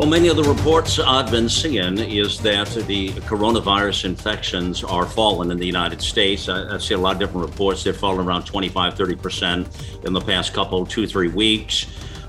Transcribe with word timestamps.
Well, 0.00 0.08
many 0.08 0.28
of 0.28 0.36
the 0.38 0.44
reports 0.44 0.98
I've 0.98 1.30
been 1.30 1.50
seeing 1.50 1.98
is 1.98 2.38
that 2.38 2.68
the 2.86 3.10
coronavirus 3.10 4.06
infections 4.06 4.82
are 4.82 5.04
falling 5.04 5.50
in 5.50 5.58
the 5.58 5.66
United 5.66 6.00
States. 6.00 6.48
I, 6.48 6.76
I 6.76 6.78
see 6.78 6.94
a 6.94 6.98
lot 6.98 7.12
of 7.12 7.18
different 7.18 7.46
reports. 7.46 7.84
They're 7.84 7.92
falling 7.92 8.26
around 8.26 8.44
25, 8.44 8.94
30% 8.94 10.06
in 10.06 10.14
the 10.14 10.20
past 10.22 10.54
couple, 10.54 10.86
two, 10.86 11.06
three 11.06 11.28
weeks. 11.28 11.84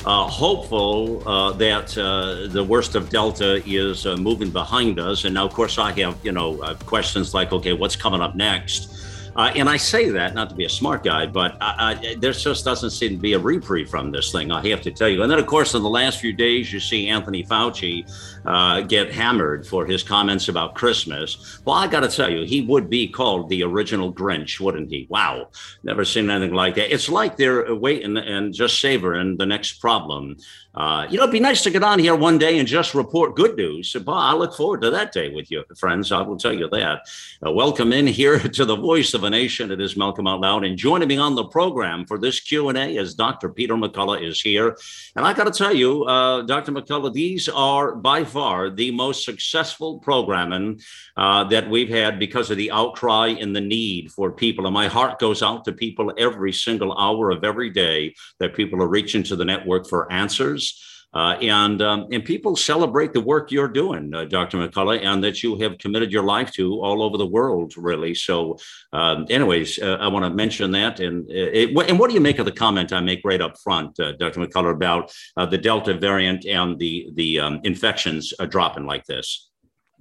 Uh, 0.05 0.27
hopeful 0.27 1.26
uh, 1.26 1.53
that 1.53 1.98
uh, 1.98 2.52
the 2.52 2.62
worst 2.62 2.95
of 2.95 3.09
Delta 3.09 3.63
is 3.65 4.05
uh, 4.05 4.17
moving 4.17 4.49
behind 4.49 4.99
us. 4.99 5.23
And 5.23 5.34
now, 5.34 5.45
of 5.45 5.53
course, 5.53 5.77
I 5.77 5.93
have, 6.01 6.17
you 6.26 6.34
know, 6.34 6.62
uh, 6.62 6.73
questions 6.73 7.34
like, 7.34 7.53
okay, 7.53 7.71
what's 7.71 7.95
coming 7.95 8.20
up 8.20 8.35
next? 8.35 9.00
Uh, 9.35 9.52
and 9.55 9.70
I 9.70 9.77
say 9.77 10.09
that 10.09 10.35
not 10.35 10.49
to 10.49 10.55
be 10.55 10.66
a 10.66 10.70
smart 10.70 11.03
guy, 11.03 11.26
but 11.26 11.55
I, 11.62 11.98
I, 12.03 12.16
there 12.16 12.34
just 12.34 12.66
doesn't 12.66 12.90
seem 12.90 13.12
to 13.12 13.17
be 13.17 13.34
a 13.34 13.40
reprieve 13.40 13.90
from 13.90 14.12
this 14.12 14.31
thing. 14.31 14.52
I 14.52 14.67
have 14.70 14.81
to 14.81 14.91
tell 14.91 15.07
you. 15.07 15.21
And 15.21 15.31
then, 15.31 15.40
of 15.40 15.45
course, 15.45 15.73
in 15.73 15.84
the 15.84 15.90
last 15.90 16.20
few 16.20 16.34
days, 16.34 16.73
you 16.73 16.80
see 16.80 17.07
Anthony 17.07 17.44
Fauci 17.44 18.05
uh, 18.45 18.81
get 18.81 19.11
hammered 19.11 19.65
for 19.65 19.85
his 19.85 20.03
comments 20.03 20.47
about 20.47 20.75
Christmas. 20.75 21.59
Well, 21.65 21.75
I 21.75 21.87
got 21.87 22.01
to 22.01 22.09
tell 22.09 22.31
you, 22.31 22.45
he 22.45 22.61
would 22.61 22.89
be 22.89 23.07
called 23.07 23.49
the 23.49 23.63
original 23.63 24.13
Grinch, 24.13 24.59
wouldn't 24.59 24.89
he? 24.89 25.07
Wow, 25.09 25.49
never 25.83 26.05
seen 26.05 26.29
anything 26.29 26.55
like 26.55 26.75
that. 26.75 26.93
It's 26.93 27.09
like 27.09 27.37
they're 27.37 27.73
waiting 27.75 28.17
and 28.17 28.53
just 28.53 28.79
savoring 28.79 29.37
the 29.37 29.45
next 29.45 29.73
problem. 29.73 30.37
Uh, 30.73 31.05
you 31.09 31.17
know, 31.17 31.23
it'd 31.23 31.33
be 31.33 31.39
nice 31.39 31.63
to 31.63 31.70
get 31.70 31.83
on 31.83 31.99
here 31.99 32.15
one 32.15 32.37
day 32.37 32.57
and 32.57 32.67
just 32.67 32.95
report 32.95 33.35
good 33.35 33.57
news. 33.57 33.93
Well, 34.05 34.15
I 34.15 34.33
look 34.33 34.55
forward 34.55 34.81
to 34.83 34.89
that 34.91 35.11
day 35.11 35.29
with 35.29 35.51
you, 35.51 35.65
friends. 35.77 36.13
I 36.13 36.21
will 36.21 36.37
tell 36.37 36.53
you 36.53 36.70
that. 36.70 37.01
Uh, 37.45 37.51
welcome 37.51 37.91
in 37.91 38.07
here 38.07 38.39
to 38.39 38.63
the 38.63 38.77
Voice 38.77 39.13
of 39.13 39.26
a 39.26 39.29
Nation. 39.29 39.70
It 39.71 39.81
is 39.81 39.98
Malcolm 39.98 40.27
Out 40.27 40.39
Loud, 40.39 40.63
and 40.63 40.77
joining 40.77 41.09
me 41.09 41.17
on 41.17 41.35
the 41.35 41.43
program 41.43 42.05
for 42.05 42.17
this 42.17 42.39
Q 42.39 42.70
and 42.70 42.77
A 42.77 42.95
is 42.95 43.15
Dr. 43.15 43.49
Peter 43.49 43.76
McCullough 43.76 44.26
is 44.26 44.39
here. 44.39 44.77
And 45.17 45.26
I 45.26 45.33
got 45.33 45.43
to 45.43 45.51
tell 45.51 45.76
you, 45.76 46.05
uh, 46.05 46.43
Dr. 46.43 46.71
McCullough, 46.71 47.11
these 47.11 47.49
are 47.49 47.93
by 47.93 48.23
far 48.32 48.70
the 48.70 48.91
most 48.91 49.26
successful 49.26 49.99
programming 49.99 50.79
uh, 51.18 51.43
that 51.46 51.70
we've 51.70 51.90
had 51.90 52.20
because 52.20 52.49
of 52.49 52.57
the 52.57 52.71
outcry 52.71 53.27
and 53.27 53.55
the 53.55 53.62
need 53.62 54.12
for 54.12 54.32
people. 54.32 54.65
And 54.65 54.73
my 54.73 54.88
heart 54.88 55.20
goes 55.20 55.43
out 55.43 55.65
to 55.65 55.71
people 55.71 56.13
every 56.18 56.54
single 56.54 56.98
hour 56.98 57.32
of 57.32 57.43
every 57.43 57.70
day 57.70 58.15
that 58.40 58.55
people 58.55 58.82
are 58.82 58.88
reaching 58.88 59.23
to 59.23 59.35
the 59.35 59.46
network 59.46 59.88
for 59.88 60.12
answers 60.12 60.90
uh, 61.13 61.37
and 61.41 61.81
um, 61.81 62.07
and 62.12 62.23
people 62.23 62.55
celebrate 62.55 63.13
the 63.13 63.21
work 63.21 63.51
you're 63.51 63.67
doing, 63.67 64.13
uh, 64.13 64.25
Dr. 64.25 64.57
McCullough, 64.57 65.03
and 65.03 65.23
that 65.23 65.44
you 65.44 65.57
have 65.59 65.78
committed 65.78 66.12
your 66.12 66.23
life 66.23 66.51
to 66.53 66.79
all 66.81 67.03
over 67.03 67.17
the 67.17 67.25
world, 67.25 67.75
really. 67.78 68.16
So, 68.16 68.57
um, 68.94 69.25
anyways, 69.29 69.79
uh, 69.79 69.97
I 70.00 70.07
want 70.07 70.25
to 70.25 70.31
mention 70.31 70.72
that. 70.72 71.00
And 71.00 71.29
uh, 71.29 71.34
it, 71.34 71.89
and 71.89 72.00
what 72.00 72.09
do 72.09 72.13
you 72.13 72.22
make 72.22 72.39
of 72.39 72.45
the 72.45 72.51
comment 72.51 72.94
I 72.94 73.01
make 73.01 73.22
right 73.25 73.41
up 73.41 73.59
front, 73.59 74.00
uh, 74.00 74.13
Dr. 74.13 74.39
McCullough, 74.39 74.72
about 74.72 75.13
uh, 75.35 75.45
the 75.45 75.57
Delta 75.57 75.94
variant 75.94 76.45
and 76.45 76.79
the 76.79 77.09
the 77.13 77.39
um, 77.39 77.59
infections 77.63 78.34
dropping 78.50 78.85
like 78.85 79.06
this? 79.06 79.50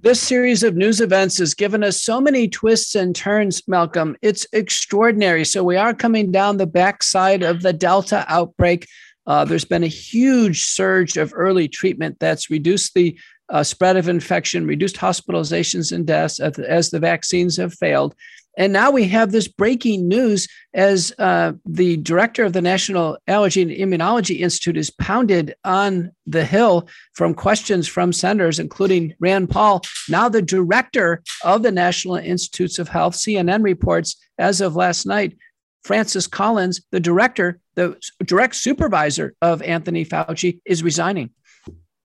This 0.03 0.19
series 0.19 0.63
of 0.63 0.75
news 0.75 0.99
events 0.99 1.37
has 1.37 1.53
given 1.53 1.83
us 1.83 2.01
so 2.01 2.19
many 2.19 2.47
twists 2.47 2.95
and 2.95 3.15
turns, 3.15 3.61
Malcolm. 3.67 4.17
It's 4.23 4.47
extraordinary. 4.51 5.45
So 5.45 5.63
we 5.63 5.77
are 5.77 5.93
coming 5.93 6.31
down 6.31 6.57
the 6.57 6.65
backside 6.65 7.43
of 7.43 7.61
the 7.61 7.71
Delta 7.71 8.25
outbreak. 8.27 8.87
Uh, 9.27 9.45
there's 9.45 9.65
been 9.65 9.83
a 9.83 9.87
huge 9.87 10.63
surge 10.63 11.17
of 11.17 11.33
early 11.35 11.67
treatment 11.67 12.17
that's 12.19 12.49
reduced 12.49 12.93
the 12.93 13.17
uh, 13.49 13.63
spread 13.63 13.97
of 13.97 14.07
infection, 14.07 14.65
reduced 14.65 14.95
hospitalizations 14.95 15.91
and 15.91 16.07
deaths 16.07 16.39
as, 16.39 16.57
as, 16.57 16.89
the 16.89 16.99
vaccines 16.99 17.57
have 17.57 17.73
failed. 17.73 18.15
And 18.57 18.73
now 18.73 18.91
we 18.91 19.05
have 19.07 19.31
this 19.31 19.47
breaking 19.47 20.07
news 20.07 20.47
as 20.73 21.13
uh, 21.19 21.53
the 21.65 21.97
director 21.97 22.43
of 22.43 22.53
the 22.53 22.61
National 22.61 23.17
Allergy 23.27 23.61
and 23.61 23.71
Immunology 23.71 24.39
Institute 24.39 24.75
is 24.75 24.89
pounded 24.89 25.55
on 25.63 26.11
the 26.25 26.43
Hill 26.43 26.89
from 27.13 27.33
questions 27.33 27.87
from 27.87 28.11
senators, 28.11 28.59
including 28.59 29.13
Rand 29.19 29.49
Paul. 29.49 29.81
Now, 30.09 30.27
the 30.27 30.41
director 30.41 31.23
of 31.45 31.63
the 31.63 31.71
National 31.71 32.15
Institutes 32.15 32.77
of 32.77 32.89
Health, 32.89 33.15
CNN 33.15 33.63
reports 33.63 34.17
as 34.37 34.59
of 34.59 34.75
last 34.75 35.05
night, 35.05 35.37
Francis 35.83 36.27
Collins, 36.27 36.81
the 36.91 36.99
director, 36.99 37.60
the 37.75 37.97
direct 38.25 38.55
supervisor 38.55 39.33
of 39.41 39.61
Anthony 39.61 40.05
Fauci, 40.05 40.59
is 40.65 40.83
resigning. 40.83 41.31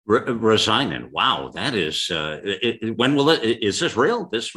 Re- 0.06 0.22
resigning. 0.26 1.10
Wow, 1.10 1.50
that 1.54 1.74
is. 1.74 2.10
Uh, 2.10 2.40
it, 2.42 2.96
when 2.96 3.14
will 3.14 3.30
it? 3.30 3.62
Is 3.62 3.80
this 3.80 3.96
real? 3.96 4.26
This. 4.26 4.54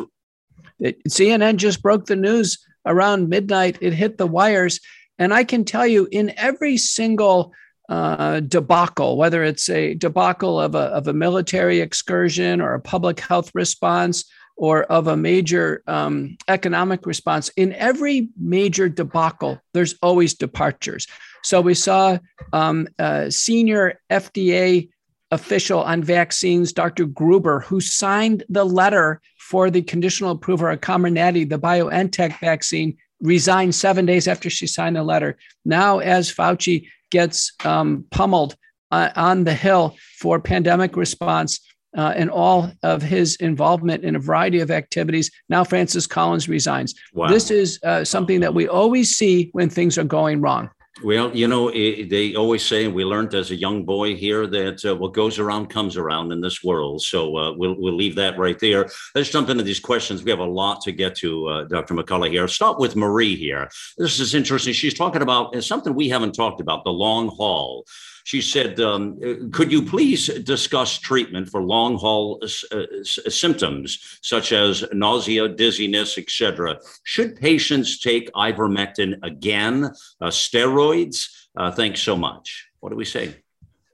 It, 0.79 1.03
CNN 1.05 1.57
just 1.57 1.81
broke 1.81 2.05
the 2.05 2.15
news 2.15 2.59
around 2.85 3.29
midnight. 3.29 3.77
It 3.81 3.93
hit 3.93 4.17
the 4.17 4.27
wires, 4.27 4.79
and 5.17 5.33
I 5.33 5.43
can 5.43 5.65
tell 5.65 5.87
you, 5.87 6.07
in 6.11 6.33
every 6.37 6.77
single 6.77 7.53
uh, 7.89 8.41
debacle, 8.41 9.17
whether 9.17 9.43
it's 9.43 9.67
a 9.69 9.95
debacle 9.95 10.59
of 10.59 10.75
a, 10.75 10.93
of 10.93 11.07
a 11.07 11.13
military 11.13 11.79
excursion 11.79 12.61
or 12.61 12.75
a 12.75 12.79
public 12.79 13.19
health 13.19 13.49
response 13.55 14.25
or 14.59 14.83
of 14.83 15.07
a 15.07 15.15
major 15.15 15.81
um, 15.87 16.37
economic 16.49 17.05
response, 17.05 17.47
in 17.55 17.71
every 17.73 18.27
major 18.37 18.89
debacle, 18.89 19.57
there's 19.73 19.95
always 20.03 20.33
departures. 20.33 21.07
So 21.43 21.61
we 21.61 21.73
saw 21.73 22.17
um, 22.51 22.89
a 22.99 23.31
senior 23.31 24.01
FDA 24.09 24.89
official 25.31 25.81
on 25.81 26.03
vaccines, 26.03 26.73
Dr. 26.73 27.05
Gruber, 27.05 27.61
who 27.61 27.79
signed 27.79 28.43
the 28.49 28.65
letter 28.65 29.21
for 29.39 29.71
the 29.71 29.81
conditional 29.81 30.31
approval 30.31 30.67
of 30.67 30.81
Comirnaty, 30.81 31.49
the 31.49 31.57
BioNTech 31.57 32.37
vaccine, 32.41 32.97
resigned 33.21 33.75
seven 33.75 34.05
days 34.05 34.27
after 34.27 34.49
she 34.49 34.67
signed 34.67 34.97
the 34.97 35.03
letter. 35.03 35.37
Now, 35.63 35.99
as 35.99 36.33
Fauci 36.33 36.89
gets 37.11 37.53
um, 37.63 38.03
pummeled 38.11 38.57
uh, 38.91 39.11
on 39.15 39.45
the 39.45 39.53
Hill 39.53 39.95
for 40.17 40.41
pandemic 40.41 40.97
response, 40.97 41.61
uh, 41.97 42.13
and 42.15 42.29
all 42.29 42.71
of 42.83 43.01
his 43.01 43.35
involvement 43.37 44.03
in 44.03 44.15
a 44.15 44.19
variety 44.19 44.59
of 44.59 44.71
activities. 44.71 45.31
Now, 45.49 45.63
Francis 45.63 46.07
Collins 46.07 46.47
resigns. 46.47 46.95
Wow. 47.13 47.29
This 47.29 47.51
is 47.51 47.79
uh, 47.83 48.03
something 48.03 48.39
that 48.41 48.53
we 48.53 48.67
always 48.67 49.15
see 49.15 49.49
when 49.53 49.69
things 49.69 49.97
are 49.97 50.03
going 50.03 50.41
wrong. 50.41 50.69
Well, 51.01 51.33
you 51.35 51.47
know, 51.47 51.69
it, 51.69 52.09
they 52.09 52.35
always 52.35 52.65
say, 52.65 52.83
and 52.83 52.93
we 52.93 53.05
learned 53.05 53.33
as 53.33 53.51
a 53.51 53.55
young 53.55 53.85
boy 53.85 54.15
here 54.15 54.47
that 54.47 54.83
uh, 54.83 54.95
what 54.95 55.13
goes 55.13 55.39
around 55.39 55.67
comes 55.67 55.95
around 55.95 56.33
in 56.33 56.41
this 56.41 56.61
world. 56.61 57.01
So 57.01 57.37
uh, 57.37 57.53
we'll 57.53 57.75
we'll 57.79 57.95
leave 57.95 58.15
that 58.15 58.37
right 58.37 58.59
there. 58.59 58.89
Let's 59.15 59.29
jump 59.29 59.49
into 59.49 59.63
these 59.63 59.79
questions. 59.79 60.23
We 60.23 60.31
have 60.31 60.39
a 60.39 60.43
lot 60.43 60.81
to 60.81 60.91
get 60.91 61.15
to, 61.17 61.47
uh, 61.47 61.63
Dr. 61.65 61.93
McCullough 61.93 62.31
here. 62.31 62.47
Start 62.49 62.79
with 62.79 62.97
Marie 62.97 63.35
here. 63.35 63.69
This 63.97 64.19
is 64.19 64.35
interesting. 64.35 64.73
She's 64.73 64.93
talking 64.93 65.21
about 65.21 65.63
something 65.63 65.93
we 65.93 66.09
haven't 66.09 66.33
talked 66.33 66.59
about: 66.59 66.83
the 66.83 66.91
long 66.91 67.29
haul. 67.29 67.85
She 68.29 68.41
said, 68.41 68.79
um, 68.79 69.19
Could 69.51 69.71
you 69.71 69.81
please 69.81 70.27
discuss 70.27 70.99
treatment 70.99 71.49
for 71.49 71.63
long 71.63 71.97
haul 71.97 72.39
uh, 72.43 72.83
symptoms 73.03 74.19
such 74.21 74.51
as 74.51 74.83
nausea, 74.93 75.49
dizziness, 75.49 76.15
etc.? 76.15 76.77
Should 77.05 77.37
patients 77.37 77.97
take 77.97 78.31
ivermectin 78.33 79.17
again, 79.23 79.85
uh, 80.21 80.27
steroids? 80.27 81.27
Uh, 81.57 81.71
thanks 81.71 82.01
so 82.01 82.15
much. 82.15 82.69
What 82.81 82.91
do 82.91 82.95
we 82.95 83.03
say? 83.03 83.33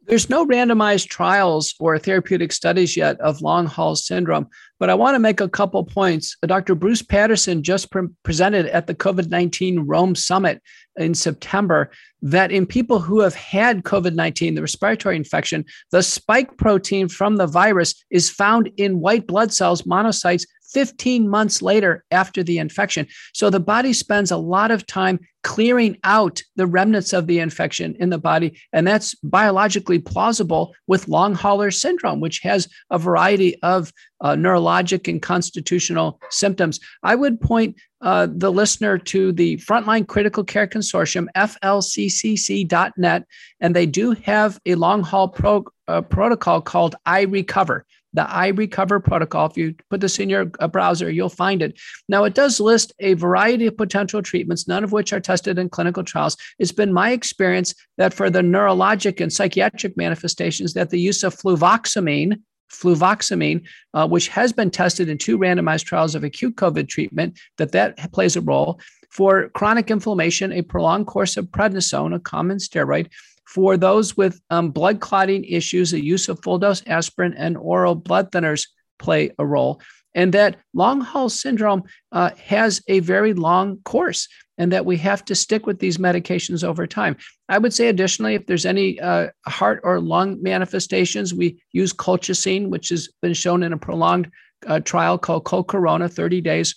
There's 0.07 0.29
no 0.29 0.45
randomized 0.45 1.07
trials 1.07 1.73
or 1.79 1.97
therapeutic 1.97 2.51
studies 2.51 2.95
yet 2.95 3.19
of 3.21 3.41
long 3.41 3.65
haul 3.65 3.95
syndrome, 3.95 4.47
but 4.79 4.89
I 4.89 4.95
want 4.95 5.15
to 5.15 5.19
make 5.19 5.39
a 5.39 5.49
couple 5.49 5.83
points. 5.83 6.35
Dr. 6.45 6.75
Bruce 6.75 7.01
Patterson 7.01 7.63
just 7.63 7.89
pre- 7.89 8.09
presented 8.23 8.67
at 8.67 8.85
the 8.85 8.93
COVID 8.93 9.29
19 9.29 9.79
Rome 9.79 10.13
Summit 10.13 10.61
in 10.97 11.13
September 11.13 11.91
that 12.21 12.51
in 12.51 12.65
people 12.65 12.99
who 12.99 13.19
have 13.19 13.35
had 13.35 13.83
COVID 13.83 14.13
19, 14.13 14.55
the 14.55 14.61
respiratory 14.61 15.15
infection, 15.15 15.65
the 15.91 16.01
spike 16.03 16.57
protein 16.57 17.07
from 17.07 17.35
the 17.35 17.47
virus 17.47 18.03
is 18.09 18.29
found 18.29 18.71
in 18.77 18.99
white 18.99 19.27
blood 19.27 19.53
cells, 19.53 19.83
monocytes 19.83 20.45
15 20.75 21.29
months 21.29 21.61
later 21.61 22.03
after 22.11 22.43
the 22.43 22.57
infection. 22.57 23.07
So 23.33 23.49
the 23.49 23.61
body 23.61 23.93
spends 23.93 24.31
a 24.31 24.37
lot 24.37 24.71
of 24.71 24.85
time 24.85 25.19
clearing 25.41 25.97
out 26.03 26.41
the 26.57 26.65
remnants 26.65 27.13
of 27.13 27.27
the 27.27 27.39
infection 27.39 27.95
in 27.99 28.09
the 28.09 28.17
body. 28.17 28.59
And 28.73 28.85
that's 28.85 29.15
biologically 29.23 29.99
plausible 29.99 30.73
with 30.87 31.07
long 31.07 31.33
hauler 31.33 31.71
syndrome, 31.71 32.19
which 32.19 32.39
has 32.39 32.67
a 32.89 32.97
variety 32.97 33.55
of 33.61 33.93
uh, 34.21 34.33
neurologic 34.33 35.07
and 35.07 35.21
constitutional 35.21 36.19
symptoms. 36.29 36.79
I 37.03 37.15
would 37.15 37.39
point 37.39 37.77
uh, 38.05 38.27
the 38.31 38.51
listener 38.51 38.97
to 38.99 39.31
the 39.31 39.57
Frontline 39.57 40.07
Critical 40.07 40.43
Care 40.43 40.67
Consortium, 40.67 41.27
flccc.net, 41.35 43.25
and 43.59 43.75
they 43.75 43.85
do 43.85 44.11
have 44.11 44.59
a 44.65 44.75
long 44.75 45.03
haul 45.03 45.27
pro, 45.27 45.65
uh, 45.87 46.01
protocol 46.01 46.61
called 46.61 46.95
I 47.05 47.23
Recover 47.23 47.85
the 48.15 48.27
I 48.29 48.47
Recover 48.47 48.99
protocol. 48.99 49.47
If 49.47 49.57
you 49.57 49.75
put 49.89 49.99
this 49.99 50.19
in 50.19 50.29
your 50.29 50.49
uh, 50.59 50.67
browser, 50.67 51.11
you'll 51.11 51.29
find 51.29 51.61
it. 51.61 51.77
Now, 52.07 52.23
it 52.23 52.33
does 52.33 52.59
list 52.59 52.93
a 52.99 53.13
variety 53.13 53.67
of 53.67 53.77
potential 53.77 54.21
treatments, 54.21 54.67
none 54.67 54.83
of 54.83 54.93
which 54.93 55.11
are 55.11 55.19
tested 55.19 55.59
in 55.59 55.69
clinical 55.69 56.03
trials. 56.03 56.37
It's 56.57 56.71
been 56.71 56.93
my 56.93 57.11
experience 57.11 57.75
that 57.97 58.13
for 58.13 58.29
the 58.29 58.39
neurologic 58.39 59.19
and 59.19 59.31
psychiatric 59.31 59.97
manifestations, 59.97 60.73
that 60.73 60.89
the 60.89 60.99
use 60.99 61.23
of 61.23 61.35
fluvoxamine, 61.35 62.39
fluvoxamine, 62.71 63.63
uh, 63.93 64.07
which 64.07 64.27
has 64.29 64.51
been 64.51 64.71
tested 64.71 65.09
in 65.09 65.17
two 65.17 65.37
randomized 65.37 65.85
trials 65.85 66.15
of 66.15 66.23
acute 66.23 66.55
COVID 66.55 66.87
treatment, 66.87 67.39
that 67.57 67.71
that 67.71 68.11
plays 68.11 68.35
a 68.35 68.41
role. 68.41 68.79
For 69.09 69.49
chronic 69.49 69.91
inflammation, 69.91 70.51
a 70.51 70.61
prolonged 70.61 71.07
course 71.07 71.37
of 71.37 71.45
prednisone, 71.45 72.15
a 72.15 72.19
common 72.19 72.57
steroid, 72.57 73.09
for 73.47 73.77
those 73.77 74.17
with 74.17 74.41
um, 74.49 74.71
blood 74.71 74.99
clotting 74.99 75.43
issues, 75.45 75.91
the 75.91 76.03
use 76.03 76.27
of 76.27 76.41
full 76.43 76.57
dose 76.57 76.83
aspirin 76.87 77.33
and 77.33 77.57
oral 77.57 77.95
blood 77.95 78.31
thinners 78.31 78.67
play 78.99 79.31
a 79.39 79.45
role. 79.45 79.81
And 80.13 80.33
that 80.33 80.57
long 80.73 81.01
haul 81.01 81.29
syndrome 81.29 81.83
uh, 82.11 82.31
has 82.43 82.81
a 82.87 82.99
very 82.99 83.33
long 83.33 83.79
course, 83.83 84.27
and 84.57 84.71
that 84.71 84.85
we 84.85 84.97
have 84.97 85.25
to 85.25 85.35
stick 85.35 85.65
with 85.65 85.79
these 85.79 85.97
medications 85.97 86.63
over 86.63 86.87
time. 86.87 87.17
I 87.49 87.57
would 87.57 87.73
say, 87.73 87.87
additionally, 87.87 88.35
if 88.35 88.45
there's 88.45 88.65
any 88.65 88.99
uh, 88.99 89.29
heart 89.45 89.81
or 89.83 89.99
lung 89.99 90.41
manifestations, 90.41 91.33
we 91.33 91.61
use 91.71 91.93
colchicine, 91.93 92.69
which 92.69 92.89
has 92.89 93.09
been 93.21 93.33
shown 93.33 93.63
in 93.63 93.73
a 93.73 93.77
prolonged 93.77 94.31
uh, 94.65 94.79
trial 94.79 95.17
called 95.17 95.45
COLCORONA, 95.45 96.09
30 96.09 96.41
days 96.41 96.75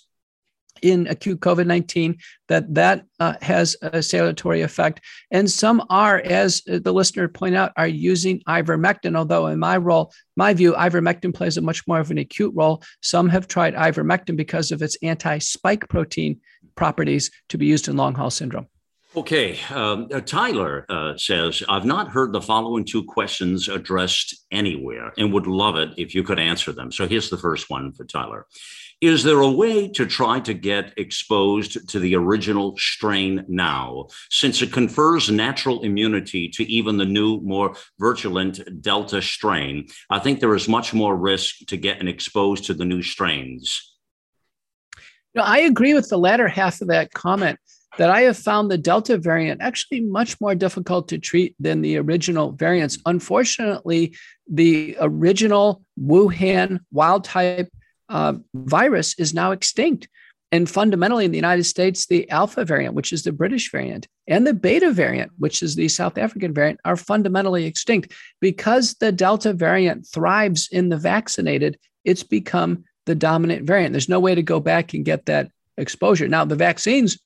in 0.81 1.07
acute 1.07 1.39
COVID 1.39 1.65
19 1.65 2.17
that 2.47 2.73
that 2.73 3.05
uh, 3.19 3.33
has 3.41 3.75
a 3.81 4.01
salutary 4.01 4.61
effect. 4.61 5.01
And 5.31 5.49
some 5.49 5.83
are, 5.89 6.19
as 6.19 6.61
the 6.65 6.93
listener 6.93 7.27
pointed 7.27 7.57
out, 7.57 7.71
are 7.77 7.87
using 7.87 8.41
ivermectin, 8.47 9.15
although 9.15 9.47
in 9.47 9.59
my 9.59 9.77
role, 9.77 10.11
my 10.35 10.53
view, 10.53 10.73
ivermectin 10.73 11.33
plays 11.33 11.57
a 11.57 11.61
much 11.61 11.85
more 11.87 11.99
of 11.99 12.11
an 12.11 12.17
acute 12.17 12.53
role. 12.55 12.81
Some 13.01 13.29
have 13.29 13.47
tried 13.47 13.75
ivermectin 13.75 14.35
because 14.35 14.71
of 14.71 14.81
its 14.81 14.97
anti 15.01 15.39
spike 15.39 15.87
protein 15.89 16.39
properties 16.75 17.31
to 17.49 17.57
be 17.57 17.65
used 17.65 17.87
in 17.87 17.97
long 17.97 18.15
haul 18.15 18.29
syndrome. 18.29 18.67
Okay. 19.15 19.59
Um, 19.71 20.07
uh, 20.13 20.21
Tyler 20.21 20.85
uh, 20.87 21.17
says, 21.17 21.63
I've 21.67 21.85
not 21.85 22.09
heard 22.09 22.31
the 22.31 22.41
following 22.41 22.85
two 22.85 23.03
questions 23.03 23.67
addressed 23.67 24.45
anywhere 24.51 25.11
and 25.17 25.33
would 25.33 25.47
love 25.47 25.77
it 25.77 25.89
if 25.97 26.13
you 26.13 26.21
could 26.21 26.37
answer 26.37 26.71
them. 26.71 26.91
So 26.91 27.07
here's 27.07 27.31
the 27.31 27.37
first 27.37 27.71
one 27.71 27.91
for 27.91 28.05
Tyler. 28.05 28.45
Is 29.01 29.23
there 29.23 29.39
a 29.39 29.49
way 29.49 29.87
to 29.87 30.05
try 30.05 30.41
to 30.41 30.53
get 30.53 30.93
exposed 30.97 31.89
to 31.89 31.99
the 31.99 32.15
original 32.15 32.75
strain 32.77 33.45
now, 33.47 34.07
since 34.29 34.61
it 34.61 34.73
confers 34.73 35.31
natural 35.31 35.81
immunity 35.83 36.49
to 36.49 36.69
even 36.69 36.97
the 36.97 37.05
new, 37.05 37.39
more 37.39 37.77
virulent 37.97 38.81
Delta 38.81 39.21
strain? 39.21 39.87
I 40.09 40.19
think 40.19 40.39
there 40.39 40.53
is 40.53 40.67
much 40.67 40.93
more 40.93 41.15
risk 41.15 41.65
to 41.67 41.77
getting 41.77 42.09
exposed 42.09 42.65
to 42.65 42.73
the 42.73 42.83
new 42.83 43.01
strains. 43.01 43.88
No, 45.39 45.45
I 45.45 45.59
agree 45.59 45.93
with 45.93 46.09
the 46.09 46.17
latter 46.17 46.49
half 46.49 46.81
of 46.81 46.89
that 46.89 47.13
comment 47.13 47.57
that 47.97 48.09
I 48.09 48.23
have 48.23 48.37
found 48.37 48.69
the 48.69 48.77
Delta 48.77 49.17
variant 49.17 49.61
actually 49.61 50.01
much 50.01 50.35
more 50.41 50.53
difficult 50.53 51.07
to 51.07 51.17
treat 51.17 51.55
than 51.61 51.79
the 51.81 51.95
original 51.95 52.51
variants. 52.51 52.97
Unfortunately, 53.05 54.17
the 54.51 54.97
original 54.99 55.81
Wuhan 55.97 56.79
wild 56.91 57.23
type 57.23 57.69
uh, 58.09 58.33
virus 58.53 59.17
is 59.17 59.33
now 59.33 59.51
extinct. 59.51 60.09
And 60.51 60.69
fundamentally, 60.69 61.23
in 61.23 61.31
the 61.31 61.37
United 61.37 61.63
States, 61.63 62.05
the 62.05 62.29
alpha 62.29 62.65
variant, 62.65 62.95
which 62.95 63.13
is 63.13 63.23
the 63.23 63.31
British 63.31 63.71
variant, 63.71 64.09
and 64.27 64.45
the 64.45 64.53
beta 64.53 64.91
variant, 64.91 65.31
which 65.37 65.63
is 65.63 65.73
the 65.73 65.87
South 65.87 66.17
African 66.17 66.53
variant, 66.53 66.81
are 66.83 66.97
fundamentally 66.97 67.63
extinct. 67.63 68.11
Because 68.41 68.95
the 68.95 69.13
Delta 69.13 69.53
variant 69.53 70.05
thrives 70.05 70.67
in 70.69 70.89
the 70.89 70.97
vaccinated, 70.97 71.79
it's 72.03 72.23
become 72.23 72.83
the 73.09 73.15
dominant 73.15 73.65
variant. 73.65 73.91
There's 73.91 74.07
no 74.07 74.19
way 74.19 74.35
to 74.35 74.43
go 74.43 74.59
back 74.59 74.93
and 74.93 75.03
get 75.03 75.25
that 75.25 75.49
exposure. 75.77 76.27
Now, 76.27 76.45
the 76.45 76.55
vaccines 76.55 77.17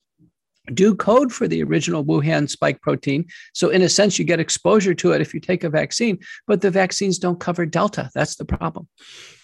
do 0.74 0.95
code 0.95 1.33
for 1.33 1.45
the 1.45 1.62
original 1.62 2.06
Wuhan 2.06 2.50
spike 2.50 2.80
protein. 2.81 3.25
So, 3.53 3.68
in 3.68 3.81
a 3.81 3.89
sense, 3.89 4.18
you 4.18 4.24
get 4.24 4.39
exposure 4.39 4.94
to 4.94 5.12
it 5.12 5.19
if 5.19 5.33
you 5.33 5.41
take 5.41 5.65
a 5.65 5.69
vaccine, 5.69 6.19
but 6.47 6.62
the 6.62 6.71
vaccines 6.71 7.19
don't 7.19 7.38
cover 7.38 7.65
Delta. 7.65 8.09
That's 8.15 8.38
the 8.38 8.45
problem. 8.45 8.88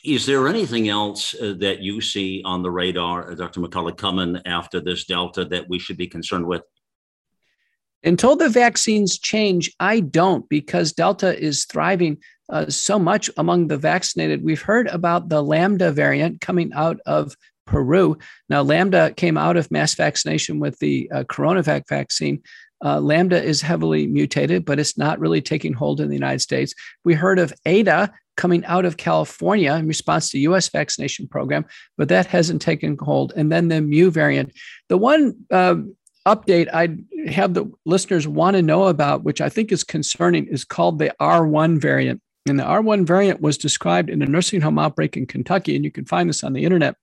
Is 0.06 0.26
there 0.26 0.48
anything 0.48 0.88
else 0.88 1.36
uh, 1.36 1.56
that 1.60 1.82
you 1.82 2.00
see 2.00 2.42
on 2.46 2.64
the 2.64 2.72
radar, 2.72 3.32
uh, 3.32 3.36
Dr. 3.36 3.60
McCullough, 3.60 3.98
coming 3.98 4.42
after 4.46 4.80
this 4.80 5.04
Delta 5.04 5.44
that 5.44 5.68
we 5.68 5.78
should 5.78 5.98
be 5.98 6.08
concerned 6.08 6.48
with? 6.48 6.62
Until 8.02 8.38
the 8.38 8.48
vaccines 8.48 9.20
change, 9.20 9.74
I 9.78 10.00
don't, 10.00 10.48
because 10.48 10.94
Delta 10.94 11.38
is 11.38 11.66
thriving 11.66 12.20
uh, 12.50 12.70
so 12.70 12.98
much 12.98 13.30
among 13.38 13.68
the 13.68 13.78
vaccinated. 13.78 14.44
We've 14.44 14.62
heard 14.62 14.88
about 14.88 15.30
the 15.30 15.44
Lambda 15.44 15.92
variant 15.92 16.42
coming 16.42 16.72
out 16.74 17.00
of 17.06 17.36
Peru. 17.66 18.18
Now, 18.50 18.64
Lambda 18.64 19.14
came 19.14 19.38
out 19.38 19.56
of 19.56 19.70
mass 19.70 19.94
vaccination 19.94 20.60
with 20.60 20.80
the 20.80 21.10
uh, 21.14 21.24
CoronaVac 21.24 21.88
vaccine. 21.88 22.42
Uh, 22.84 23.00
Lambda 23.00 23.42
is 23.42 23.62
heavily 23.62 24.08
mutated, 24.08 24.66
but 24.66 24.80
it's 24.80 24.98
not 24.98 25.20
really 25.20 25.42
taking 25.42 25.74
hold 25.74 26.02
in 26.02 26.08
the 26.08 26.16
United 26.16 26.40
States. 26.40 26.74
We 27.04 27.14
heard 27.14 27.38
of 27.38 27.54
Eta 27.66 28.12
coming 28.38 28.64
out 28.66 28.86
of 28.86 28.98
California 28.98 29.74
in 29.74 29.86
response 29.86 30.30
to 30.30 30.40
U.S. 30.40 30.70
vaccination 30.70 31.28
program, 31.28 31.66
but 31.98 32.08
that 32.08 32.26
hasn't 32.26 32.62
taken 32.62 32.98
hold. 32.98 33.34
And 33.36 33.52
then 33.52 33.68
the 33.68 33.82
Mu 33.82 34.10
variant. 34.10 34.54
The 34.88 34.98
one 34.98 35.36
uh, 35.52 35.76
update 36.26 36.70
I 36.74 36.98
have 37.30 37.54
the 37.54 37.70
listeners 37.86 38.28
want 38.28 38.56
to 38.56 38.62
know 38.62 38.88
about, 38.88 39.24
which 39.24 39.42
I 39.42 39.50
think 39.50 39.72
is 39.72 39.84
concerning, 39.84 40.48
is 40.48 40.64
called 40.64 41.00
the 41.00 41.14
R1 41.20 41.80
variant. 41.80 42.22
And 42.50 42.60
the 42.60 42.64
R1 42.64 43.06
variant 43.06 43.42
was 43.42 43.58
described 43.58 44.10
in 44.10 44.22
a 44.22 44.26
nursing 44.26 44.62
home 44.62 44.80
outbreak 44.80 45.16
in 45.16 45.26
Kentucky, 45.26 45.76
and 45.76 45.86
you 45.86 45.92
can 45.92 46.06
find 46.06 46.28
this 46.28 46.44
on 46.44 46.54
the 46.54 46.66
internet. 46.66 46.96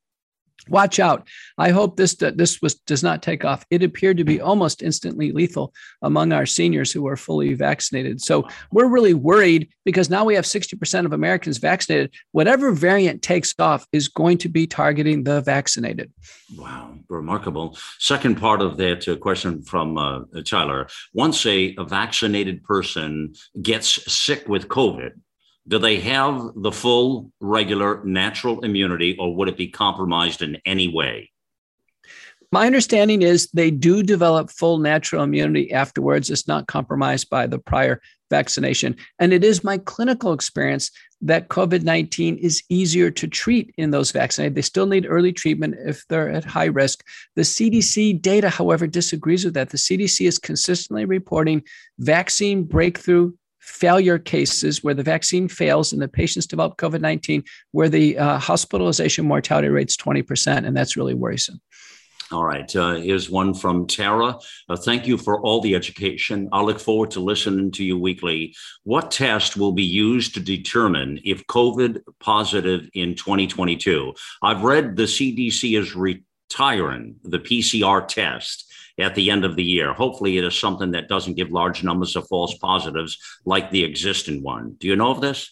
Watch 0.68 0.98
out. 0.98 1.28
I 1.58 1.70
hope 1.70 1.96
this 1.96 2.14
this 2.14 2.60
was 2.60 2.74
does 2.74 3.02
not 3.02 3.22
take 3.22 3.44
off. 3.44 3.64
It 3.70 3.84
appeared 3.84 4.16
to 4.16 4.24
be 4.24 4.40
almost 4.40 4.82
instantly 4.82 5.30
lethal 5.30 5.72
among 6.02 6.32
our 6.32 6.46
seniors 6.46 6.90
who 6.90 7.06
are 7.06 7.16
fully 7.16 7.54
vaccinated. 7.54 8.20
So 8.20 8.48
we're 8.72 8.88
really 8.88 9.14
worried 9.14 9.68
because 9.84 10.10
now 10.10 10.24
we 10.24 10.34
have 10.34 10.44
60% 10.44 11.06
of 11.06 11.12
americans 11.12 11.58
vaccinated. 11.58 12.12
Whatever 12.32 12.72
variant 12.72 13.22
takes 13.22 13.54
off 13.60 13.86
is 13.92 14.08
going 14.08 14.38
to 14.38 14.48
be 14.48 14.66
targeting 14.66 15.22
the 15.22 15.40
vaccinated. 15.40 16.12
Wow 16.56 16.96
remarkable. 17.08 17.76
Second 17.98 18.36
part 18.36 18.60
of 18.60 18.76
that 18.78 19.06
uh, 19.08 19.16
question 19.16 19.62
from 19.62 19.98
uh, 19.98 20.20
tyler. 20.44 20.88
Once 21.12 21.46
a, 21.46 21.74
a 21.78 21.84
vaccinated 21.84 22.62
person 22.64 23.34
gets 23.62 24.12
sick 24.12 24.48
with 24.48 24.68
covid 24.68 25.12
do 25.68 25.78
they 25.78 26.00
have 26.00 26.52
the 26.56 26.72
full, 26.72 27.32
regular, 27.40 28.04
natural 28.04 28.60
immunity, 28.64 29.16
or 29.18 29.34
would 29.34 29.48
it 29.48 29.56
be 29.56 29.68
compromised 29.68 30.42
in 30.42 30.58
any 30.64 30.88
way? 30.88 31.30
My 32.52 32.66
understanding 32.66 33.22
is 33.22 33.48
they 33.52 33.72
do 33.72 34.02
develop 34.02 34.50
full 34.50 34.78
natural 34.78 35.24
immunity 35.24 35.72
afterwards. 35.72 36.30
It's 36.30 36.46
not 36.46 36.68
compromised 36.68 37.28
by 37.28 37.48
the 37.48 37.58
prior 37.58 38.00
vaccination. 38.30 38.96
And 39.18 39.32
it 39.32 39.42
is 39.42 39.64
my 39.64 39.78
clinical 39.78 40.32
experience 40.32 40.90
that 41.22 41.48
COVID 41.48 41.82
19 41.82 42.36
is 42.36 42.62
easier 42.68 43.10
to 43.10 43.26
treat 43.26 43.74
in 43.78 43.90
those 43.90 44.12
vaccinated. 44.12 44.54
They 44.54 44.62
still 44.62 44.86
need 44.86 45.06
early 45.08 45.32
treatment 45.32 45.76
if 45.84 46.06
they're 46.08 46.30
at 46.30 46.44
high 46.44 46.66
risk. 46.66 47.04
The 47.34 47.42
CDC 47.42 48.22
data, 48.22 48.48
however, 48.48 48.86
disagrees 48.86 49.44
with 49.44 49.54
that. 49.54 49.70
The 49.70 49.78
CDC 49.78 50.26
is 50.26 50.38
consistently 50.38 51.04
reporting 51.04 51.62
vaccine 51.98 52.64
breakthrough 52.64 53.32
failure 53.66 54.18
cases 54.18 54.82
where 54.82 54.94
the 54.94 55.02
vaccine 55.02 55.48
fails 55.48 55.92
and 55.92 56.00
the 56.00 56.08
patients 56.08 56.46
develop 56.46 56.76
COVID 56.78 57.00
19, 57.00 57.42
where 57.72 57.88
the 57.88 58.16
uh, 58.16 58.38
hospitalization 58.38 59.26
mortality 59.26 59.68
rate's 59.68 59.96
20%. 59.96 60.66
And 60.66 60.76
that's 60.76 60.96
really 60.96 61.14
worrisome. 61.14 61.60
All 62.32 62.44
right. 62.44 62.74
Uh, 62.74 62.94
here's 62.94 63.30
one 63.30 63.54
from 63.54 63.86
Tara. 63.86 64.36
Uh, 64.68 64.76
thank 64.76 65.06
you 65.06 65.16
for 65.16 65.40
all 65.42 65.60
the 65.60 65.76
education. 65.76 66.48
I 66.52 66.60
look 66.60 66.80
forward 66.80 67.12
to 67.12 67.20
listening 67.20 67.70
to 67.72 67.84
you 67.84 67.96
weekly. 67.96 68.54
What 68.82 69.12
test 69.12 69.56
will 69.56 69.70
be 69.70 69.84
used 69.84 70.34
to 70.34 70.40
determine 70.40 71.20
if 71.24 71.46
COVID 71.46 72.00
positive 72.18 72.88
in 72.94 73.14
2022? 73.14 74.12
I've 74.42 74.64
read 74.64 74.96
the 74.96 75.04
CDC 75.04 75.78
is 75.78 75.94
retiring 75.94 77.16
the 77.22 77.38
PCR 77.38 78.06
test 78.08 78.65
at 78.98 79.14
the 79.14 79.30
end 79.30 79.44
of 79.44 79.56
the 79.56 79.64
year. 79.64 79.92
Hopefully, 79.92 80.38
it 80.38 80.44
is 80.44 80.58
something 80.58 80.92
that 80.92 81.08
doesn't 81.08 81.34
give 81.34 81.50
large 81.50 81.84
numbers 81.84 82.16
of 82.16 82.26
false 82.28 82.56
positives 82.58 83.18
like 83.44 83.70
the 83.70 83.84
existing 83.84 84.42
one. 84.42 84.76
Do 84.78 84.88
you 84.88 84.96
know 84.96 85.10
of 85.10 85.20
this? 85.20 85.50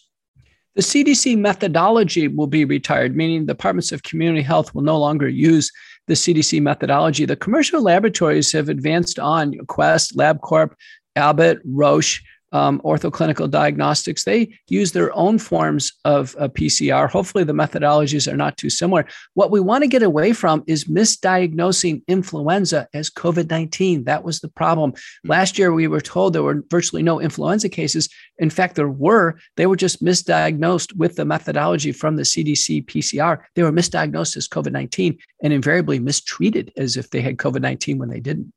The 0.74 0.82
CDC 0.82 1.38
methodology 1.38 2.26
will 2.26 2.48
be 2.48 2.64
retired, 2.64 3.14
meaning 3.14 3.46
departments 3.46 3.92
of 3.92 4.02
community 4.02 4.42
health 4.42 4.74
will 4.74 4.82
no 4.82 4.98
longer 4.98 5.28
use 5.28 5.70
the 6.08 6.14
CDC 6.14 6.60
methodology. 6.60 7.24
The 7.24 7.36
commercial 7.36 7.80
laboratories 7.80 8.50
have 8.52 8.68
advanced 8.68 9.18
on 9.18 9.56
Quest, 9.68 10.16
LabCorp, 10.16 10.72
Abbott, 11.14 11.60
Roche, 11.64 12.22
um, 12.54 12.80
orthoclinical 12.84 13.50
diagnostics, 13.50 14.24
they 14.24 14.56
use 14.68 14.92
their 14.92 15.14
own 15.14 15.38
forms 15.38 15.92
of 16.04 16.36
uh, 16.38 16.46
PCR. 16.48 17.10
Hopefully, 17.10 17.42
the 17.42 17.52
methodologies 17.52 18.32
are 18.32 18.36
not 18.36 18.56
too 18.56 18.70
similar. 18.70 19.04
What 19.34 19.50
we 19.50 19.58
want 19.58 19.82
to 19.82 19.88
get 19.88 20.04
away 20.04 20.32
from 20.32 20.62
is 20.68 20.84
misdiagnosing 20.84 22.02
influenza 22.06 22.86
as 22.94 23.10
COVID 23.10 23.50
19. 23.50 24.04
That 24.04 24.22
was 24.22 24.40
the 24.40 24.48
problem. 24.48 24.92
Hmm. 25.24 25.30
Last 25.30 25.58
year, 25.58 25.72
we 25.72 25.88
were 25.88 26.00
told 26.00 26.32
there 26.32 26.44
were 26.44 26.62
virtually 26.70 27.02
no 27.02 27.20
influenza 27.20 27.68
cases. 27.68 28.08
In 28.38 28.50
fact, 28.50 28.76
there 28.76 28.88
were. 28.88 29.36
They 29.56 29.66
were 29.66 29.76
just 29.76 30.02
misdiagnosed 30.02 30.94
with 30.96 31.16
the 31.16 31.24
methodology 31.24 31.90
from 31.90 32.14
the 32.14 32.22
CDC 32.22 32.86
PCR. 32.86 33.40
They 33.56 33.64
were 33.64 33.72
misdiagnosed 33.72 34.36
as 34.36 34.48
COVID 34.48 34.70
19 34.70 35.18
and 35.42 35.52
invariably 35.52 35.98
mistreated 35.98 36.72
as 36.76 36.96
if 36.96 37.10
they 37.10 37.20
had 37.20 37.36
COVID 37.36 37.62
19 37.62 37.98
when 37.98 38.10
they 38.10 38.20
didn't. 38.20 38.52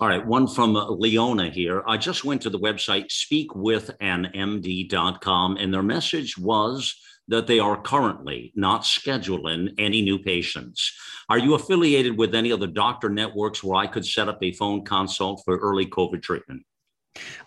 All 0.00 0.08
right, 0.08 0.26
one 0.26 0.46
from 0.46 0.72
Leona 0.72 1.50
here. 1.50 1.82
I 1.86 1.98
just 1.98 2.24
went 2.24 2.40
to 2.42 2.48
the 2.48 2.58
website 2.58 3.10
speakwithanmd.com, 3.10 5.56
and 5.58 5.74
their 5.74 5.82
message 5.82 6.38
was 6.38 6.94
that 7.28 7.46
they 7.46 7.58
are 7.58 7.82
currently 7.82 8.50
not 8.56 8.84
scheduling 8.84 9.74
any 9.76 10.00
new 10.00 10.18
patients. 10.18 10.90
Are 11.28 11.36
you 11.36 11.52
affiliated 11.52 12.16
with 12.16 12.34
any 12.34 12.50
other 12.50 12.66
doctor 12.66 13.10
networks 13.10 13.62
where 13.62 13.76
I 13.76 13.86
could 13.86 14.06
set 14.06 14.30
up 14.30 14.42
a 14.42 14.52
phone 14.52 14.86
consult 14.86 15.42
for 15.44 15.58
early 15.58 15.84
COVID 15.84 16.22
treatment? 16.22 16.62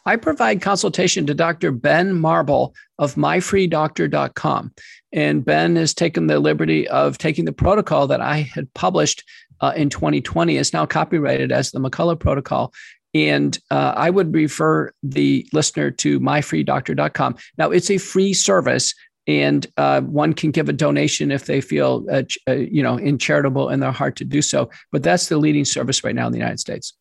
I 0.05 0.17
provide 0.17 0.61
consultation 0.61 1.25
to 1.25 1.33
Dr. 1.33 1.71
Ben 1.71 2.13
Marble 2.13 2.75
of 2.99 3.15
myfreedoctor.com. 3.15 4.73
And 5.11 5.45
Ben 5.45 5.75
has 5.75 5.93
taken 5.93 6.27
the 6.27 6.39
liberty 6.39 6.87
of 6.87 7.17
taking 7.17 7.45
the 7.45 7.53
protocol 7.53 8.07
that 8.07 8.21
I 8.21 8.41
had 8.41 8.73
published 8.73 9.23
uh, 9.61 9.73
in 9.75 9.89
2020 9.89 10.57
is 10.57 10.73
now 10.73 10.85
copyrighted 10.85 11.51
as 11.51 11.71
the 11.71 11.79
McCullough 11.79 12.19
Protocol. 12.19 12.73
And 13.13 13.57
uh, 13.69 13.93
I 13.95 14.09
would 14.09 14.33
refer 14.33 14.91
the 15.03 15.47
listener 15.53 15.91
to 15.91 16.19
myfreedoctor.com. 16.19 17.35
Now, 17.57 17.69
it's 17.69 17.91
a 17.91 17.99
free 17.99 18.33
service, 18.33 18.95
and 19.27 19.67
uh, 19.77 20.01
one 20.01 20.33
can 20.33 20.51
give 20.51 20.67
a 20.67 20.73
donation 20.73 21.31
if 21.31 21.45
they 21.45 21.61
feel, 21.61 22.05
uh, 22.11 22.23
uh, 22.47 22.53
you 22.53 22.81
know, 22.81 22.97
in 22.97 23.19
charitable 23.19 23.69
in 23.69 23.81
their 23.81 23.91
heart 23.91 24.15
to 24.17 24.25
do 24.25 24.41
so. 24.41 24.69
But 24.91 25.03
that's 25.03 25.29
the 25.29 25.37
leading 25.37 25.65
service 25.65 26.03
right 26.03 26.15
now 26.15 26.25
in 26.25 26.31
the 26.31 26.39
United 26.39 26.59
States. 26.59 26.93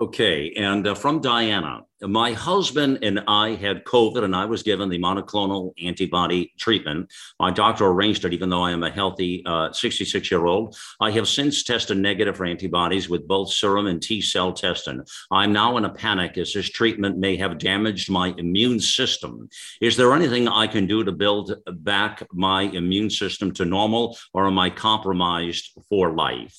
Okay. 0.00 0.54
And 0.56 0.86
uh, 0.86 0.94
from 0.94 1.20
Diana, 1.20 1.82
my 2.00 2.32
husband 2.32 3.00
and 3.02 3.20
I 3.28 3.50
had 3.50 3.84
COVID, 3.84 4.24
and 4.24 4.34
I 4.34 4.46
was 4.46 4.62
given 4.62 4.88
the 4.88 4.98
monoclonal 4.98 5.72
antibody 5.84 6.54
treatment. 6.58 7.12
My 7.38 7.50
doctor 7.50 7.84
arranged 7.84 8.24
it, 8.24 8.32
even 8.32 8.48
though 8.48 8.62
I 8.62 8.70
am 8.70 8.82
a 8.82 8.90
healthy 8.90 9.44
66 9.72 10.14
uh, 10.14 10.34
year 10.34 10.46
old. 10.46 10.74
I 11.00 11.10
have 11.10 11.28
since 11.28 11.62
tested 11.62 11.98
negative 11.98 12.38
for 12.38 12.46
antibodies 12.46 13.10
with 13.10 13.28
both 13.28 13.52
serum 13.52 13.88
and 13.88 14.00
T 14.00 14.22
cell 14.22 14.54
testing. 14.54 15.02
I'm 15.30 15.52
now 15.52 15.76
in 15.76 15.84
a 15.84 15.90
panic 15.90 16.38
as 16.38 16.54
this 16.54 16.70
treatment 16.70 17.18
may 17.18 17.36
have 17.36 17.58
damaged 17.58 18.10
my 18.10 18.34
immune 18.38 18.80
system. 18.80 19.50
Is 19.82 19.98
there 19.98 20.14
anything 20.14 20.48
I 20.48 20.66
can 20.66 20.86
do 20.86 21.04
to 21.04 21.12
build 21.12 21.54
back 21.66 22.26
my 22.32 22.62
immune 22.62 23.10
system 23.10 23.52
to 23.52 23.66
normal, 23.66 24.16
or 24.32 24.46
am 24.46 24.58
I 24.58 24.70
compromised 24.70 25.72
for 25.90 26.14
life? 26.14 26.56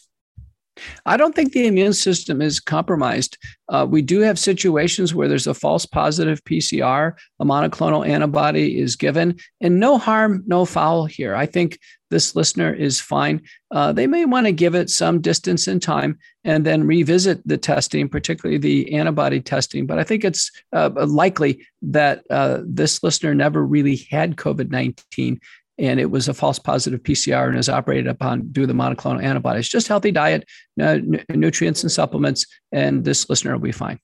I 1.06 1.18
don't 1.18 1.36
think 1.36 1.52
the 1.52 1.68
immune 1.68 1.94
system 1.94 2.42
is 2.42 2.60
compromised. 2.60 3.38
Uh, 3.70 3.88
we 3.90 4.02
do 4.02 4.20
have 4.20 4.38
situations 4.38 5.16
where 5.16 5.28
there's 5.28 5.48
a 5.48 5.54
false 5.54 5.86
positive 5.86 6.44
PCR, 6.44 7.14
a 7.40 7.46
monoclonal 7.46 8.08
antibody 8.08 8.80
is 8.80 8.96
given, 8.96 9.38
and 9.62 9.80
no 9.80 9.98
harm, 9.98 10.44
no 10.48 10.66
foul 10.66 11.06
here. 11.06 11.36
I 11.36 11.46
think 11.46 11.80
this 12.12 12.36
listener 12.36 12.74
is 12.74 13.00
fine. 13.00 13.42
Uh, 13.72 13.94
they 13.94 14.06
may 14.06 14.26
want 14.26 14.46
to 14.46 14.52
give 14.52 14.76
it 14.76 14.90
some 14.90 15.22
distance 15.22 15.68
in 15.68 15.80
time 15.80 16.20
and 16.44 16.66
then 16.66 16.86
revisit 16.86 17.42
the 17.48 17.58
testing, 17.58 18.10
particularly 18.10 18.58
the 18.58 18.94
antibody 18.94 19.40
testing. 19.40 19.88
But 19.88 19.98
I 19.98 20.04
think 20.04 20.26
it's 20.26 20.52
uh, 20.74 20.90
likely 21.08 21.66
that 21.82 22.24
uh, 22.30 22.60
this 22.66 23.02
listener 23.02 23.34
never 23.34 23.66
really 23.66 24.08
had 24.12 24.36
COVID 24.36 24.70
19 24.70 25.40
and 25.82 26.00
it 26.00 26.12
was 26.12 26.28
a 26.28 26.34
false 26.34 26.60
positive 26.60 27.02
PCR 27.02 27.50
and 27.50 27.58
is 27.58 27.68
operated 27.68 28.08
upon 28.08 28.48
due 28.52 28.62
to 28.62 28.68
the 28.68 28.74
monoclonal 28.74 29.22
antibodies. 29.22 29.68
Just 29.68 29.88
healthy 29.88 30.12
diet, 30.12 30.48
n- 30.80 31.26
nutrients 31.30 31.82
and 31.82 31.92
supplements, 31.92 32.46
and 32.72 33.04
this 33.04 33.30
listener 33.30 33.54
will 33.54 33.60
be 33.60 33.72
fine. 33.72 34.00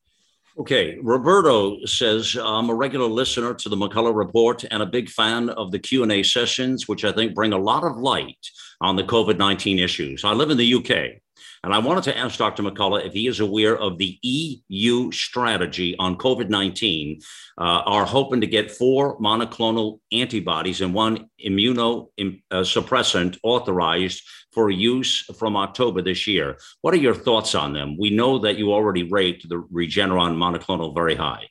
Okay, 0.60 0.98
Roberto 1.03 1.86
says 1.86 2.36
I'm 2.36 2.72
a 2.72 2.74
regular 2.74 3.05
listener 3.05 3.53
to 3.53 3.69
the 3.69 3.75
McCullough 3.75 4.15
Report 4.15 4.65
and 4.72 4.81
a 4.81 4.88
big 4.88 5.07
fan 5.07 5.50
of 5.50 5.72
the 5.72 5.77
Q 5.77 6.01
and 6.01 6.12
A 6.12 6.24
sessions, 6.24 6.88
which 6.88 7.05
I 7.05 7.12
think 7.12 7.36
bring 7.36 7.53
a 7.53 7.60
lot 7.60 7.84
of 7.84 7.96
light 7.98 8.39
on 8.81 8.96
the 8.96 9.03
COVID 9.03 9.38
nineteen 9.38 9.77
issues. 9.77 10.25
I 10.25 10.34
live 10.34 10.50
in 10.50 10.57
the 10.57 10.74
UK, 10.74 11.22
and 11.67 11.75
I 11.75 11.79
wanted 11.79 12.05
to 12.05 12.17
ask 12.17 12.39
Dr. 12.39 12.63
McCullough 12.63 13.05
if 13.05 13.12
he 13.12 13.27
is 13.27 13.41
aware 13.41 13.77
of 13.77 13.97
the 13.97 14.17
EU 14.21 15.12
strategy 15.12 15.97
on 16.00 16.17
COVID 16.17 16.47
19, 16.50 17.19
uh, 17.57 17.62
are 17.62 18.05
hoping 18.05 18.39
to 18.39 18.47
get 18.47 18.71
four 18.71 19.19
monoclonal 19.19 20.00
antibodies 20.13 20.79
and 20.79 20.93
one 20.93 21.29
immunosuppressant 21.45 23.38
authorized 23.43 24.24
for 24.53 24.69
use 24.69 25.25
from 25.38 25.57
October 25.57 26.01
this 26.01 26.25
year. 26.25 26.57
What 26.83 26.93
are 26.93 27.03
your 27.05 27.13
thoughts 27.13 27.53
on 27.53 27.74
them? 27.74 27.97
We 28.00 28.12
know 28.12 28.39
that 28.39 28.57
you 28.57 28.71
already 28.71 29.03
rate 29.03 29.43
the 29.50 29.57
Regeneron 29.57 30.38
monoclonal 30.38 30.95
very 30.95 31.15
high. 31.15 31.50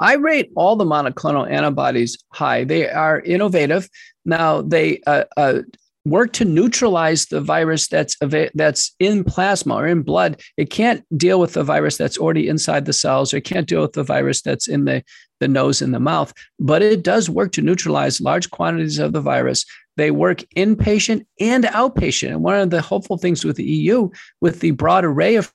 I 0.00 0.14
rate 0.14 0.50
all 0.56 0.74
the 0.74 0.84
monoclonal 0.84 1.48
antibodies 1.48 2.18
high. 2.32 2.64
They 2.64 2.90
are 2.90 3.20
innovative. 3.20 3.88
Now, 4.24 4.62
they 4.62 5.00
uh, 5.06 5.24
uh, 5.36 5.60
work 6.06 6.32
to 6.32 6.44
neutralize 6.44 7.26
the 7.26 7.40
virus 7.40 7.88
that's 7.88 8.16
that's 8.54 8.94
in 9.00 9.24
plasma 9.24 9.74
or 9.74 9.86
in 9.86 10.02
blood. 10.02 10.40
It 10.56 10.70
can't 10.70 11.04
deal 11.18 11.40
with 11.40 11.54
the 11.54 11.64
virus 11.64 11.96
that's 11.96 12.16
already 12.16 12.48
inside 12.48 12.84
the 12.86 12.92
cells, 12.92 13.34
or 13.34 13.38
it 13.38 13.44
can't 13.44 13.66
deal 13.66 13.82
with 13.82 13.94
the 13.94 14.04
virus 14.04 14.40
that's 14.40 14.68
in 14.68 14.84
the 14.84 15.02
the 15.40 15.48
nose 15.48 15.82
and 15.82 15.92
the 15.92 16.00
mouth. 16.00 16.32
But 16.58 16.82
it 16.82 17.02
does 17.02 17.28
work 17.28 17.52
to 17.52 17.62
neutralize 17.62 18.20
large 18.20 18.50
quantities 18.50 18.98
of 18.98 19.12
the 19.12 19.20
virus. 19.20 19.66
They 19.96 20.10
work 20.10 20.42
inpatient 20.56 21.26
and 21.40 21.64
outpatient. 21.64 22.28
And 22.28 22.42
one 22.42 22.58
of 22.60 22.70
the 22.70 22.80
hopeful 22.80 23.18
things 23.18 23.44
with 23.44 23.56
the 23.56 23.64
EU, 23.64 24.10
with 24.40 24.60
the 24.60 24.70
broad 24.70 25.04
array 25.04 25.36
of 25.36 25.52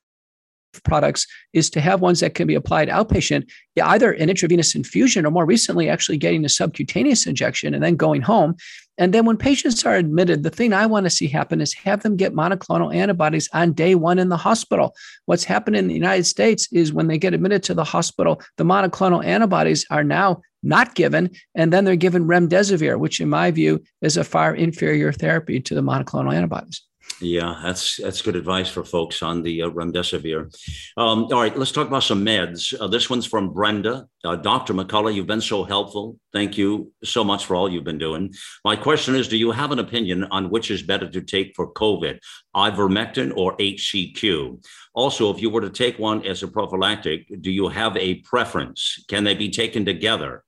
products 0.80 1.28
is 1.54 1.70
to 1.72 1.82
have 1.82 2.02
ones 2.02 2.20
that 2.22 2.36
can 2.36 2.48
be 2.48 2.56
applied 2.56 2.90
outpatient, 2.90 3.50
either 3.82 4.12
an 4.12 4.30
intravenous 4.30 4.76
infusion 4.76 5.26
or 5.26 5.32
more 5.32 5.46
recently, 5.46 5.90
actually 5.90 6.18
getting 6.18 6.46
a 6.46 6.50
subcutaneous 6.50 7.28
injection 7.28 7.74
and 7.74 7.84
then 7.84 7.96
going 7.96 8.22
home. 8.22 8.56
And 8.98 9.14
then 9.14 9.26
when 9.26 9.38
patients 9.38 9.86
are 9.86 9.96
admitted, 9.96 10.44
the 10.44 10.50
thing 10.50 10.74
I 10.74 10.86
want 10.86 11.06
to 11.06 11.10
see 11.10 11.28
happen 11.28 11.62
is 11.62 11.74
have 11.74 12.04
them 12.04 12.16
get 12.16 12.34
monoclonal 12.34 12.94
antibodies 12.94 13.50
on 13.54 13.74
day 13.74 13.96
one 13.96 14.20
in 14.20 14.30
the 14.30 14.38
hospital. 14.38 14.96
What's 15.26 15.44
happened 15.44 15.76
in 15.76 15.88
the 15.88 15.94
United 15.94 16.26
States 16.26 16.68
is 16.72 16.94
when 16.94 17.08
they 17.08 17.18
get 17.18 17.34
admitted 17.34 17.64
to 17.64 17.74
the 17.74 17.84
hospital, 17.84 18.42
the 18.58 18.64
monoclonal 18.64 19.26
antibodies 19.26 19.86
are 19.90 20.04
now 20.04 20.42
not 20.64 20.94
given, 20.94 21.32
and 21.56 21.74
then 21.74 21.86
they're 21.86 21.96
given 21.96 22.28
remdesivir, 22.28 23.00
which 23.00 23.20
in 23.20 23.30
my 23.30 23.50
view 23.50 23.82
is 24.02 24.18
a 24.18 24.24
far 24.24 24.54
inferior 24.54 25.12
therapy 25.12 25.60
to 25.60 25.74
the 25.74 25.82
monoclonal 25.82 26.34
antibodies. 26.34 26.84
Yeah, 27.22 27.60
that's 27.62 27.98
that's 27.98 28.22
good 28.24 28.36
advice 28.36 28.70
for 28.70 28.84
folks 28.84 29.22
on 29.22 29.44
the 29.44 29.62
uh, 29.62 29.70
remdesivir. 29.70 30.54
Um, 30.98 31.26
all 31.26 31.42
right, 31.42 31.56
let's 31.56 31.72
talk 31.72 31.88
about 31.88 32.04
some 32.04 32.26
meds. 32.26 32.74
Uh, 32.80 32.88
this 32.88 33.12
one's 33.12 33.28
from 33.28 33.54
Brenda. 33.54 34.08
Uh, 34.24 34.36
Dr. 34.36 34.74
McCullough, 34.74 35.14
you've 35.14 35.28
been 35.28 35.42
so 35.42 35.64
helpful. 35.64 36.18
Thank 36.34 36.58
you 36.58 36.92
so 37.04 37.24
much 37.24 37.46
for 37.46 37.56
all 37.56 37.72
you've 37.72 37.84
been 37.84 38.00
doing. 38.00 38.34
My 38.66 38.76
question 38.76 39.16
is 39.16 39.28
Do 39.28 39.38
you 39.38 39.52
have 39.52 39.72
an 39.72 39.80
opinion 39.80 40.24
on 40.32 40.50
which 40.50 40.72
is 40.72 40.82
better 40.82 41.08
to 41.10 41.22
take 41.22 41.56
for 41.56 41.72
COVID, 41.74 42.20
ivermectin 42.56 43.34
or 43.36 43.56
HCQ? 43.58 44.66
Also, 44.96 45.32
if 45.34 45.42
you 45.42 45.52
were 45.52 45.62
to 45.62 45.70
take 45.70 46.00
one 46.00 46.26
as 46.26 46.42
a 46.42 46.48
prophylactic, 46.48 47.28
do 47.42 47.52
you 47.52 47.68
have 47.68 47.96
a 47.98 48.16
preference? 48.16 49.06
Can 49.08 49.24
they 49.24 49.36
be 49.36 49.50
taken 49.50 49.86
together? 49.86 50.44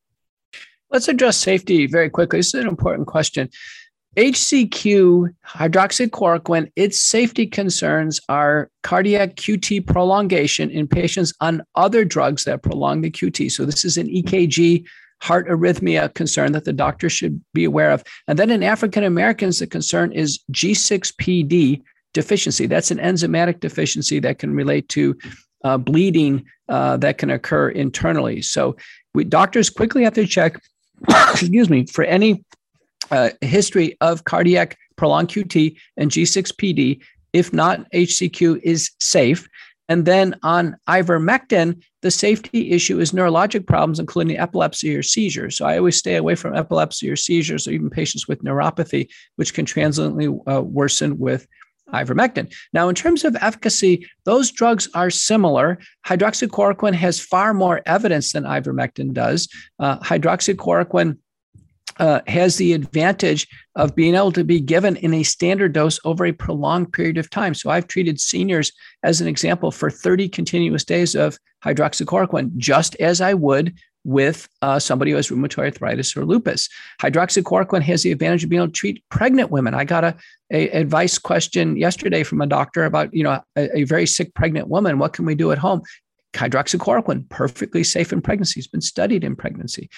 Let's 0.89 1.08
address 1.08 1.38
safety 1.38 1.88
very 1.88 2.10
quickly. 2.10 2.39
This 2.39 2.53
is 2.53 2.62
an 2.62 2.68
important 2.68 3.08
question. 3.08 3.50
HCQ, 4.15 5.34
hydroxychloroquine, 5.48 6.72
its 6.75 7.01
safety 7.01 7.48
concerns 7.48 8.22
are 8.29 8.70
cardiac 8.84 9.36
QT 9.36 9.88
prolongation 9.88 10.70
in 10.70 10.88
patients 10.88 11.34
on 11.41 11.63
other 11.74 12.05
drugs 12.05 12.43
that 12.43 12.62
prolong 12.62 13.01
the 13.01 13.10
QT. 13.10 13.51
So, 13.51 13.65
this 13.65 13.84
is 13.84 13.98
an 13.98 14.08
EKG 14.08 14.86
heart 15.22 15.48
arrhythmia 15.48 16.13
concern 16.13 16.51
that 16.51 16.65
the 16.65 16.74
doctor 16.74 17.10
should 17.10 17.41
be 17.53 17.63
aware 17.63 17.91
of. 17.91 18.03
And 18.27 18.38
then 18.38 18.51
in 18.51 18.62
African 18.62 19.03
Americans, 19.03 19.60
the 19.60 19.67
concern 19.67 20.12
is 20.12 20.39
G6PD 20.51 21.82
deficiency. 22.13 22.67
That's 22.67 22.91
an 22.91 23.00
enzymatic 23.00 23.62
deficiency 23.62 24.20
that 24.20 24.38
can 24.38 24.53
relate 24.53 24.89
to 24.89 25.17
uh, 25.63 25.77
bleeding 25.77 26.46
uh, 26.70 26.98
that 26.98 27.17
can 27.17 27.32
occur 27.32 27.70
internally. 27.70 28.43
So, 28.43 28.75
we, 29.15 29.24
doctors 29.24 29.72
quickly 29.72 30.03
have 30.03 30.13
to 30.13 30.27
check, 30.27 30.62
excuse 31.10 31.67
me, 31.67 31.88
for 31.88 32.03
any 32.03 32.43
uh, 33.12 33.29
history 33.41 33.98
of 34.01 34.24
cardiac 34.24 34.77
prolonged 34.95 35.29
QT 35.29 35.75
and 35.98 36.12
G6PD. 36.12 37.01
If 37.33 37.53
not, 37.53 37.89
HCQ 37.91 38.62
is 38.63 38.91
safe. 39.00 39.48
And 39.89 40.05
then 40.05 40.36
on 40.43 40.77
ivermectin, 40.88 41.83
the 42.01 42.12
safety 42.12 42.72
issue 42.72 43.00
is 43.00 43.12
neurologic 43.12 43.67
problems, 43.67 44.00
including 44.00 44.38
epilepsy 44.38 44.95
or 44.95 45.03
seizures. 45.03 45.57
So 45.57 45.65
I 45.65 45.77
always 45.77 45.98
stay 45.98 46.15
away 46.15 46.36
from 46.36 46.55
epilepsy 46.55 47.10
or 47.10 47.15
seizures, 47.15 47.67
or 47.67 47.72
even 47.72 47.89
patients 47.89 48.27
with 48.27 48.43
neuropathy, 48.43 49.10
which 49.36 49.53
can 49.53 49.65
transiently 49.65 50.27
uh, 50.48 50.62
worsen 50.62 51.19
with 51.19 51.48
ivermectin. 51.93 52.53
Now, 52.72 52.89
in 52.89 52.95
terms 52.95 53.24
of 53.24 53.36
efficacy, 53.36 54.07
those 54.25 54.51
drugs 54.51 54.89
are 54.95 55.10
similar. 55.10 55.79
Hydroxychloroquine 56.07 56.95
has 56.95 57.19
far 57.19 57.53
more 57.53 57.81
evidence 57.86 58.31
than 58.33 58.43
ivermectin 58.43 59.13
does. 59.13 59.48
Uh, 59.79 60.00
hydroxychloroquine 60.00 61.17
uh, 61.97 62.21
has 62.27 62.57
the 62.57 62.73
advantage 62.73 63.47
of 63.75 63.95
being 63.95 64.15
able 64.15 64.31
to 64.31 64.43
be 64.43 64.59
given 64.59 64.95
in 64.97 65.13
a 65.13 65.23
standard 65.23 65.73
dose 65.73 66.00
over 66.05 66.25
a 66.25 66.31
prolonged 66.31 66.93
period 66.93 67.17
of 67.17 67.29
time. 67.29 67.53
So 67.53 67.69
I've 67.69 67.88
treated 67.88 68.19
seniors 68.19 68.71
as 69.03 69.21
an 69.21 69.27
example 69.27 69.71
for 69.71 69.89
30 69.89 70.29
continuous 70.29 70.83
days 70.83 71.15
of 71.15 71.38
hydroxychloroquine, 71.63 72.55
just 72.57 72.95
as 72.95 73.21
I 73.21 73.33
would 73.33 73.73
with 74.03 74.50
uh, 74.62 74.79
somebody 74.79 75.12
who 75.12 75.17
has 75.17 75.29
rheumatoid 75.29 75.65
arthritis 75.65 76.15
or 76.15 76.25
lupus. 76.25 76.67
Hydroxychloroquine 77.01 77.81
has 77.83 78.03
the 78.03 78.12
advantage 78.12 78.43
of 78.43 78.50
being 78.50 78.62
able 78.62 78.67
to 78.67 78.73
treat 78.73 79.03
pregnant 79.09 79.50
women. 79.50 79.73
I 79.73 79.85
got 79.85 80.03
a, 80.03 80.15
a 80.51 80.69
advice 80.69 81.17
question 81.17 81.77
yesterday 81.77 82.23
from 82.23 82.41
a 82.41 82.47
doctor 82.47 82.83
about 82.83 83.13
you 83.13 83.23
know 83.23 83.41
a, 83.55 83.77
a 83.77 83.83
very 83.83 84.05
sick 84.05 84.33
pregnant 84.33 84.67
woman. 84.67 85.00
What 85.00 85.13
can 85.13 85.25
we 85.25 85.35
do 85.35 85.51
at 85.51 85.57
home? 85.57 85.81
Hydroxychloroquine, 86.33 87.29
perfectly 87.29 87.83
safe 87.83 88.12
in 88.12 88.21
pregnancy, 88.21 88.59
has 88.59 88.67
been 88.67 88.81
studied 88.81 89.23
in 89.23 89.35
pregnancy. 89.35 89.89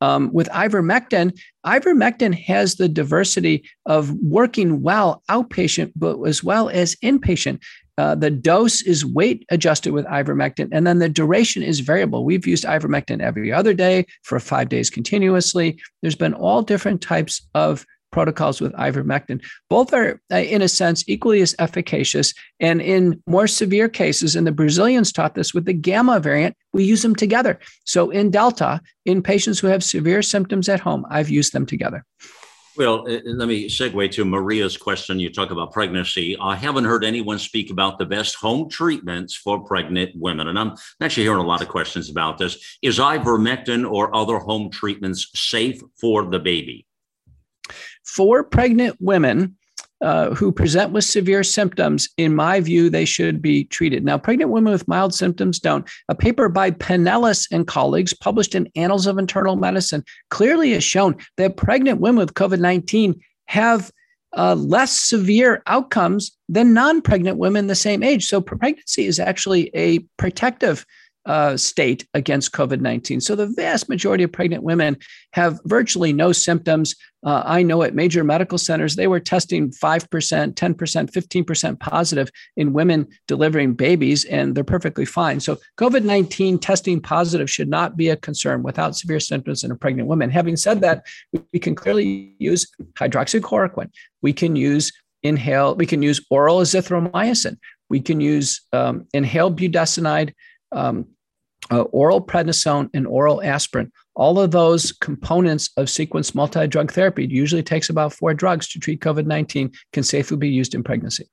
Um, 0.00 0.32
with 0.32 0.48
ivermectin, 0.48 1.38
ivermectin 1.66 2.34
has 2.34 2.76
the 2.76 2.88
diversity 2.88 3.68
of 3.86 4.12
working 4.22 4.82
well 4.82 5.22
outpatient, 5.28 5.92
but 5.96 6.22
as 6.22 6.42
well 6.42 6.68
as 6.70 6.96
inpatient. 6.96 7.62
Uh, 7.98 8.14
the 8.14 8.30
dose 8.30 8.80
is 8.80 9.04
weight 9.04 9.44
adjusted 9.50 9.92
with 9.92 10.06
ivermectin, 10.06 10.70
and 10.72 10.86
then 10.86 11.00
the 11.00 11.08
duration 11.08 11.62
is 11.62 11.80
variable. 11.80 12.24
We've 12.24 12.46
used 12.46 12.64
ivermectin 12.64 13.20
every 13.20 13.52
other 13.52 13.74
day 13.74 14.06
for 14.22 14.40
five 14.40 14.70
days 14.70 14.88
continuously. 14.88 15.78
There's 16.00 16.14
been 16.14 16.32
all 16.32 16.62
different 16.62 17.02
types 17.02 17.46
of 17.54 17.84
protocols 18.10 18.60
with 18.60 18.72
ivermectin. 18.74 19.42
Both 19.68 19.92
are, 19.92 20.20
uh, 20.32 20.36
in 20.36 20.62
a 20.62 20.68
sense, 20.68 21.04
equally 21.06 21.40
as 21.40 21.54
efficacious. 21.58 22.34
And 22.58 22.80
in 22.80 23.22
more 23.26 23.46
severe 23.46 23.88
cases, 23.88 24.36
and 24.36 24.46
the 24.46 24.52
Brazilians 24.52 25.12
taught 25.12 25.34
this 25.34 25.54
with 25.54 25.64
the 25.64 25.72
gamma 25.72 26.20
variant, 26.20 26.56
we 26.72 26.84
use 26.84 27.02
them 27.02 27.16
together. 27.16 27.58
So 27.84 28.10
in 28.10 28.30
Delta, 28.30 28.80
in 29.04 29.22
patients 29.22 29.58
who 29.58 29.66
have 29.68 29.84
severe 29.84 30.22
symptoms 30.22 30.68
at 30.68 30.80
home, 30.80 31.06
I've 31.10 31.30
used 31.30 31.52
them 31.52 31.66
together. 31.66 32.04
Well, 32.76 33.00
uh, 33.06 33.18
let 33.24 33.48
me 33.48 33.68
segue 33.68 34.10
to 34.12 34.24
Maria's 34.24 34.76
question. 34.76 35.18
You 35.18 35.30
talk 35.30 35.50
about 35.50 35.72
pregnancy. 35.72 36.36
I 36.40 36.54
haven't 36.54 36.84
heard 36.84 37.04
anyone 37.04 37.38
speak 37.38 37.70
about 37.70 37.98
the 37.98 38.06
best 38.06 38.36
home 38.36 38.70
treatments 38.70 39.34
for 39.34 39.60
pregnant 39.60 40.12
women. 40.14 40.48
And 40.48 40.58
I'm 40.58 40.76
actually 41.00 41.24
hearing 41.24 41.40
a 41.40 41.46
lot 41.46 41.62
of 41.62 41.68
questions 41.68 42.08
about 42.08 42.38
this. 42.38 42.78
Is 42.80 42.98
ivermectin 42.98 43.90
or 43.90 44.14
other 44.14 44.38
home 44.38 44.70
treatments 44.70 45.28
safe 45.34 45.82
for 46.00 46.24
the 46.24 46.38
baby? 46.38 46.86
For 48.04 48.42
pregnant 48.42 48.96
women 49.00 49.56
uh, 50.02 50.34
who 50.34 50.50
present 50.50 50.92
with 50.92 51.04
severe 51.04 51.44
symptoms, 51.44 52.08
in 52.16 52.34
my 52.34 52.60
view, 52.60 52.88
they 52.88 53.04
should 53.04 53.42
be 53.42 53.64
treated. 53.64 54.04
Now, 54.04 54.16
pregnant 54.16 54.50
women 54.50 54.72
with 54.72 54.88
mild 54.88 55.14
symptoms 55.14 55.58
don't. 55.58 55.88
A 56.08 56.14
paper 56.14 56.48
by 56.48 56.70
Pinellas 56.70 57.46
and 57.52 57.66
colleagues 57.66 58.14
published 58.14 58.54
in 58.54 58.70
Annals 58.76 59.06
of 59.06 59.18
Internal 59.18 59.56
Medicine 59.56 60.02
clearly 60.30 60.72
has 60.72 60.84
shown 60.84 61.16
that 61.36 61.58
pregnant 61.58 62.00
women 62.00 62.18
with 62.18 62.34
COVID 62.34 62.60
19 62.60 63.20
have 63.46 63.90
uh, 64.36 64.54
less 64.54 64.92
severe 64.92 65.62
outcomes 65.66 66.36
than 66.48 66.72
non 66.72 67.02
pregnant 67.02 67.36
women 67.36 67.66
the 67.66 67.74
same 67.74 68.02
age. 68.02 68.26
So, 68.26 68.40
pregnancy 68.40 69.04
is 69.04 69.20
actually 69.20 69.70
a 69.74 69.98
protective 70.16 70.86
uh, 71.26 71.56
state 71.56 72.06
against 72.14 72.52
COVID 72.52 72.80
19. 72.80 73.20
So 73.20 73.34
the 73.34 73.46
vast 73.46 73.88
majority 73.88 74.24
of 74.24 74.32
pregnant 74.32 74.62
women 74.62 74.96
have 75.32 75.60
virtually 75.64 76.12
no 76.12 76.32
symptoms. 76.32 76.94
Uh, 77.24 77.42
I 77.44 77.62
know 77.62 77.82
at 77.82 77.94
major 77.94 78.24
medical 78.24 78.56
centers, 78.56 78.96
they 78.96 79.06
were 79.06 79.20
testing 79.20 79.70
5%, 79.70 80.54
10%, 80.54 80.54
15% 80.54 81.80
positive 81.80 82.30
in 82.56 82.72
women 82.72 83.06
delivering 83.28 83.74
babies, 83.74 84.24
and 84.24 84.54
they're 84.54 84.64
perfectly 84.64 85.04
fine. 85.04 85.40
So 85.40 85.58
COVID 85.78 86.04
19 86.04 86.58
testing 86.58 87.00
positive 87.00 87.50
should 87.50 87.68
not 87.68 87.96
be 87.96 88.08
a 88.08 88.16
concern 88.16 88.62
without 88.62 88.96
severe 88.96 89.20
symptoms 89.20 89.62
in 89.62 89.70
a 89.70 89.76
pregnant 89.76 90.08
woman. 90.08 90.30
Having 90.30 90.56
said 90.56 90.80
that, 90.80 91.04
we 91.52 91.58
can 91.58 91.74
clearly 91.74 92.34
use 92.38 92.66
hydroxychloroquine. 92.94 93.90
We 94.22 94.32
can 94.32 94.56
use 94.56 94.90
inhale, 95.22 95.74
we 95.74 95.86
can 95.86 96.02
use 96.02 96.24
oral 96.30 96.60
azithromycin. 96.60 97.58
We 97.90 98.00
can 98.00 98.20
use 98.20 98.62
um, 98.72 99.06
inhaled 99.12 99.58
budesonide 99.58 100.32
um, 100.72 101.06
uh, 101.70 101.82
oral 101.82 102.20
prednisone 102.20 102.88
and 102.94 103.06
oral 103.06 103.42
aspirin. 103.42 103.92
All 104.14 104.40
of 104.40 104.50
those 104.50 104.92
components 104.92 105.70
of 105.76 105.88
sequence 105.88 106.34
multi 106.34 106.66
drug 106.66 106.92
therapy 106.92 107.26
usually 107.26 107.62
takes 107.62 107.90
about 107.90 108.12
four 108.12 108.34
drugs 108.34 108.68
to 108.70 108.78
treat 108.78 109.00
COVID 109.00 109.26
19, 109.26 109.72
can 109.92 110.02
safely 110.02 110.36
be 110.36 110.48
used 110.48 110.74
in 110.74 110.82
pregnancy. 110.82 111.28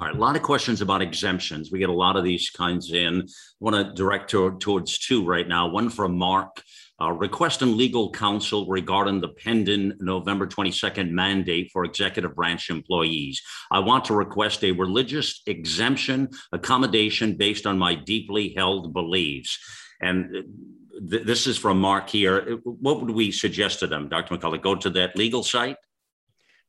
All 0.00 0.08
right, 0.08 0.16
a 0.16 0.18
lot 0.18 0.34
of 0.34 0.42
questions 0.42 0.80
about 0.80 1.02
exemptions. 1.02 1.70
We 1.70 1.78
get 1.78 1.88
a 1.88 1.92
lot 1.92 2.16
of 2.16 2.24
these 2.24 2.50
kinds 2.50 2.92
in. 2.92 3.20
I 3.22 3.26
want 3.60 3.76
to 3.76 3.94
direct 3.94 4.28
to, 4.30 4.58
towards 4.58 4.98
two 4.98 5.24
right 5.24 5.46
now. 5.46 5.68
One 5.68 5.88
from 5.88 6.18
Mark 6.18 6.60
uh, 7.00 7.10
requesting 7.10 7.76
legal 7.76 8.10
counsel 8.10 8.66
regarding 8.66 9.20
the 9.20 9.28
pending 9.28 9.92
November 9.98 10.46
22nd 10.46 11.10
mandate 11.10 11.70
for 11.72 11.84
executive 11.84 12.34
branch 12.34 12.70
employees. 12.70 13.42
I 13.70 13.80
want 13.80 14.04
to 14.06 14.14
request 14.14 14.62
a 14.62 14.72
religious 14.72 15.42
exemption 15.46 16.28
accommodation 16.52 17.36
based 17.36 17.66
on 17.66 17.78
my 17.78 17.94
deeply 17.94 18.54
held 18.56 18.92
beliefs. 18.92 19.58
And 20.00 20.44
th- 21.10 21.26
this 21.26 21.46
is 21.46 21.58
from 21.58 21.80
Mark 21.80 22.08
here. 22.08 22.58
What 22.62 23.00
would 23.00 23.10
we 23.10 23.32
suggest 23.32 23.80
to 23.80 23.86
them, 23.86 24.08
Dr. 24.08 24.36
McCullough? 24.36 24.62
Go 24.62 24.76
to 24.76 24.90
that 24.90 25.16
legal 25.16 25.42
site? 25.42 25.76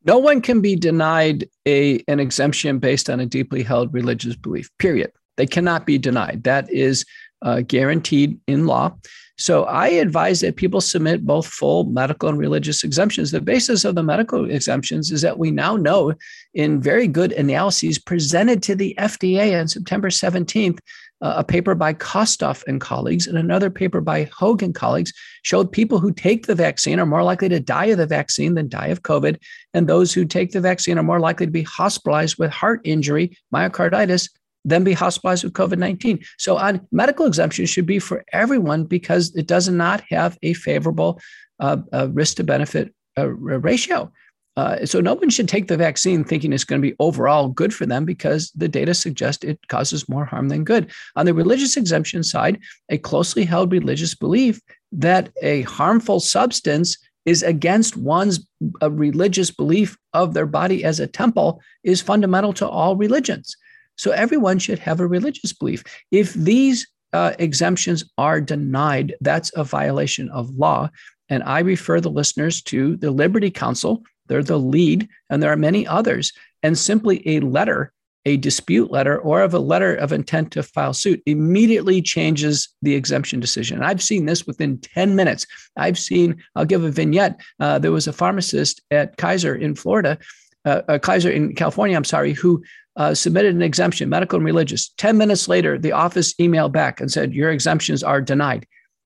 No 0.05 0.19
one 0.19 0.41
can 0.41 0.61
be 0.61 0.75
denied 0.75 1.49
a, 1.67 2.03
an 2.07 2.19
exemption 2.19 2.79
based 2.79 3.09
on 3.09 3.19
a 3.19 3.25
deeply 3.25 3.63
held 3.63 3.93
religious 3.93 4.35
belief, 4.35 4.69
period. 4.77 5.11
They 5.38 5.47
cannot 5.47 5.85
be 5.85 5.97
denied. 5.97 6.43
That 6.43 6.71
is 6.71 7.05
uh, 7.41 7.61
guaranteed 7.61 8.39
in 8.47 8.65
law. 8.65 8.95
So 9.37 9.65
I 9.65 9.89
advise 9.89 10.39
that 10.41 10.55
people 10.55 10.79
submit 10.79 11.25
both 11.25 11.45
full 11.45 11.85
medical 11.85 12.29
and 12.29 12.37
religious 12.37 12.83
exemptions. 12.83 13.31
The 13.31 13.41
basis 13.41 13.83
of 13.83 13.95
the 13.95 14.03
medical 14.03 14.49
exemptions 14.49 15.11
is 15.11 15.21
that 15.23 15.37
we 15.37 15.51
now 15.51 15.75
know 15.75 16.13
in 16.53 16.81
very 16.81 17.07
good 17.07 17.33
analyses 17.33 17.99
presented 17.99 18.63
to 18.63 18.75
the 18.75 18.95
FDA 18.97 19.59
on 19.59 19.67
September 19.67 20.09
17th, 20.09 20.79
uh, 21.21 21.33
a 21.37 21.43
paper 21.43 21.75
by 21.75 21.93
Kostoff 21.93 22.63
and 22.67 22.79
colleagues 22.79 23.27
and 23.27 23.37
another 23.37 23.69
paper 23.69 23.99
by 23.99 24.29
Hogan 24.33 24.73
colleagues 24.73 25.11
showed 25.43 25.71
people 25.71 25.99
who 25.99 26.13
take 26.13 26.45
the 26.45 26.55
vaccine 26.55 26.99
are 26.99 27.05
more 27.05 27.23
likely 27.23 27.49
to 27.49 27.59
die 27.59 27.85
of 27.85 27.97
the 27.97 28.05
vaccine 28.07 28.53
than 28.53 28.69
die 28.69 28.87
of 28.87 29.03
COVID. 29.03 29.37
And 29.73 29.87
those 29.87 30.13
who 30.13 30.25
take 30.25 30.51
the 30.51 30.61
vaccine 30.61 30.97
are 30.97 31.03
more 31.03 31.19
likely 31.19 31.45
to 31.45 31.51
be 31.51 31.63
hospitalized 31.63 32.37
with 32.37 32.51
heart 32.51 32.81
injury, 32.83 33.37
myocarditis, 33.53 34.29
then 34.65 34.84
be 34.84 34.93
hospitalized 34.93 35.43
with 35.43 35.54
COVID 35.54 35.78
19. 35.78 36.19
So, 36.38 36.58
on 36.58 36.86
medical 36.91 37.25
exemption 37.25 37.65
should 37.67 37.86
be 37.86 37.99
for 37.99 38.25
everyone 38.34 38.86
because 38.86 39.34
it 39.36 39.47
does 39.47 39.69
not 39.69 40.04
have 40.10 40.38
a 40.41 40.54
favorable 40.54 41.21
uh, 41.60 41.78
uh, 41.93 42.10
risk 42.12 42.38
to 42.38 42.43
benefit 42.43 42.93
uh, 43.17 43.28
ratio. 43.28 44.12
Uh, 44.58 44.86
so, 44.86 44.99
no 44.99 45.13
one 45.13 45.30
should 45.30 45.47
take 45.47 45.67
the 45.67 45.78
vaccine 45.78 46.23
thinking 46.23 46.51
it's 46.51 46.63
going 46.63 46.82
to 46.82 46.88
be 46.88 46.95
overall 46.99 47.47
good 47.47 47.73
for 47.73 47.86
them 47.86 48.04
because 48.04 48.51
the 48.56 48.67
data 48.67 48.93
suggest 48.93 49.43
it 49.43 49.60
causes 49.67 50.10
more 50.10 50.25
harm 50.25 50.49
than 50.49 50.63
good. 50.63 50.91
On 51.15 51.25
the 51.25 51.34
religious 51.34 51.78
exemption 51.78 52.23
side, 52.23 52.60
a 52.89 52.97
closely 52.97 53.45
held 53.45 53.71
religious 53.71 54.15
belief 54.15 54.60
that 54.91 55.30
a 55.41 55.62
harmful 55.63 56.19
substance 56.19 56.97
is 57.25 57.41
against 57.41 57.97
one's 57.97 58.47
uh, 58.82 58.91
religious 58.91 59.51
belief 59.51 59.97
of 60.13 60.34
their 60.34 60.45
body 60.45 60.84
as 60.84 60.99
a 60.99 61.08
temple 61.08 61.60
is 61.84 62.01
fundamental 62.01 62.54
to 62.54 62.67
all 62.67 62.95
religions. 62.95 63.58
So 63.97 64.12
everyone 64.12 64.60
should 64.60 64.79
have 64.79 64.99
a 64.99 65.08
religious 65.08 65.53
belief. 65.53 65.84
If 66.12 66.34
these 66.34 66.88
uh, 67.13 67.34
exemptions 67.39 68.03
are 68.17 68.41
denied, 68.41 69.15
that's 69.21 69.51
a 69.55 69.63
violation 69.63 70.29
of 70.29 70.49
law. 70.55 70.89
And 71.29 71.43
I 71.43 71.60
refer 71.60 72.01
the 72.01 72.10
listeners 72.12 72.62
to 72.63 72.97
the 72.97 73.12
Liberty 73.12 73.49
Counsel. 73.49 74.03
They're 74.27 74.43
the 74.43 74.60
lead, 74.60 75.08
and 75.29 75.41
there 75.41 75.51
are 75.51 75.58
many 75.58 75.88
others. 75.88 76.34
And 76.62 76.77
simply 76.77 77.27
a 77.27 77.39
letter, 77.39 77.93
a 78.25 78.38
dispute 78.38 78.91
letter, 78.91 79.17
or 79.19 79.41
of 79.41 79.53
a 79.53 79.60
letter 79.60 79.95
of 79.95 80.12
intent 80.12 80.51
to 80.51 80.63
file 80.63 80.93
suit 80.93 81.21
immediately 81.25 82.01
changes 82.01 82.69
the 82.81 82.95
exemption 82.95 83.39
decision. 83.39 83.77
And 83.77 83.86
I've 83.86 84.03
seen 84.03 84.25
this 84.25 84.45
within 84.45 84.79
10 84.79 85.15
minutes. 85.15 85.45
I've 85.77 85.97
seen, 85.97 86.43
I'll 86.55 86.65
give 86.65 86.84
a 86.84 86.91
vignette. 86.91 87.39
Uh, 87.60 87.79
there 87.79 87.91
was 87.91 88.08
a 88.08 88.13
pharmacist 88.13 88.81
at 88.91 89.17
Kaiser 89.17 89.55
in 89.55 89.75
Florida, 89.75 90.17
uh, 90.65 90.81
uh, 90.88 90.99
Kaiser 90.99 91.29
in 91.29 91.53
California, 91.53 91.95
I'm 91.95 92.03
sorry, 92.03 92.34
who 92.34 92.63
uh, 92.97 93.13
submitted 93.13 93.55
an 93.55 93.62
exemption, 93.62 94.10
medical 94.10 94.38
and 94.38 94.45
religious. 94.45 94.89
10 94.97 95.17
minutes 95.17 95.47
later, 95.47 95.77
the 95.77 95.91
office 95.91 96.34
emailed 96.36 96.71
back 96.71 97.01
and 97.01 97.12
said, 97.12 97.34
Your 97.34 97.51
exemptions 97.51 98.03
are 98.03 98.21
denied. 98.21 98.65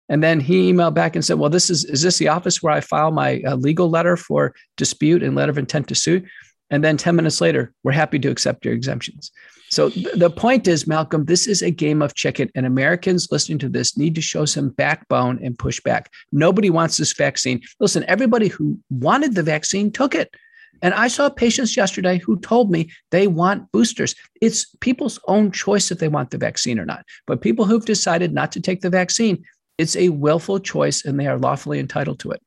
And 0.09 0.23
then 0.23 0.39
he 0.39 0.71
emailed 0.71 0.95
back 0.95 1.15
and 1.15 1.23
said, 1.23 1.39
Well, 1.39 1.49
this 1.49 1.69
is, 1.69 1.85
is 1.85 2.01
this 2.01 2.17
the 2.17 2.27
office 2.27 2.61
where 2.61 2.73
I 2.73 2.81
file 2.81 3.11
my 3.11 3.41
uh, 3.45 3.55
legal 3.55 3.89
letter 3.89 4.17
for 4.17 4.53
dispute 4.77 5.23
and 5.23 5.35
letter 5.35 5.51
of 5.51 5.57
intent 5.57 5.87
to 5.89 5.95
sue? 5.95 6.23
And 6.71 6.83
then 6.83 6.97
10 6.97 7.15
minutes 7.15 7.41
later, 7.41 7.73
we're 7.83 7.93
happy 7.93 8.19
to 8.19 8.29
accept 8.29 8.65
your 8.65 8.73
exemptions. 8.73 9.31
So 9.71 9.89
th- 9.89 10.13
the 10.15 10.29
point 10.29 10.67
is, 10.67 10.87
Malcolm, 10.87 11.25
this 11.25 11.47
is 11.47 11.61
a 11.61 11.71
game 11.71 12.01
of 12.01 12.15
chicken, 12.15 12.49
and 12.55 12.65
Americans 12.65 13.27
listening 13.31 13.59
to 13.59 13.69
this 13.69 13.97
need 13.97 14.15
to 14.15 14.21
show 14.21 14.45
some 14.45 14.69
backbone 14.69 15.39
and 15.43 15.57
push 15.57 15.79
back. 15.79 16.11
Nobody 16.31 16.69
wants 16.69 16.97
this 16.97 17.13
vaccine. 17.13 17.61
Listen, 17.79 18.03
everybody 18.07 18.47
who 18.47 18.79
wanted 18.89 19.35
the 19.35 19.43
vaccine 19.43 19.91
took 19.91 20.15
it. 20.15 20.33
And 20.81 20.93
I 20.93 21.07
saw 21.07 21.29
patients 21.29 21.75
yesterday 21.75 22.19
who 22.19 22.39
told 22.39 22.71
me 22.71 22.89
they 23.11 23.27
want 23.27 23.71
boosters. 23.71 24.15
It's 24.41 24.65
people's 24.79 25.19
own 25.27 25.51
choice 25.51 25.91
if 25.91 25.99
they 25.99 26.07
want 26.07 26.31
the 26.31 26.37
vaccine 26.37 26.79
or 26.79 26.85
not. 26.85 27.05
But 27.27 27.41
people 27.41 27.65
who've 27.65 27.85
decided 27.85 28.33
not 28.33 28.51
to 28.53 28.61
take 28.61 28.81
the 28.81 28.89
vaccine, 28.89 29.43
it's 29.77 29.95
a 29.95 30.09
willful 30.09 30.59
choice 30.59 31.05
and 31.05 31.19
they 31.19 31.27
are 31.27 31.37
lawfully 31.37 31.79
entitled 31.79 32.19
to 32.19 32.31
it. 32.31 32.41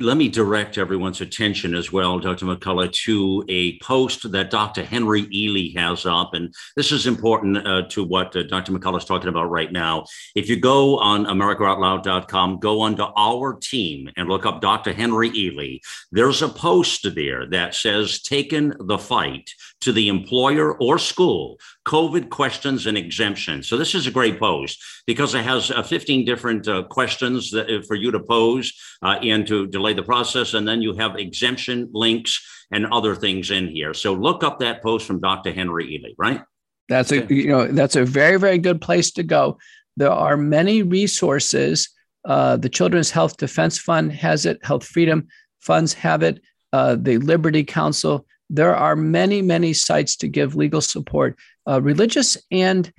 Let 0.00 0.16
me 0.16 0.28
direct 0.28 0.76
everyone's 0.76 1.20
attention 1.20 1.72
as 1.72 1.92
well, 1.92 2.18
Dr. 2.18 2.46
McCullough, 2.46 2.92
to 3.04 3.44
a 3.48 3.78
post 3.78 4.28
that 4.32 4.50
Dr. 4.50 4.82
Henry 4.82 5.22
Ealy 5.26 5.76
has 5.76 6.04
up. 6.04 6.34
And 6.34 6.52
this 6.74 6.90
is 6.90 7.06
important 7.06 7.64
uh, 7.64 7.82
to 7.90 8.02
what 8.02 8.34
uh, 8.34 8.42
Dr. 8.42 8.72
McCullough 8.72 8.98
is 8.98 9.04
talking 9.04 9.28
about 9.28 9.50
right 9.50 9.70
now. 9.70 10.04
If 10.34 10.48
you 10.48 10.58
go 10.58 10.98
on 10.98 11.26
AmericaOutloud.com, 11.26 12.58
go 12.58 12.82
under 12.82 13.06
our 13.16 13.54
team 13.54 14.10
and 14.16 14.28
look 14.28 14.46
up 14.46 14.60
Dr. 14.60 14.92
Henry 14.92 15.30
Ealy. 15.30 15.78
there's 16.10 16.42
a 16.42 16.48
post 16.48 17.06
there 17.14 17.46
that 17.50 17.76
says, 17.76 18.20
Taken 18.20 18.74
the 18.80 18.98
fight 18.98 19.52
to 19.84 19.92
the 19.92 20.08
employer 20.08 20.76
or 20.78 20.98
school, 20.98 21.58
COVID 21.86 22.30
questions 22.30 22.86
and 22.86 22.96
exemptions. 22.96 23.68
So 23.68 23.76
this 23.76 23.94
is 23.94 24.06
a 24.06 24.10
great 24.10 24.38
post 24.38 24.82
because 25.06 25.34
it 25.34 25.44
has 25.44 25.70
uh, 25.70 25.82
15 25.82 26.24
different 26.24 26.66
uh, 26.66 26.84
questions 26.84 27.50
that, 27.50 27.70
uh, 27.70 27.82
for 27.86 27.94
you 27.94 28.10
to 28.10 28.20
pose 28.20 28.72
uh, 29.02 29.18
and 29.22 29.46
to 29.46 29.66
delay 29.66 29.92
the 29.92 30.02
process. 30.02 30.54
And 30.54 30.66
then 30.66 30.82
you 30.82 30.94
have 30.94 31.16
exemption 31.16 31.90
links 31.92 32.40
and 32.70 32.86
other 32.86 33.14
things 33.14 33.50
in 33.50 33.68
here. 33.68 33.94
So 33.94 34.14
look 34.14 34.42
up 34.42 34.58
that 34.60 34.82
post 34.82 35.06
from 35.06 35.20
Dr. 35.20 35.52
Henry 35.52 35.86
Ealy, 35.86 36.14
right? 36.18 36.42
That's 36.88 37.12
a 37.12 37.24
you 37.32 37.48
know 37.48 37.66
that's 37.68 37.96
a 37.96 38.04
very 38.04 38.38
very 38.38 38.58
good 38.58 38.80
place 38.80 39.10
to 39.12 39.22
go. 39.22 39.58
There 39.96 40.10
are 40.10 40.36
many 40.36 40.82
resources. 40.82 41.88
Uh, 42.26 42.56
the 42.56 42.68
Children's 42.68 43.10
Health 43.10 43.36
Defense 43.36 43.78
Fund 43.78 44.12
has 44.12 44.44
it. 44.44 44.62
Health 44.62 44.84
Freedom 44.84 45.26
Funds 45.60 45.94
have 45.94 46.22
it. 46.22 46.42
Uh, 46.72 46.96
the 46.96 47.18
Liberty 47.18 47.64
Counsel 47.64 48.26
there 48.50 48.74
are 48.74 48.96
many, 48.96 49.42
many 49.42 49.72
sites 49.72 50.16
to 50.16 50.28
give 50.28 50.54
legal 50.54 50.80
support. 50.80 51.38
Uh, 51.66 51.80
religious 51.80 52.36
and 52.50 52.92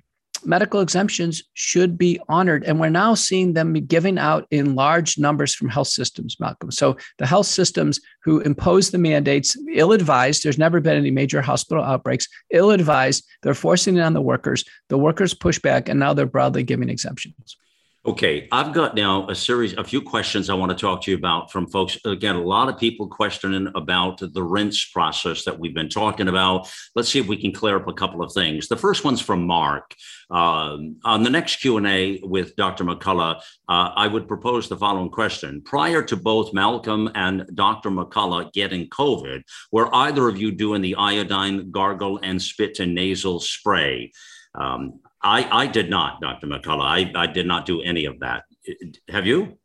medical 0.44 0.82
exemptions 0.82 1.44
should 1.54 1.98
be 1.98 2.20
honored. 2.30 2.64
And 2.64 2.80
we're 2.80 2.90
now 2.90 3.14
seeing 3.16 3.54
them 3.54 3.74
be 3.74 3.82
out 4.18 4.48
in 4.52 4.76
large 4.76 5.18
numbers 5.18 5.56
from 5.56 5.70
health 5.70 5.88
systems, 5.88 6.38
Malcolm. 6.40 6.72
So 6.72 6.98
the 7.18 7.26
health 7.26 7.48
systems 7.48 8.00
who 8.24 8.40
impose 8.42 8.92
the 8.92 8.98
mandates, 8.98 9.58
ill 9.74 9.92
advised, 9.92 10.44
there's 10.44 10.58
never 10.58 10.80
been 10.80 10.98
any 10.98 11.12
major 11.12 11.42
hospital 11.42 11.84
outbreaks, 11.84 12.28
ill 12.52 12.72
advised, 12.72 13.26
they're 13.42 13.54
forcing 13.54 13.98
it 13.98 14.02
on 14.02 14.14
the 14.14 14.22
workers. 14.22 14.66
The 14.90 14.98
workers 14.98 15.34
push 15.34 15.60
back, 15.60 15.90
and 15.90 16.00
now 16.00 16.14
they're 16.14 16.26
broadly 16.26 16.64
giving 16.64 16.90
exemptions. 16.90 17.58
Okay, 18.08 18.48
I've 18.52 18.72
got 18.72 18.94
now 18.94 19.28
a 19.30 19.34
series, 19.34 19.74
a 19.74 19.84
few 19.84 20.00
questions 20.00 20.48
I 20.48 20.54
want 20.54 20.70
to 20.70 20.78
talk 20.78 21.02
to 21.02 21.12
you 21.12 21.18
about 21.18 21.52
from 21.52 21.66
folks. 21.66 21.98
Again, 22.06 22.36
a 22.36 22.42
lot 22.42 22.70
of 22.70 22.78
people 22.78 23.08
questioning 23.08 23.72
about 23.74 24.20
the 24.20 24.44
rinse 24.44 24.86
process 24.86 25.44
that 25.46 25.58
we've 25.58 25.74
been 25.74 25.90
talking 25.90 26.28
about. 26.28 26.72
Let's 26.94 27.10
see 27.10 27.18
if 27.18 27.26
we 27.26 27.36
can 27.36 27.52
clear 27.52 27.78
up 27.78 27.88
a 27.88 27.94
couple 27.94 28.22
of 28.22 28.32
things. 28.32 28.68
The 28.68 28.78
first 28.78 29.04
one's 29.04 29.22
from 29.22 29.48
Mark. 29.48 29.96
Um, 30.30 30.98
on 31.04 31.24
the 31.24 31.32
next 31.32 31.56
Q 31.56 31.78
and 31.78 31.88
A 31.88 32.20
with 32.22 32.56
Dr. 32.56 32.84
McCullough, 32.84 33.38
uh, 33.70 33.90
I 33.96 34.06
would 34.06 34.28
propose 34.28 34.70
the 34.70 34.78
following 34.78 35.10
question: 35.10 35.64
Prior 35.64 36.04
to 36.04 36.16
both 36.16 36.54
Malcolm 36.54 37.10
and 37.16 37.50
Dr. 37.56 37.90
McCullough 37.90 38.54
getting 38.54 38.88
COVID, 38.90 39.42
were 39.72 39.94
either 39.96 40.28
of 40.28 40.38
you 40.38 40.52
doing 40.52 40.84
the 40.84 40.94
iodine 40.94 41.72
gargle 41.72 42.20
and 42.22 42.40
spit 42.40 42.80
and 42.80 42.94
nasal 42.94 43.40
spray? 43.40 44.12
Um, 44.54 45.00
I, 45.26 45.64
I 45.64 45.68
did 45.68 45.90
not, 45.90 46.22
Dr. 46.22 46.46
McCullough. 46.46 46.84
I, 46.84 47.12
I 47.16 47.26
did 47.26 47.48
not 47.48 47.66
do 47.66 47.82
any 47.82 48.06
of 48.06 48.20
that. 48.20 48.44
Have 49.10 49.26
you? 49.26 49.58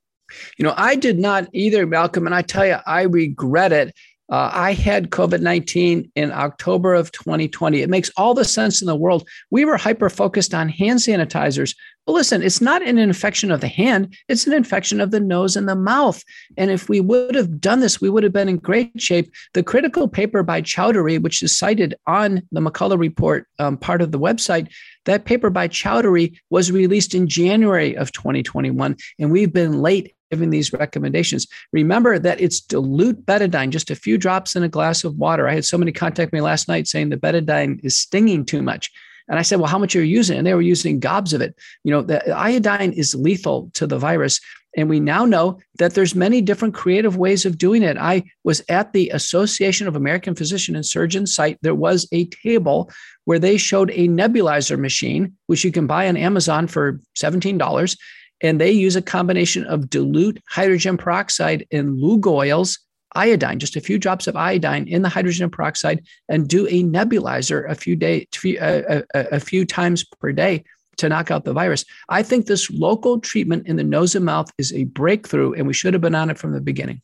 You 0.57 0.65
know, 0.65 0.75
I 0.77 0.97
did 0.97 1.19
not 1.19 1.49
either, 1.53 1.87
Malcolm. 1.87 2.25
And 2.25 2.35
I 2.35 2.41
tell 2.41 2.67
you, 2.67 2.79
I 2.87 3.03
regret 3.03 3.73
it. 3.73 3.95
Uh, 4.31 4.49
I 4.53 4.73
had 4.73 5.11
COVID 5.11 5.41
19 5.41 6.13
in 6.15 6.31
October 6.31 6.95
of 6.95 7.11
2020. 7.13 7.83
It 7.83 7.91
makes 7.91 8.11
all 8.17 8.33
the 8.33 8.45
sense 8.45 8.81
in 8.81 8.87
the 8.87 8.95
world. 8.95 9.29
We 9.51 9.65
were 9.65 9.77
hyper 9.77 10.09
focused 10.09 10.55
on 10.55 10.69
hand 10.69 11.01
sanitizers. 11.01 11.75
But 12.07 12.13
listen, 12.13 12.43
it's 12.43 12.61
not 12.61 12.87
an 12.87 12.97
infection 12.97 13.51
of 13.51 13.61
the 13.61 13.69
hand, 13.69 14.17
it's 14.29 14.47
an 14.47 14.53
infection 14.53 15.01
of 15.01 15.11
the 15.11 15.21
nose 15.21 15.57
and 15.57 15.69
the 15.69 15.77
mouth. 15.77 16.23
And 16.57 16.71
if 16.71 16.89
we 16.89 17.01
would 17.01 17.35
have 17.35 17.61
done 17.61 17.81
this, 17.81 18.01
we 18.01 18.09
would 18.09 18.23
have 18.23 18.33
been 18.33 18.49
in 18.49 18.59
great 18.59 19.01
shape. 19.01 19.33
The 19.53 19.63
critical 19.63 20.09
paper 20.09 20.43
by 20.43 20.63
Chowdhury, 20.63 21.21
which 21.21 21.43
is 21.43 21.59
cited 21.59 21.95
on 22.07 22.43
the 22.53 22.61
McCullough 22.61 22.99
report 22.99 23.47
um, 23.59 23.77
part 23.77 24.01
of 24.01 24.13
the 24.13 24.19
website, 24.19 24.69
that 25.07 25.25
paper 25.25 25.51
by 25.51 25.69
Chowdhury 25.69 26.39
was 26.51 26.71
released 26.71 27.15
in 27.15 27.29
January 27.29 27.97
of 27.97 28.13
2021, 28.13 28.97
and 29.19 29.31
we've 29.31 29.53
been 29.53 29.81
late 29.81 30.15
giving 30.31 30.51
these 30.51 30.73
recommendations. 30.73 31.47
Remember 31.73 32.19
that 32.19 32.41
it's 32.41 32.61
dilute 32.61 33.25
betadine, 33.27 33.71
just 33.71 33.91
a 33.91 33.97
few 33.97 34.17
drops 34.17 34.55
in 34.55 34.63
a 34.63 34.69
glass 34.69 35.03
of 35.05 35.17
water. 35.17 35.49
I 35.49 35.55
had 35.55 35.65
somebody 35.65 35.93
contact 35.93 36.33
me 36.33 36.41
last 36.41 36.69
night 36.69 36.87
saying 36.87 37.09
the 37.09 37.17
betadine 37.17 37.81
is 37.83 37.99
stinging 37.99 38.45
too 38.45 38.63
much. 38.63 38.91
And 39.31 39.39
I 39.39 39.43
said, 39.43 39.61
well, 39.61 39.71
how 39.71 39.79
much 39.79 39.95
are 39.97 40.01
you 40.05 40.17
using? 40.17 40.37
And 40.37 40.47
they 40.47 40.55
were 40.55 40.61
using 40.61 41.01
gobs 41.01 41.33
of 41.33 41.41
it. 41.41 41.57
You 41.85 41.93
know, 41.93 42.03
the 42.03 42.37
iodine 42.37 42.93
is 42.93 43.15
lethal 43.15 43.71
to 43.75 43.87
the 43.87 43.97
virus. 43.97 44.41
And 44.77 44.89
we 44.89 45.01
now 45.01 45.25
know 45.25 45.59
that 45.79 45.95
there's 45.95 46.15
many 46.15 46.41
different 46.41 46.75
creative 46.75 47.17
ways 47.17 47.47
of 47.47 47.59
doing 47.59 47.83
it. 47.83 47.97
I 47.97 48.25
was 48.45 48.63
at 48.69 48.93
the 48.93 49.09
Association 49.11 49.89
of 49.89 49.97
American 49.97 50.35
Physician 50.35 50.77
and 50.77 50.85
Surgeons 50.85 51.35
site. 51.35 51.59
There 51.63 51.75
was 51.75 52.07
a 52.13 52.27
table 52.27 52.91
where 53.25 53.39
they 53.39 53.57
showed 53.57 53.91
a 53.91 54.09
nebulizer 54.09 54.79
machine, 54.79 55.37
which 55.47 55.65
you 55.65 55.73
can 55.73 55.87
buy 55.87 56.09
on 56.09 56.17
Amazon 56.17 56.67
for 56.67 57.01
$17. 57.17 57.97
And 58.43 58.61
they 58.61 58.71
use 58.71 58.97
a 58.97 59.03
combination 59.03 59.65
of 59.65 59.91
dilute 59.91 60.43
hydrogen 60.49 60.97
peroxide 60.97 61.67
and 61.71 61.99
Lugol's, 61.99 62.79
iodine, 63.15 63.59
just 63.59 63.77
a 63.77 63.81
few 63.81 63.99
drops 63.99 64.27
of 64.27 64.37
iodine 64.37 64.87
in 64.89 65.03
the 65.03 65.09
hydrogen 65.09 65.51
peroxide, 65.51 66.05
and 66.29 66.49
do 66.49 66.67
a 66.69 66.83
nebulizer 66.83 67.69
a 67.69 67.75
few 67.75 67.97
day, 67.97 68.29
a, 68.45 68.57
a, 68.57 68.61
uh, 68.61 68.83
uh, 68.89 69.03
uh, 69.15 69.25
a 69.33 69.41
few 69.41 69.65
times 69.65 70.05
per 70.05 70.33
day 70.33 70.65
to 70.97 71.09
knock 71.09 71.31
out 71.31 71.45
the 71.45 71.53
virus. 71.53 71.85
I 72.09 72.23
think 72.23 72.47
this 72.47 72.71
local 72.71 73.21
treatment 73.21 73.67
in 73.67 73.77
the 73.77 73.85
nose 73.85 74.15
and 74.15 74.25
mouth 74.25 74.51
is 74.59 74.73
a 74.73 74.85
breakthrough, 74.85 75.53
and 75.55 75.67
we 75.67 75.73
should 75.73 75.95
have 75.95 76.03
been 76.03 76.15
on 76.15 76.31
it 76.31 76.39
from 76.39 76.53
the 76.53 76.61
beginning. 76.61 77.01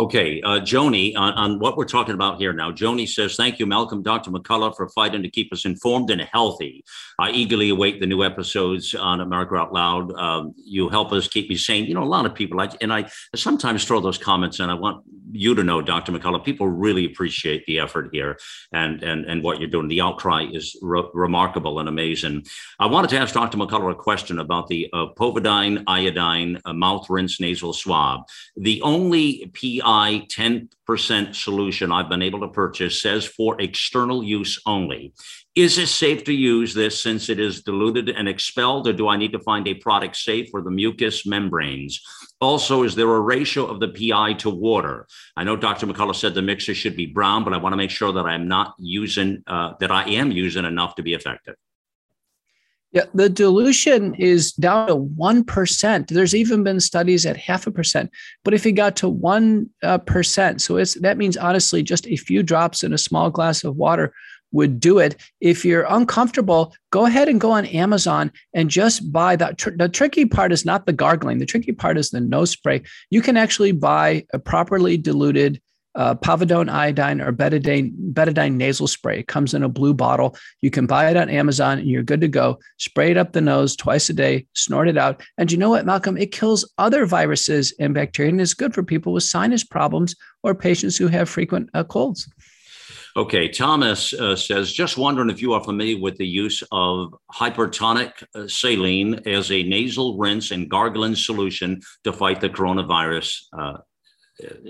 Okay, 0.00 0.40
uh, 0.40 0.60
Joni, 0.60 1.12
on, 1.14 1.34
on, 1.34 1.58
what 1.58 1.76
we're 1.76 1.84
talking 1.84 2.14
about 2.14 2.38
here 2.38 2.54
now, 2.54 2.72
Joni 2.72 3.06
says, 3.06 3.36
Thank 3.36 3.58
you, 3.58 3.66
Malcolm, 3.66 4.02
Dr. 4.02 4.30
McCullough, 4.30 4.74
for 4.74 4.88
fighting 4.88 5.22
to 5.22 5.28
keep 5.28 5.52
us 5.52 5.66
informed 5.66 6.08
and 6.08 6.22
healthy. 6.22 6.82
I 7.18 7.32
eagerly 7.32 7.68
await 7.68 8.00
the 8.00 8.06
new 8.06 8.24
episodes 8.24 8.94
on 8.94 9.20
America 9.20 9.56
Out 9.56 9.74
Loud. 9.74 10.14
Um, 10.14 10.54
you 10.56 10.88
help 10.88 11.12
us 11.12 11.28
keep 11.28 11.50
me 11.50 11.56
sane. 11.56 11.84
You 11.84 11.92
know, 11.92 12.02
a 12.02 12.04
lot 12.04 12.24
of 12.24 12.34
people, 12.34 12.62
I, 12.62 12.70
and 12.80 12.90
I 12.90 13.10
sometimes 13.36 13.84
throw 13.84 14.00
those 14.00 14.16
comments, 14.16 14.58
and 14.58 14.70
I 14.70 14.74
want 14.74 15.04
you 15.32 15.54
to 15.54 15.62
know, 15.62 15.82
Dr. 15.82 16.12
McCullough, 16.12 16.46
people 16.46 16.66
really 16.66 17.04
appreciate 17.04 17.66
the 17.66 17.78
effort 17.78 18.08
here 18.10 18.38
and, 18.72 19.02
and, 19.02 19.26
and 19.26 19.42
what 19.42 19.60
you're 19.60 19.68
doing. 19.68 19.86
The 19.86 20.00
outcry 20.00 20.46
is 20.50 20.78
re- 20.80 21.04
remarkable 21.12 21.78
and 21.78 21.90
amazing. 21.90 22.46
I 22.78 22.86
wanted 22.86 23.10
to 23.10 23.18
ask 23.18 23.34
Dr. 23.34 23.58
McCullough 23.58 23.92
a 23.92 23.96
question 23.96 24.38
about 24.38 24.68
the 24.68 24.88
uh, 24.94 25.08
povidone 25.14 25.84
iodine 25.86 26.58
uh, 26.64 26.72
mouth 26.72 27.08
rinse 27.10 27.38
nasal 27.38 27.74
swab. 27.74 28.22
The 28.56 28.80
only 28.80 29.52
PI 29.54 29.89
10% 29.90 31.34
solution 31.34 31.92
I've 31.92 32.08
been 32.08 32.22
able 32.22 32.40
to 32.40 32.48
purchase 32.48 33.02
says 33.02 33.24
for 33.24 33.60
external 33.60 34.22
use 34.22 34.60
only. 34.64 35.12
Is 35.56 35.78
it 35.78 35.88
safe 35.88 36.22
to 36.24 36.32
use 36.32 36.74
this 36.74 37.00
since 37.00 37.28
it 37.28 37.40
is 37.40 37.62
diluted 37.62 38.08
and 38.08 38.28
expelled, 38.28 38.86
or 38.86 38.92
do 38.92 39.08
I 39.08 39.16
need 39.16 39.32
to 39.32 39.40
find 39.40 39.66
a 39.66 39.74
product 39.74 40.16
safe 40.16 40.48
for 40.50 40.62
the 40.62 40.70
mucous 40.70 41.26
membranes? 41.26 42.00
Also, 42.40 42.84
is 42.84 42.94
there 42.94 43.12
a 43.12 43.20
ratio 43.20 43.66
of 43.66 43.80
the 43.80 43.88
PI 43.88 44.34
to 44.34 44.50
water? 44.50 45.06
I 45.36 45.42
know 45.44 45.56
Dr. 45.56 45.86
McCullough 45.86 46.14
said 46.14 46.34
the 46.34 46.42
mixer 46.42 46.74
should 46.74 46.96
be 46.96 47.06
brown, 47.06 47.42
but 47.42 47.52
I 47.52 47.56
want 47.56 47.72
to 47.72 47.76
make 47.76 47.90
sure 47.90 48.12
that 48.12 48.26
I'm 48.26 48.46
not 48.46 48.74
using, 48.78 49.42
uh, 49.46 49.72
that 49.80 49.90
I 49.90 50.08
am 50.08 50.30
using 50.30 50.64
enough 50.64 50.94
to 50.94 51.02
be 51.02 51.14
effective. 51.14 51.56
Yeah, 52.92 53.04
the 53.14 53.28
dilution 53.28 54.14
is 54.16 54.52
down 54.52 54.88
to 54.88 54.96
1%. 54.96 56.08
There's 56.08 56.34
even 56.34 56.64
been 56.64 56.80
studies 56.80 57.24
at 57.24 57.36
half 57.36 57.68
a 57.68 57.70
percent. 57.70 58.10
But 58.44 58.52
if 58.52 58.66
you 58.66 58.72
got 58.72 58.96
to 58.96 59.06
1%, 59.06 59.68
uh, 59.84 60.58
so 60.58 60.76
it's, 60.76 60.94
that 60.94 61.16
means 61.16 61.36
honestly 61.36 61.84
just 61.84 62.08
a 62.08 62.16
few 62.16 62.42
drops 62.42 62.82
in 62.82 62.92
a 62.92 62.98
small 62.98 63.30
glass 63.30 63.62
of 63.62 63.76
water 63.76 64.12
would 64.52 64.80
do 64.80 64.98
it. 64.98 65.16
If 65.40 65.64
you're 65.64 65.86
uncomfortable, 65.88 66.74
go 66.90 67.06
ahead 67.06 67.28
and 67.28 67.40
go 67.40 67.52
on 67.52 67.66
Amazon 67.66 68.32
and 68.54 68.68
just 68.68 69.12
buy 69.12 69.36
that. 69.36 69.58
the 69.76 69.88
tricky 69.88 70.26
part 70.26 70.50
is 70.50 70.64
not 70.64 70.86
the 70.86 70.92
gargling. 70.92 71.38
The 71.38 71.46
tricky 71.46 71.70
part 71.70 71.96
is 71.96 72.10
the 72.10 72.20
nose 72.20 72.50
spray. 72.50 72.82
You 73.10 73.22
can 73.22 73.36
actually 73.36 73.70
buy 73.70 74.26
a 74.32 74.40
properly 74.40 74.96
diluted 74.96 75.60
uh, 75.94 76.14
povidone 76.14 76.70
iodine 76.70 77.20
or 77.20 77.32
betadine, 77.32 77.92
betadine 78.12 78.54
nasal 78.54 78.86
spray. 78.86 79.20
It 79.20 79.26
comes 79.26 79.54
in 79.54 79.62
a 79.62 79.68
blue 79.68 79.94
bottle. 79.94 80.36
You 80.60 80.70
can 80.70 80.86
buy 80.86 81.10
it 81.10 81.16
on 81.16 81.28
Amazon 81.28 81.78
and 81.78 81.88
you're 81.88 82.02
good 82.02 82.20
to 82.20 82.28
go. 82.28 82.58
Spray 82.78 83.10
it 83.10 83.16
up 83.16 83.32
the 83.32 83.40
nose 83.40 83.76
twice 83.76 84.08
a 84.08 84.12
day, 84.12 84.46
snort 84.54 84.88
it 84.88 84.96
out. 84.96 85.22
And 85.38 85.50
you 85.50 85.58
know 85.58 85.70
what, 85.70 85.86
Malcolm? 85.86 86.16
It 86.16 86.32
kills 86.32 86.70
other 86.78 87.06
viruses 87.06 87.74
and 87.80 87.94
bacteria 87.94 88.30
and 88.30 88.40
is 88.40 88.54
good 88.54 88.74
for 88.74 88.82
people 88.82 89.12
with 89.12 89.24
sinus 89.24 89.64
problems 89.64 90.14
or 90.42 90.54
patients 90.54 90.96
who 90.96 91.08
have 91.08 91.28
frequent 91.28 91.70
uh, 91.74 91.84
colds. 91.84 92.28
Okay, 93.16 93.48
Thomas 93.48 94.12
uh, 94.12 94.36
says, 94.36 94.72
just 94.72 94.96
wondering 94.96 95.30
if 95.30 95.42
you 95.42 95.52
are 95.52 95.64
familiar 95.64 96.00
with 96.00 96.16
the 96.16 96.26
use 96.26 96.62
of 96.70 97.12
hypertonic 97.34 98.12
uh, 98.36 98.46
saline 98.46 99.20
as 99.26 99.50
a 99.50 99.64
nasal 99.64 100.16
rinse 100.16 100.52
and 100.52 100.70
gargling 100.70 101.16
solution 101.16 101.80
to 102.04 102.12
fight 102.12 102.40
the 102.40 102.48
coronavirus 102.48 103.42
uh, 103.58 103.78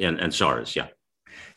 and, 0.01 0.19
and 0.19 0.35
SARS. 0.35 0.75
Yeah. 0.75 0.87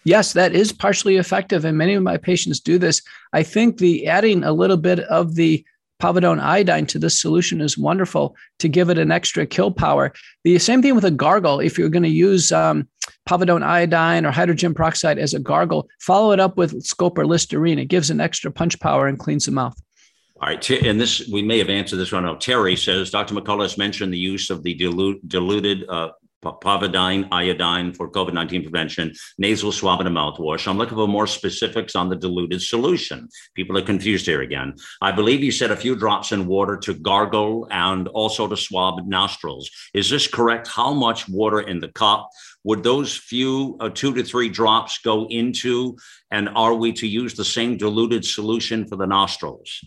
Yes, 0.05 0.33
that 0.33 0.53
is 0.53 0.71
partially 0.71 1.15
effective, 1.15 1.65
and 1.65 1.77
many 1.77 1.93
of 1.93 2.03
my 2.03 2.17
patients 2.17 2.59
do 2.59 2.77
this. 2.77 3.01
I 3.31 3.43
think 3.43 3.77
the 3.77 4.07
adding 4.07 4.43
a 4.43 4.51
little 4.51 4.77
bit 4.77 4.99
of 4.99 5.35
the 5.35 5.65
povidone 6.01 6.41
iodine 6.41 6.85
to 6.85 6.99
this 6.99 7.21
solution 7.21 7.61
is 7.61 7.77
wonderful 7.77 8.35
to 8.59 8.67
give 8.67 8.89
it 8.89 8.97
an 8.97 9.11
extra 9.11 9.45
kill 9.45 9.71
power. 9.71 10.11
The 10.43 10.59
same 10.59 10.81
thing 10.81 10.95
with 10.95 11.05
a 11.05 11.11
gargle. 11.11 11.61
If 11.61 11.77
you're 11.77 11.87
going 11.87 12.03
to 12.03 12.09
use 12.09 12.51
um, 12.51 12.89
povidone 13.29 13.63
iodine 13.63 14.25
or 14.25 14.31
hydrogen 14.31 14.73
peroxide 14.73 15.17
as 15.17 15.33
a 15.33 15.39
gargle, 15.39 15.87
follow 16.01 16.33
it 16.33 16.41
up 16.41 16.57
with 16.57 16.83
scope 16.83 17.17
or 17.17 17.25
Listerine. 17.25 17.79
It 17.79 17.85
gives 17.85 18.09
an 18.09 18.19
extra 18.19 18.51
punch 18.51 18.79
power 18.81 19.07
and 19.07 19.17
cleans 19.17 19.45
the 19.45 19.51
mouth. 19.51 19.79
All 20.41 20.49
right, 20.49 20.69
and 20.71 20.99
this 20.99 21.25
we 21.29 21.41
may 21.41 21.57
have 21.59 21.69
answered 21.69 21.95
this 21.95 22.11
one. 22.11 22.23
Now, 22.23 22.35
Terry 22.35 22.75
says 22.75 23.09
Dr. 23.09 23.33
McCullough 23.33 23.61
has 23.61 23.77
mentioned 23.77 24.11
the 24.11 24.17
use 24.17 24.49
of 24.49 24.61
the 24.61 24.73
dilute, 24.73 25.25
diluted 25.29 25.87
uh, 25.87 26.09
povidone 26.43 27.27
iodine 27.31 27.93
for 27.93 28.09
COVID 28.09 28.33
19 28.33 28.63
prevention, 28.63 29.13
nasal 29.37 29.71
swab, 29.71 29.99
and 29.99 30.09
a 30.09 30.11
mouthwash. 30.11 30.67
I'm 30.67 30.77
looking 30.77 30.97
for 30.97 31.07
more 31.07 31.27
specifics 31.27 31.95
on 31.95 32.09
the 32.09 32.15
diluted 32.15 32.61
solution. 32.61 33.29
People 33.55 33.77
are 33.77 33.81
confused 33.81 34.25
here 34.25 34.41
again. 34.41 34.75
I 35.01 35.11
believe 35.11 35.43
you 35.43 35.51
said 35.51 35.71
a 35.71 35.75
few 35.75 35.95
drops 35.95 36.31
in 36.31 36.47
water 36.47 36.77
to 36.77 36.93
gargle 36.93 37.67
and 37.71 38.07
also 38.09 38.47
to 38.47 38.57
swab 38.57 39.07
nostrils. 39.07 39.69
Is 39.93 40.09
this 40.09 40.27
correct? 40.27 40.67
How 40.67 40.93
much 40.93 41.29
water 41.29 41.61
in 41.61 41.79
the 41.79 41.89
cup? 41.89 42.29
Would 42.63 42.83
those 42.83 43.15
few 43.15 43.77
uh, 43.79 43.89
two 43.89 44.13
to 44.13 44.23
three 44.23 44.49
drops 44.49 44.99
go 44.99 45.27
into? 45.27 45.97
And 46.31 46.49
are 46.49 46.73
we 46.73 46.93
to 46.93 47.07
use 47.07 47.33
the 47.33 47.45
same 47.45 47.77
diluted 47.77 48.25
solution 48.25 48.85
for 48.87 48.95
the 48.95 49.05
nostrils? 49.05 49.83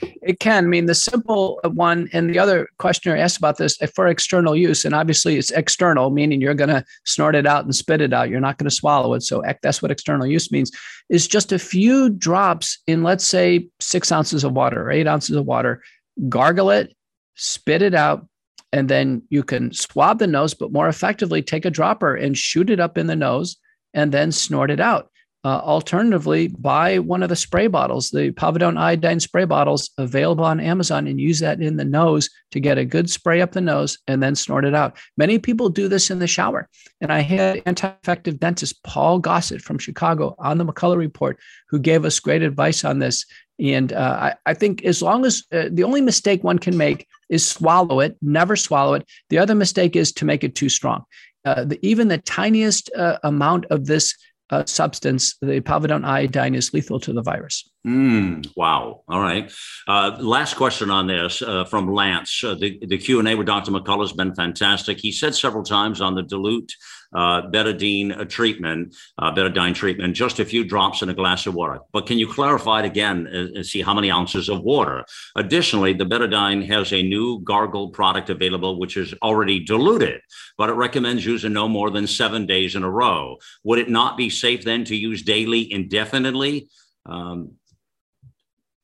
It 0.00 0.40
can. 0.40 0.64
I 0.64 0.66
mean, 0.66 0.86
the 0.86 0.94
simple 0.94 1.60
one, 1.62 2.08
and 2.12 2.28
the 2.28 2.38
other 2.40 2.68
questioner 2.78 3.16
asked 3.16 3.36
about 3.36 3.56
this 3.56 3.80
uh, 3.80 3.86
for 3.86 4.08
external 4.08 4.56
use, 4.56 4.84
and 4.84 4.94
obviously 4.94 5.36
it's 5.36 5.52
external, 5.52 6.10
meaning 6.10 6.40
you're 6.40 6.54
going 6.54 6.70
to 6.70 6.84
snort 7.04 7.36
it 7.36 7.46
out 7.46 7.64
and 7.64 7.74
spit 7.74 8.00
it 8.00 8.12
out. 8.12 8.28
You're 8.28 8.40
not 8.40 8.58
going 8.58 8.68
to 8.68 8.74
swallow 8.74 9.14
it. 9.14 9.22
So 9.22 9.44
that's 9.62 9.80
what 9.80 9.92
external 9.92 10.26
use 10.26 10.50
means. 10.50 10.72
Is 11.08 11.28
just 11.28 11.52
a 11.52 11.58
few 11.58 12.10
drops 12.10 12.78
in, 12.88 13.04
let's 13.04 13.24
say, 13.24 13.68
six 13.80 14.10
ounces 14.10 14.42
of 14.42 14.52
water 14.52 14.82
or 14.82 14.90
eight 14.90 15.06
ounces 15.06 15.36
of 15.36 15.46
water. 15.46 15.82
Gargle 16.28 16.70
it, 16.70 16.96
spit 17.36 17.82
it 17.82 17.94
out, 17.94 18.26
and 18.72 18.88
then 18.88 19.22
you 19.30 19.44
can 19.44 19.72
swab 19.72 20.18
the 20.18 20.26
nose, 20.26 20.52
but 20.52 20.72
more 20.72 20.88
effectively, 20.88 21.42
take 21.42 21.64
a 21.64 21.70
dropper 21.70 22.16
and 22.16 22.36
shoot 22.36 22.70
it 22.70 22.80
up 22.80 22.98
in 22.98 23.06
the 23.06 23.14
nose, 23.14 23.56
and 23.94 24.10
then 24.10 24.32
snort 24.32 24.70
it 24.70 24.80
out. 24.80 25.10
Uh, 25.46 25.60
alternatively, 25.60 26.48
buy 26.48 26.98
one 26.98 27.22
of 27.22 27.28
the 27.28 27.36
spray 27.36 27.68
bottles, 27.68 28.10
the 28.10 28.32
povidone 28.32 28.76
iodine 28.76 29.20
spray 29.20 29.44
bottles 29.44 29.90
available 29.96 30.44
on 30.44 30.58
Amazon, 30.58 31.06
and 31.06 31.20
use 31.20 31.38
that 31.38 31.62
in 31.62 31.76
the 31.76 31.84
nose 31.84 32.28
to 32.50 32.58
get 32.58 32.78
a 32.78 32.84
good 32.84 33.08
spray 33.08 33.40
up 33.40 33.52
the 33.52 33.60
nose 33.60 33.96
and 34.08 34.20
then 34.20 34.34
snort 34.34 34.64
it 34.64 34.74
out. 34.74 34.96
Many 35.16 35.38
people 35.38 35.68
do 35.68 35.86
this 35.86 36.10
in 36.10 36.18
the 36.18 36.26
shower. 36.26 36.68
And 37.00 37.12
I 37.12 37.20
had 37.20 37.62
anti-infective 37.64 38.40
dentist 38.40 38.82
Paul 38.82 39.20
Gossett 39.20 39.62
from 39.62 39.78
Chicago 39.78 40.34
on 40.40 40.58
the 40.58 40.66
McCullough 40.66 40.96
Report 40.96 41.38
who 41.68 41.78
gave 41.78 42.04
us 42.04 42.18
great 42.18 42.42
advice 42.42 42.84
on 42.84 42.98
this. 42.98 43.24
And 43.60 43.92
uh, 43.92 44.18
I, 44.20 44.34
I, 44.50 44.54
think 44.54 44.84
as 44.84 45.00
long 45.00 45.24
as 45.24 45.44
uh, 45.52 45.68
the 45.70 45.84
only 45.84 46.00
mistake 46.00 46.42
one 46.42 46.58
can 46.58 46.76
make 46.76 47.06
is 47.28 47.48
swallow 47.48 48.00
it, 48.00 48.16
never 48.20 48.56
swallow 48.56 48.94
it. 48.94 49.06
The 49.30 49.38
other 49.38 49.54
mistake 49.54 49.94
is 49.94 50.10
to 50.14 50.24
make 50.24 50.42
it 50.42 50.56
too 50.56 50.68
strong. 50.68 51.04
Uh, 51.44 51.64
the, 51.64 51.78
even 51.86 52.08
the 52.08 52.18
tiniest 52.18 52.90
uh, 52.96 53.18
amount 53.22 53.66
of 53.66 53.86
this 53.86 54.12
uh, 54.50 54.64
substance, 54.66 55.36
the 55.40 55.60
povidone 55.60 56.04
iodine, 56.04 56.54
is 56.54 56.72
lethal 56.72 57.00
to 57.00 57.12
the 57.12 57.22
virus. 57.22 57.68
Mm, 57.86 58.48
wow. 58.56 59.02
All 59.08 59.20
right. 59.20 59.52
Uh, 59.86 60.16
last 60.18 60.54
question 60.54 60.90
on 60.90 61.06
this 61.06 61.42
uh, 61.42 61.64
from 61.64 61.92
Lance. 61.92 62.42
Uh, 62.42 62.54
the 62.54 62.78
the 62.86 62.98
Q 62.98 63.18
and 63.20 63.28
A 63.28 63.34
with 63.34 63.46
Dr. 63.46 63.70
McCullough 63.70 64.02
has 64.02 64.12
been 64.12 64.34
fantastic. 64.34 64.98
He 64.98 65.12
said 65.12 65.34
several 65.34 65.62
times 65.62 66.00
on 66.00 66.14
the 66.14 66.22
dilute 66.22 66.72
uh, 67.12 67.42
betadine 67.42 68.18
uh, 68.18 68.24
treatment, 68.24 68.94
uh, 69.18 69.32
betadine 69.32 69.74
treatment, 69.74 70.14
just 70.14 70.38
a 70.38 70.44
few 70.44 70.64
drops 70.64 71.02
in 71.02 71.08
a 71.08 71.14
glass 71.14 71.46
of 71.46 71.54
water. 71.54 71.80
But 71.92 72.06
can 72.06 72.18
you 72.18 72.26
clarify 72.26 72.80
it 72.80 72.86
again 72.86 73.26
and, 73.26 73.56
and 73.56 73.66
see 73.66 73.82
how 73.82 73.94
many 73.94 74.10
ounces 74.10 74.48
of 74.48 74.62
water? 74.62 75.04
Additionally, 75.36 75.92
the 75.92 76.06
betadine 76.06 76.66
has 76.66 76.92
a 76.92 77.02
new 77.02 77.40
gargle 77.40 77.90
product 77.90 78.30
available, 78.30 78.78
which 78.78 78.96
is 78.96 79.14
already 79.22 79.60
diluted, 79.60 80.20
but 80.58 80.68
it 80.68 80.74
recommends 80.74 81.24
using 81.24 81.52
no 81.52 81.68
more 81.68 81.90
than 81.90 82.06
seven 82.06 82.46
days 82.46 82.74
in 82.74 82.82
a 82.82 82.90
row. 82.90 83.36
Would 83.64 83.78
it 83.78 83.90
not 83.90 84.16
be 84.16 84.30
safe 84.30 84.64
then 84.64 84.84
to 84.84 84.96
use 84.96 85.22
daily 85.22 85.72
indefinitely? 85.72 86.68
Um, 87.04 87.52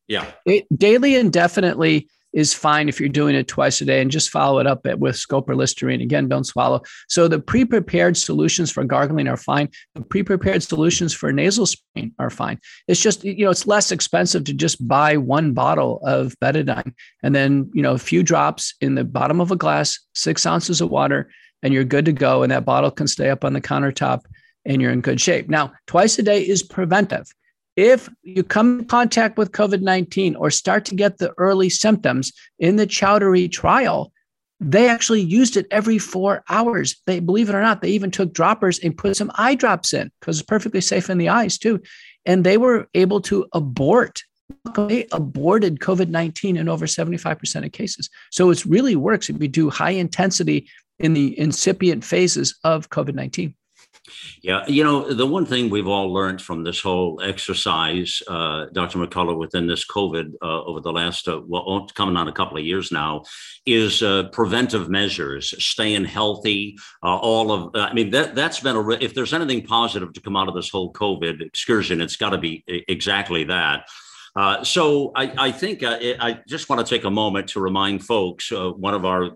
yeah. 0.09 0.31
It, 0.45 0.67
daily 0.77 1.17
indefinitely 1.17 2.09
is 2.33 2.55
fine 2.55 2.89
if 2.89 2.99
you're 2.99 3.09
doing 3.09 3.35
it 3.35 3.49
twice 3.49 3.81
a 3.81 3.85
day 3.85 4.01
and 4.01 4.11
just 4.11 4.31
follow 4.31 4.59
it 4.59 4.67
up 4.67 4.87
with 4.99 5.17
scope 5.17 5.49
or 5.49 5.55
Listerine. 5.55 6.01
Again, 6.01 6.29
don't 6.29 6.45
swallow. 6.45 6.83
So 7.09 7.29
the 7.29 7.39
pre-prepared 7.39 8.17
solutions 8.17 8.71
for 8.71 8.85
gargling 8.85 9.29
are 9.29 9.37
fine. 9.37 9.69
The 9.95 10.03
pre-prepared 10.03 10.63
solutions 10.63 11.13
for 11.13 11.33
nasal 11.33 11.67
spraying 11.67 12.13
are 12.19 12.31
fine. 12.31 12.59
It's 12.89 13.01
just, 13.01 13.25
you 13.25 13.45
know, 13.45 13.51
it's 13.51 13.67
less 13.67 13.93
expensive 13.93 14.45
to 14.45 14.55
just 14.55 14.87
buy 14.87 15.17
one 15.17 15.53
bottle 15.53 16.01
of 16.05 16.35
betadine 16.41 16.95
and 17.23 17.35
then, 17.35 17.71
you 17.75 17.83
know, 17.83 17.93
a 17.93 17.99
few 17.99 18.23
drops 18.23 18.75
in 18.81 18.95
the 18.95 19.05
bottom 19.05 19.41
of 19.41 19.51
a 19.51 19.57
glass, 19.57 19.99
six 20.15 20.47
ounces 20.47 20.81
of 20.81 20.91
water, 20.91 21.31
and 21.63 21.75
you're 21.75 21.85
good 21.85 22.07
to 22.07 22.13
go. 22.13 22.43
And 22.43 22.51
that 22.51 22.65
bottle 22.65 22.91
can 22.91 23.07
stay 23.07 23.31
up 23.31 23.45
on 23.45 23.53
the 23.53 23.61
countertop 23.61 24.23
and 24.65 24.81
you're 24.81 24.93
in 24.93 25.01
good 25.01 25.21
shape. 25.21 25.49
Now, 25.49 25.73
twice 25.87 26.19
a 26.19 26.23
day 26.23 26.43
is 26.43 26.63
preventive 26.63 27.27
if 27.77 28.09
you 28.23 28.43
come 28.43 28.81
in 28.81 28.85
contact 28.85 29.39
with 29.39 29.53
COVID 29.53 29.81
19 29.81 30.37
or 30.37 30.51
start 30.51 30.85
to 30.87 30.95
get 30.95 31.19
the 31.19 31.33
early 31.39 31.71
symptoms 31.71 32.33
in 32.59 32.77
the 32.77 32.87
Chowdhury 32.87 33.51
trial, 33.51 34.13
they 34.61 34.89
actually 34.89 35.23
used 35.23 35.57
it 35.57 35.67
every 35.71 35.99
four 35.99 36.45
hours. 36.49 37.01
They 37.07 37.21
believe 37.21 37.49
it 37.49 37.55
or 37.55 37.63
not, 37.63 37.83
they 37.83 37.91
even 37.91 38.11
took 38.11 38.33
droppers 38.33 38.79
and 38.79 38.97
put 38.97 39.17
some 39.17 39.33
eye 39.35 39.55
drops 39.55 39.93
in 39.93 40.11
because 40.21 40.39
it's 40.39 40.47
perfectly 40.47 40.81
safe 40.81 41.11
in 41.11 41.19
the 41.19 41.31
eyes 41.31 41.59
too. 41.59 41.81
And 42.25 42.45
they 42.45 42.59
were 42.59 42.89
able 42.95 43.21
to 43.23 43.47
abort. 43.53 44.23
They 44.77 45.07
aborted 45.11 45.81
COVID 45.81 46.09
19 46.09 46.57
in 46.57 46.69
over 46.69 46.87
75% 46.87 47.65
of 47.65 47.73
cases. 47.73 48.11
So 48.31 48.51
it 48.51 48.65
really 48.65 48.97
works 48.97 49.31
if 49.31 49.41
you 49.41 49.49
do 49.49 49.71
high 49.71 49.91
intensity 49.91 50.69
in 50.99 51.15
the 51.15 51.37
incipient 51.39 52.05
phases 52.05 52.59
of 52.63 52.91
COVID 52.91 53.15
19. 53.15 53.55
Yeah, 54.43 54.65
you 54.67 54.83
know, 54.83 55.13
the 55.13 55.27
one 55.27 55.47
thing 55.47 55.71
we've 55.71 55.87
all 55.87 56.13
learned 56.13 56.43
from 56.43 56.65
this 56.65 56.81
whole 56.81 57.21
exercise, 57.23 58.21
uh, 58.27 58.67
Dr. 58.73 58.99
McCullough, 58.99 59.39
within 59.39 59.69
this 59.69 59.87
COVID 59.87 60.33
uh, 60.43 60.65
over 60.65 60.81
the 60.81 60.93
last, 60.93 61.29
uh, 61.29 61.41
well, 61.47 61.87
coming 61.95 62.17
on 62.17 62.27
a 62.27 62.33
couple 62.33 62.59
of 62.59 62.65
years 62.65 62.91
now, 62.91 63.23
is 63.65 64.03
uh, 64.03 64.25
preventive 64.33 64.89
measures, 64.89 65.55
staying 65.65 66.05
healthy, 66.05 66.77
uh, 67.05 67.17
all 67.17 67.53
of, 67.53 67.77
I 67.77 67.93
mean, 67.93 68.11
that, 68.11 68.35
that's 68.35 68.59
been 68.59 68.75
a, 68.75 68.91
if 68.91 69.15
there's 69.15 69.33
anything 69.33 69.65
positive 69.65 70.13
to 70.15 70.21
come 70.21 70.37
out 70.37 70.49
of 70.49 70.55
this 70.55 70.71
whole 70.71 70.93
COVID 70.93 71.41
excursion, 71.41 72.01
it's 72.01 72.17
got 72.17 72.31
to 72.31 72.39
be 72.39 72.65
exactly 72.67 73.45
that. 73.45 73.87
Uh, 74.35 74.65
so 74.65 75.13
I, 75.15 75.33
I 75.37 75.53
think 75.53 75.83
uh, 75.83 75.99
I 76.01 76.41
just 76.49 76.69
want 76.69 76.85
to 76.85 76.95
take 76.95 77.05
a 77.05 77.11
moment 77.11 77.49
to 77.51 77.61
remind 77.61 78.05
folks 78.05 78.51
uh, 78.51 78.71
one 78.71 78.95
of 78.95 79.05
our 79.05 79.31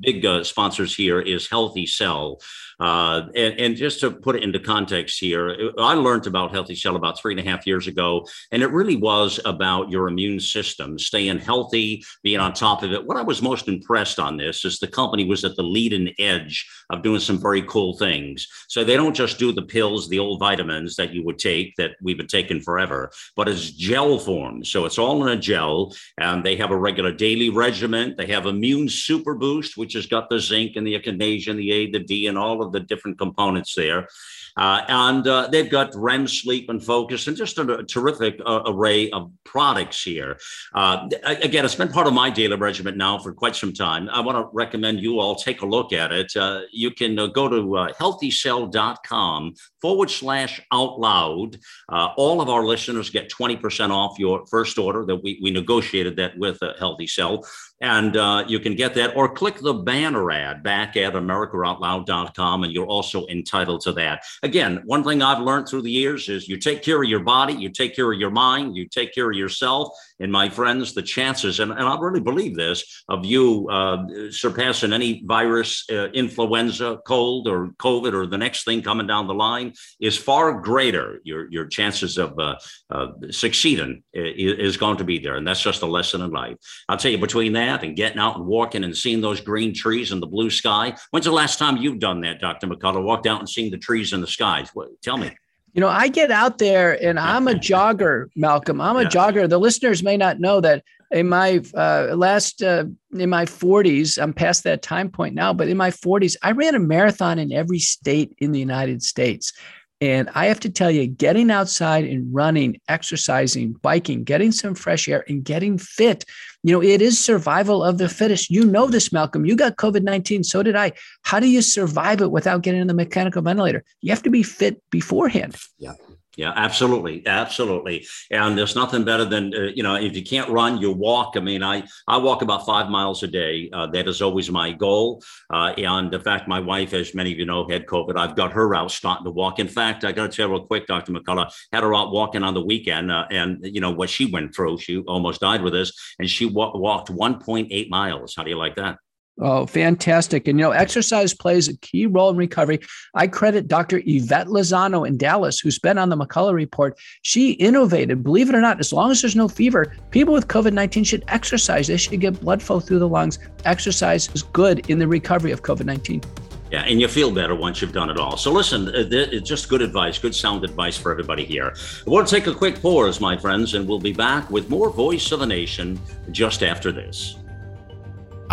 big 0.00 0.26
sponsors 0.44 0.94
here 0.94 1.20
is 1.20 1.48
Healthy 1.48 1.86
Cell. 1.86 2.40
Uh, 2.80 3.22
and, 3.34 3.60
and, 3.60 3.76
just 3.76 4.00
to 4.00 4.10
put 4.10 4.36
it 4.36 4.42
into 4.42 4.58
context 4.58 5.20
here, 5.20 5.72
I 5.78 5.94
learned 5.94 6.26
about 6.26 6.52
Healthy 6.52 6.74
Cell 6.76 6.96
about 6.96 7.18
three 7.18 7.32
and 7.32 7.40
a 7.40 7.50
half 7.50 7.66
years 7.66 7.86
ago, 7.86 8.26
and 8.50 8.62
it 8.62 8.70
really 8.70 8.96
was 8.96 9.40
about 9.44 9.90
your 9.90 10.08
immune 10.08 10.40
system, 10.40 10.98
staying 10.98 11.38
healthy, 11.38 12.04
being 12.22 12.40
on 12.40 12.52
top 12.52 12.82
of 12.82 12.92
it. 12.92 13.04
What 13.04 13.16
I 13.16 13.22
was 13.22 13.42
most 13.42 13.68
impressed 13.68 14.18
on 14.18 14.36
this 14.36 14.64
is 14.64 14.78
the 14.78 14.88
company 14.88 15.24
was 15.24 15.44
at 15.44 15.56
the 15.56 15.62
leading 15.62 16.12
edge 16.18 16.66
of 16.90 17.02
doing 17.02 17.20
some 17.20 17.40
very 17.40 17.62
cool 17.62 17.96
things. 17.96 18.46
So 18.68 18.84
they 18.84 18.96
don't 18.96 19.14
just 19.14 19.38
do 19.38 19.52
the 19.52 19.62
pills, 19.62 20.08
the 20.08 20.18
old 20.18 20.40
vitamins 20.40 20.96
that 20.96 21.12
you 21.12 21.24
would 21.24 21.38
take 21.38 21.74
that 21.76 21.92
we've 22.02 22.16
been 22.16 22.26
taking 22.26 22.60
forever, 22.60 23.10
but 23.36 23.48
it's 23.48 23.70
gel 23.70 24.18
form. 24.18 24.64
So 24.64 24.84
it's 24.84 24.98
all 24.98 25.26
in 25.26 25.36
a 25.36 25.40
gel, 25.40 25.94
and 26.18 26.44
they 26.44 26.56
have 26.56 26.70
a 26.70 26.76
regular 26.76 27.12
daily 27.12 27.50
regimen. 27.50 28.14
They 28.16 28.26
have 28.26 28.46
Immune 28.46 28.88
Super 28.88 29.34
Boost, 29.34 29.76
which 29.76 29.94
has 29.94 30.06
got 30.06 30.28
the 30.28 30.40
zinc 30.40 30.76
and 30.76 30.86
the 30.86 30.98
echinacea, 30.98 31.48
and 31.48 31.58
the 31.58 31.72
A, 31.72 31.90
the 31.90 32.00
D, 32.00 32.26
and 32.26 32.38
all 32.38 32.62
of 32.64 32.72
the 32.72 32.80
different 32.80 33.18
components 33.18 33.74
there. 33.74 34.08
Uh, 34.56 34.82
and 34.88 35.26
uh, 35.26 35.48
they've 35.50 35.70
got 35.70 35.94
REM 35.96 36.28
sleep 36.28 36.68
and 36.68 36.82
focus 36.82 37.26
and 37.26 37.36
just 37.36 37.58
a, 37.58 37.84
terrific 37.84 38.40
uh, 38.46 38.62
array 38.66 39.10
of 39.10 39.30
products 39.44 40.02
here. 40.02 40.38
Uh, 40.74 41.08
again, 41.24 41.64
it's 41.64 41.74
been 41.74 41.88
part 41.88 42.06
of 42.06 42.12
my 42.12 42.30
daily 42.30 42.56
regimen 42.56 42.96
now 42.96 43.18
for 43.18 43.32
quite 43.32 43.56
some 43.56 43.72
time. 43.72 44.08
I 44.10 44.20
want 44.20 44.38
to 44.38 44.48
recommend 44.52 45.00
you 45.00 45.18
all 45.18 45.34
take 45.34 45.62
a 45.62 45.66
look 45.66 45.92
at 45.92 46.12
it. 46.12 46.36
Uh, 46.36 46.62
you 46.72 46.92
can 46.92 47.18
uh, 47.18 47.26
go 47.26 47.48
to 47.48 47.62
healthycell.com 47.98 49.54
forward 49.80 50.10
slash 50.10 50.60
out 50.70 51.00
loud. 51.00 51.58
all 51.88 52.40
of 52.40 52.48
our 52.48 52.64
listeners 52.64 53.10
get 53.10 53.30
20% 53.30 53.90
off 53.90 54.18
your 54.18 54.46
first 54.46 54.78
order 54.78 55.04
that 55.04 55.16
we, 55.16 55.40
we 55.42 55.50
negotiated 55.50 56.16
that 56.16 56.38
with 56.38 56.58
Healthy 56.78 57.08
Cell. 57.08 57.44
And 57.84 58.16
uh, 58.16 58.44
you 58.48 58.60
can 58.60 58.74
get 58.76 58.94
that 58.94 59.14
or 59.14 59.28
click 59.28 59.58
the 59.58 59.74
banner 59.74 60.30
ad 60.30 60.62
back 60.62 60.96
at 60.96 61.12
AmericaOutloud.com, 61.12 62.64
and 62.64 62.72
you're 62.72 62.86
also 62.86 63.26
entitled 63.26 63.82
to 63.82 63.92
that. 63.92 64.24
Again, 64.42 64.80
one 64.86 65.04
thing 65.04 65.20
I've 65.20 65.42
learned 65.42 65.68
through 65.68 65.82
the 65.82 65.90
years 65.90 66.30
is 66.30 66.48
you 66.48 66.56
take 66.56 66.82
care 66.82 67.02
of 67.02 67.08
your 67.10 67.20
body, 67.20 67.52
you 67.52 67.68
take 67.68 67.94
care 67.94 68.10
of 68.10 68.18
your 68.18 68.30
mind, 68.30 68.74
you 68.74 68.88
take 68.88 69.14
care 69.14 69.30
of 69.30 69.36
yourself. 69.36 69.90
And 70.18 70.32
my 70.32 70.48
friends, 70.48 70.94
the 70.94 71.02
chances, 71.02 71.60
and, 71.60 71.72
and 71.72 71.82
I 71.82 71.98
really 71.98 72.20
believe 72.20 72.56
this, 72.56 73.04
of 73.08 73.26
you 73.26 73.68
uh, 73.68 74.30
surpassing 74.30 74.94
any 74.94 75.22
virus, 75.26 75.84
uh, 75.90 76.08
influenza, 76.12 77.00
cold, 77.06 77.48
or 77.48 77.68
COVID, 77.78 78.14
or 78.14 78.26
the 78.26 78.38
next 78.38 78.64
thing 78.64 78.80
coming 78.80 79.06
down 79.06 79.26
the 79.26 79.34
line 79.34 79.74
is 80.00 80.16
far 80.16 80.58
greater. 80.58 81.20
Your, 81.24 81.50
your 81.50 81.66
chances 81.66 82.16
of 82.16 82.38
uh, 82.38 82.56
uh, 82.90 83.08
succeeding 83.30 84.04
is, 84.14 84.70
is 84.70 84.76
going 84.78 84.96
to 84.98 85.04
be 85.04 85.18
there. 85.18 85.36
And 85.36 85.46
that's 85.46 85.62
just 85.62 85.82
a 85.82 85.86
lesson 85.86 86.22
in 86.22 86.30
life. 86.30 86.56
I'll 86.88 86.96
tell 86.96 87.10
you, 87.10 87.18
between 87.18 87.52
that 87.54 87.73
and 87.82 87.96
getting 87.96 88.18
out 88.18 88.36
and 88.36 88.46
walking 88.46 88.84
and 88.84 88.96
seeing 88.96 89.20
those 89.20 89.40
green 89.40 89.74
trees 89.74 90.12
and 90.12 90.22
the 90.22 90.26
blue 90.26 90.50
sky, 90.50 90.96
when's 91.10 91.26
the 91.26 91.32
last 91.32 91.58
time 91.58 91.76
you've 91.76 91.98
done 91.98 92.20
that, 92.22 92.40
Dr. 92.40 92.66
McCullough? 92.66 93.02
Walked 93.02 93.26
out 93.26 93.40
and 93.40 93.48
seen 93.48 93.70
the 93.70 93.78
trees 93.78 94.12
and 94.12 94.22
the 94.22 94.26
skies? 94.26 94.70
Tell 95.02 95.16
me. 95.16 95.36
You 95.72 95.80
know, 95.80 95.88
I 95.88 96.06
get 96.08 96.30
out 96.30 96.58
there 96.58 97.02
and 97.02 97.18
I'm 97.18 97.48
a 97.48 97.54
jogger, 97.54 98.28
Malcolm. 98.36 98.80
I'm 98.80 98.96
a 98.96 99.02
yeah. 99.02 99.08
jogger. 99.08 99.48
The 99.48 99.58
listeners 99.58 100.02
may 100.02 100.16
not 100.16 100.38
know 100.38 100.60
that 100.60 100.84
in 101.10 101.28
my 101.28 101.62
uh, 101.74 102.14
last 102.16 102.62
uh, 102.62 102.84
in 103.12 103.30
my 103.30 103.44
40s 103.44 104.20
i'm 104.20 104.32
past 104.32 104.64
that 104.64 104.82
time 104.82 105.10
point 105.10 105.34
now 105.34 105.52
but 105.52 105.68
in 105.68 105.76
my 105.76 105.90
40s 105.90 106.36
i 106.42 106.50
ran 106.50 106.74
a 106.74 106.78
marathon 106.78 107.38
in 107.38 107.52
every 107.52 107.78
state 107.78 108.34
in 108.38 108.52
the 108.52 108.58
united 108.58 109.02
states 109.02 109.52
and 110.00 110.28
I 110.34 110.46
have 110.46 110.60
to 110.60 110.70
tell 110.70 110.90
you, 110.90 111.06
getting 111.06 111.50
outside 111.50 112.04
and 112.04 112.32
running, 112.34 112.80
exercising, 112.88 113.74
biking, 113.74 114.24
getting 114.24 114.52
some 114.52 114.74
fresh 114.74 115.08
air, 115.08 115.24
and 115.28 115.44
getting 115.44 115.78
fit, 115.78 116.24
you 116.62 116.72
know, 116.72 116.82
it 116.82 117.00
is 117.00 117.22
survival 117.22 117.82
of 117.84 117.98
the 117.98 118.08
fittest. 118.08 118.50
You 118.50 118.64
know 118.64 118.86
this, 118.86 119.12
Malcolm. 119.12 119.44
You 119.44 119.54
got 119.54 119.76
COVID 119.76 120.02
19. 120.02 120.44
So 120.44 120.62
did 120.62 120.76
I. 120.76 120.92
How 121.22 121.38
do 121.38 121.48
you 121.48 121.62
survive 121.62 122.20
it 122.20 122.30
without 122.30 122.62
getting 122.62 122.80
in 122.80 122.86
the 122.86 122.94
mechanical 122.94 123.42
ventilator? 123.42 123.84
You 124.00 124.10
have 124.10 124.22
to 124.22 124.30
be 124.30 124.42
fit 124.42 124.82
beforehand. 124.90 125.56
Yeah. 125.78 125.92
Yeah, 126.36 126.52
absolutely, 126.56 127.24
absolutely. 127.26 128.06
And 128.30 128.58
there's 128.58 128.74
nothing 128.74 129.04
better 129.04 129.24
than 129.24 129.54
uh, 129.54 129.70
you 129.74 129.82
know 129.82 129.94
if 129.94 130.16
you 130.16 130.22
can't 130.22 130.50
run, 130.50 130.78
you 130.80 130.90
walk. 130.90 131.34
I 131.36 131.40
mean, 131.40 131.62
I 131.62 131.84
I 132.08 132.16
walk 132.16 132.42
about 132.42 132.66
five 132.66 132.88
miles 132.88 133.22
a 133.22 133.28
day. 133.28 133.70
Uh, 133.72 133.86
that 133.88 134.08
is 134.08 134.20
always 134.20 134.50
my 134.50 134.72
goal. 134.72 135.22
Uh, 135.50 135.72
and 135.76 136.12
in 136.12 136.20
fact, 136.20 136.48
my 136.48 136.58
wife, 136.58 136.92
as 136.92 137.14
many 137.14 137.32
of 137.32 137.38
you 137.38 137.46
know, 137.46 137.68
had 137.68 137.86
COVID. 137.86 138.16
I've 138.16 138.34
got 138.36 138.52
her 138.52 138.74
out 138.74 138.90
starting 138.90 139.24
to 139.24 139.30
walk. 139.30 139.58
In 139.60 139.68
fact, 139.68 140.04
I 140.04 140.12
got 140.12 140.30
to 140.30 140.36
tell 140.36 140.50
real 140.50 140.66
quick, 140.66 140.86
Dr. 140.86 141.12
McCullough 141.12 141.52
had 141.72 141.84
her 141.84 141.94
out 141.94 142.10
walking 142.12 142.42
on 142.42 142.54
the 142.54 142.64
weekend, 142.64 143.12
uh, 143.12 143.26
and 143.30 143.58
you 143.62 143.80
know 143.80 143.92
what 143.92 144.10
she 144.10 144.26
went 144.26 144.54
through. 144.54 144.78
She 144.78 144.98
almost 144.98 145.40
died 145.40 145.62
with 145.62 145.72
this, 145.72 145.92
and 146.18 146.28
she 146.28 146.46
wa- 146.46 146.76
walked 146.76 147.10
1.8 147.10 147.88
miles. 147.90 148.34
How 148.36 148.42
do 148.42 148.50
you 148.50 148.58
like 148.58 148.76
that? 148.76 148.98
Oh, 149.40 149.66
fantastic. 149.66 150.46
And, 150.46 150.58
you 150.58 150.64
know, 150.64 150.70
exercise 150.70 151.34
plays 151.34 151.66
a 151.66 151.76
key 151.78 152.06
role 152.06 152.30
in 152.30 152.36
recovery. 152.36 152.78
I 153.14 153.26
credit 153.26 153.66
Dr. 153.66 154.00
Ivette 154.00 154.46
Lozano 154.46 155.06
in 155.06 155.16
Dallas, 155.16 155.58
who's 155.58 155.78
been 155.78 155.98
on 155.98 156.08
the 156.08 156.16
McCullough 156.16 156.54
report. 156.54 157.00
She 157.22 157.52
innovated, 157.52 158.22
believe 158.22 158.48
it 158.48 158.54
or 158.54 158.60
not, 158.60 158.78
as 158.78 158.92
long 158.92 159.10
as 159.10 159.20
there's 159.22 159.34
no 159.34 159.48
fever, 159.48 159.96
people 160.10 160.32
with 160.32 160.46
COVID 160.46 160.72
19 160.72 161.02
should 161.02 161.24
exercise. 161.28 161.88
They 161.88 161.96
should 161.96 162.20
get 162.20 162.40
blood 162.40 162.62
flow 162.62 162.78
through 162.78 163.00
the 163.00 163.08
lungs. 163.08 163.40
Exercise 163.64 164.28
is 164.34 164.44
good 164.44 164.88
in 164.88 165.00
the 165.00 165.08
recovery 165.08 165.50
of 165.50 165.62
COVID 165.62 165.84
19. 165.84 166.22
Yeah, 166.70 166.82
and 166.82 167.00
you 167.00 167.08
feel 167.08 167.30
better 167.30 167.54
once 167.54 167.82
you've 167.82 167.92
done 167.92 168.10
it 168.10 168.18
all. 168.18 168.36
So 168.36 168.52
listen, 168.52 168.88
uh, 168.88 169.04
it's 169.10 169.48
just 169.48 169.68
good 169.68 169.82
advice, 169.82 170.18
good 170.18 170.34
sound 170.34 170.64
advice 170.64 170.96
for 170.96 171.12
everybody 171.12 171.44
here. 171.44 171.74
We'll 172.06 172.24
take 172.24 172.46
a 172.46 172.54
quick 172.54 172.80
pause, 172.80 173.20
my 173.20 173.36
friends, 173.36 173.74
and 173.74 173.86
we'll 173.86 174.00
be 174.00 174.12
back 174.12 174.48
with 174.50 174.70
more 174.70 174.90
Voice 174.90 175.30
of 175.32 175.40
the 175.40 175.46
Nation 175.46 176.00
just 176.30 176.62
after 176.62 176.90
this. 176.90 177.36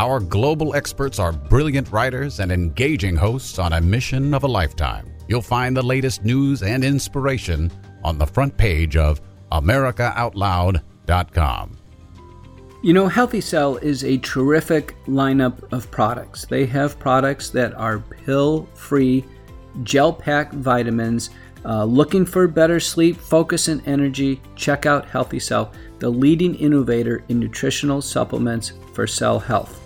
Our 0.02 0.20
global 0.20 0.74
experts 0.74 1.20
are 1.20 1.32
brilliant 1.32 1.92
writers 1.92 2.40
and 2.40 2.52
engaging 2.52 3.16
hosts 3.16 3.60
on 3.60 3.74
a 3.74 3.80
mission 3.80 4.34
of 4.34 4.44
a 4.44 4.48
lifetime. 4.48 5.14
You'll 5.28 5.44
find 5.44 5.78
the 5.78 5.84
latest 5.84 6.26
news 6.26 6.64
and 6.64 6.84
inspiration 6.84 7.72
on 8.04 8.18
the 8.18 8.26
front 8.26 8.58
page 8.58 8.98
of 8.98 9.22
AmericaOutloud.com. 9.52 11.78
You 12.82 12.94
know, 12.94 13.08
Healthy 13.08 13.42
Cell 13.42 13.78
is 13.78 14.04
a 14.04 14.18
terrific 14.18 14.96
lineup 15.06 15.72
of 15.72 15.92
products. 15.92 16.48
They 16.48 16.66
have 16.66 16.98
products 16.98 17.52
that 17.52 17.76
are 17.76 18.00
pill 18.00 18.68
free, 18.74 19.24
gel 19.84 20.14
pack 20.14 20.52
vitamins. 20.52 21.30
Uh, 21.64 21.84
looking 21.84 22.26
for 22.26 22.48
better 22.48 22.80
sleep, 22.80 23.18
focus, 23.18 23.68
and 23.68 23.88
energy? 23.88 24.42
Check 24.56 24.88
out 24.88 25.08
Healthy 25.08 25.42
Cell, 25.42 25.72
the 26.00 26.10
leading 26.10 26.56
innovator 26.56 27.24
in 27.30 27.40
nutritional 27.40 28.02
supplements 28.02 28.74
for 28.94 29.06
cell 29.06 29.40
health. 29.40 29.78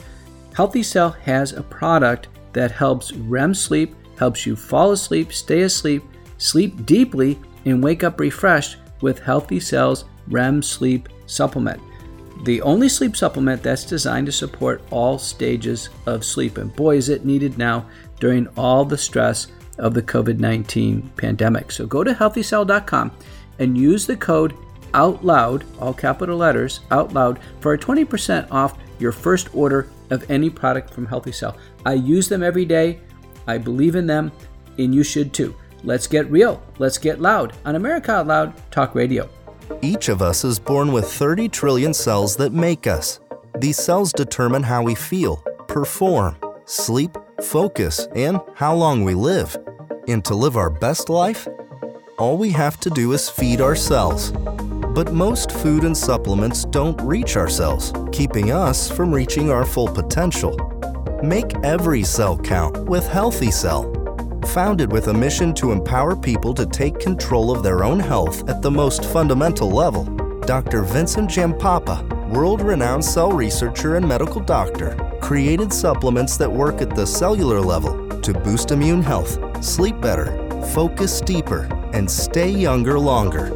Healthy 0.56 0.84
Cell 0.84 1.12
has 1.24 1.52
a 1.52 1.62
product 1.62 2.30
that 2.54 2.72
helps 2.72 3.12
REM 3.12 3.54
sleep, 3.54 3.94
helps 4.18 4.46
you 4.46 4.56
fall 4.56 4.94
asleep, 4.94 5.34
stay 5.34 5.64
asleep, 5.64 6.02
sleep 6.38 6.86
deeply, 6.86 7.38
and 7.66 7.84
wake 7.84 8.06
up 8.06 8.22
refreshed 8.22 8.78
with 9.02 9.20
Healthy 9.20 9.60
Cell's 9.60 10.06
REM 10.30 10.62
sleep 10.62 11.10
supplement. 11.26 11.82
The 12.46 12.62
only 12.62 12.88
sleep 12.88 13.18
supplement 13.18 13.64
that's 13.64 13.84
designed 13.84 14.28
to 14.28 14.32
support 14.32 14.82
all 14.92 15.18
stages 15.18 15.90
of 16.06 16.24
sleep. 16.24 16.58
And 16.58 16.74
boy, 16.74 16.96
is 16.96 17.10
it 17.10 17.26
needed 17.26 17.58
now 17.58 17.86
during 18.22 18.48
all 18.56 18.86
the 18.86 18.98
stress 18.98 19.48
of 19.78 19.94
the 19.94 20.02
COVID 20.02 20.40
19 20.40 21.12
pandemic. 21.18 21.70
So 21.70 21.86
go 21.86 22.02
to 22.02 22.14
healthycell.com 22.14 23.12
and 23.60 23.78
use 23.78 24.08
the 24.08 24.16
code 24.16 24.56
OUTLOUD, 24.94 25.66
all 25.82 25.94
capital 25.94 26.38
letters, 26.38 26.80
OUTLOUD, 26.92 27.40
for 27.60 27.74
a 27.74 27.78
20% 27.78 28.50
off 28.52 28.78
your 29.00 29.12
first 29.12 29.54
order 29.54 29.90
of 30.10 30.30
any 30.30 30.50
product 30.50 30.94
from 30.94 31.06
Healthy 31.06 31.32
Cell. 31.32 31.58
I 31.86 31.94
use 31.94 32.30
them 32.30 32.44
every 32.44 32.66
day. 32.66 33.00
I 33.48 33.58
believe 33.58 33.96
in 33.96 34.08
them, 34.08 34.32
and 34.78 34.94
you 34.94 35.04
should 35.04 35.34
too. 35.34 35.56
Let's 35.84 36.08
get 36.08 36.30
real. 36.32 36.62
Let's 36.80 36.98
get 36.98 37.22
loud 37.22 37.54
on 37.64 37.76
America 37.76 38.12
Out 38.12 38.28
Loud 38.28 38.72
Talk 38.72 38.96
Radio. 38.96 39.30
Each 39.82 40.10
of 40.10 40.22
us 40.22 40.44
is 40.44 40.60
born 40.60 40.92
with 40.92 41.12
30 41.12 41.50
trillion 41.50 41.94
cells 41.94 42.36
that 42.38 42.54
make 42.54 42.88
us. 42.88 43.20
These 43.60 43.78
cells 43.78 44.12
determine 44.12 44.64
how 44.64 44.84
we 44.84 44.96
feel, 44.96 45.38
perform, 45.68 46.38
sleep, 46.66 47.18
focus, 47.42 48.08
and 48.16 48.40
how 48.56 48.76
long 48.76 49.04
we 49.04 49.14
live. 49.14 49.56
And 50.08 50.24
to 50.26 50.36
live 50.36 50.58
our 50.58 50.70
best 50.70 51.10
life, 51.10 51.48
all 52.18 52.38
we 52.38 52.52
have 52.52 52.80
to 52.82 52.90
do 52.90 53.14
is 53.14 53.30
feed 53.30 53.62
our 53.62 53.76
cells. 53.76 54.32
But 54.96 55.12
most 55.12 55.52
food 55.52 55.84
and 55.84 55.96
supplements 55.96 56.64
don't 56.64 57.00
reach 57.02 57.36
our 57.36 57.50
cells, 57.50 57.92
keeping 58.14 58.52
us 58.54 58.90
from 58.90 59.14
reaching 59.14 59.52
our 59.52 59.66
full 59.66 59.90
potential. 59.90 60.56
Make 61.22 61.54
every 61.66 62.02
cell 62.02 62.38
count 62.38 62.86
with 62.86 63.06
Healthy 63.06 63.52
Cell. 63.52 63.92
Founded 64.54 64.90
with 64.90 65.10
a 65.10 65.14
mission 65.14 65.54
to 65.56 65.74
empower 65.74 66.16
people 66.16 66.54
to 66.54 66.66
take 66.66 66.98
control 66.98 67.52
of 67.52 67.62
their 67.62 67.84
own 67.84 68.00
health 68.00 68.50
at 68.50 68.62
the 68.62 68.72
most 68.72 69.04
fundamental 69.04 69.70
level, 69.70 70.06
Dr. 70.46 70.84
Vincent 70.84 71.30
Giampapa, 71.30 72.30
world 72.30 72.62
renowned 72.62 73.04
cell 73.04 73.34
researcher 73.34 73.98
and 73.98 74.08
medical 74.08 74.40
doctor, 74.40 74.96
created 75.20 75.74
supplements 75.74 76.38
that 76.38 76.50
work 76.50 76.82
at 76.82 76.96
the 76.96 77.06
cellular 77.06 77.60
level 77.60 78.08
to 78.22 78.34
boost 78.34 78.72
immune 78.72 79.04
health, 79.04 79.62
sleep 79.62 80.00
better, 80.00 80.28
focus 80.74 81.20
deeper, 81.20 81.68
and 81.92 82.10
stay 82.10 82.50
younger 82.50 82.98
longer 82.98 83.52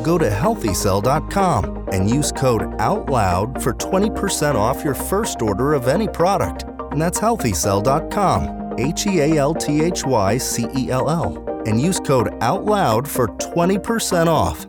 go 0.00 0.18
to 0.18 0.28
healthycell.com 0.28 1.88
and 1.92 2.10
use 2.10 2.32
code 2.32 2.62
OUTLOUD 2.78 3.62
for 3.62 3.74
20% 3.74 4.54
off 4.54 4.82
your 4.84 4.94
first 4.94 5.42
order 5.42 5.74
of 5.74 5.88
any 5.88 6.08
product. 6.08 6.64
And 6.90 6.98
that's 7.00 7.20
healthycell.com, 7.20 8.74
H 8.78 9.06
E 9.06 9.20
A 9.20 9.36
L 9.36 9.54
T 9.54 9.82
H 9.82 10.04
Y 10.04 10.38
C 10.38 10.66
E 10.76 10.90
L 10.90 11.08
L, 11.08 11.62
and 11.66 11.80
use 11.80 12.00
code 12.00 12.32
OUTLOUD 12.40 13.06
for 13.06 13.28
20% 13.28 14.26
off. 14.26 14.66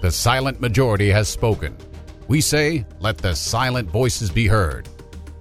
The 0.00 0.10
silent 0.10 0.60
majority 0.60 1.10
has 1.10 1.28
spoken. 1.28 1.76
We 2.28 2.40
say, 2.40 2.86
let 2.98 3.18
the 3.18 3.36
silent 3.36 3.88
voices 3.88 4.30
be 4.30 4.48
heard. 4.48 4.88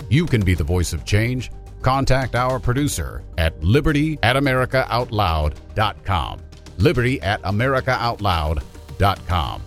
You 0.10 0.26
can 0.26 0.42
be 0.42 0.54
the 0.54 0.64
voice 0.64 0.94
of 0.94 1.06
change. 1.06 1.52
Contact 1.82 2.36
our 2.36 2.60
producer 2.60 3.24
at 3.38 3.64
liberty 3.64 4.20
at 4.22 4.36
americaoutloud.com 4.36 6.42
liberty 6.78 7.22
at 7.22 7.42
americaoutloud.com. 7.44 9.62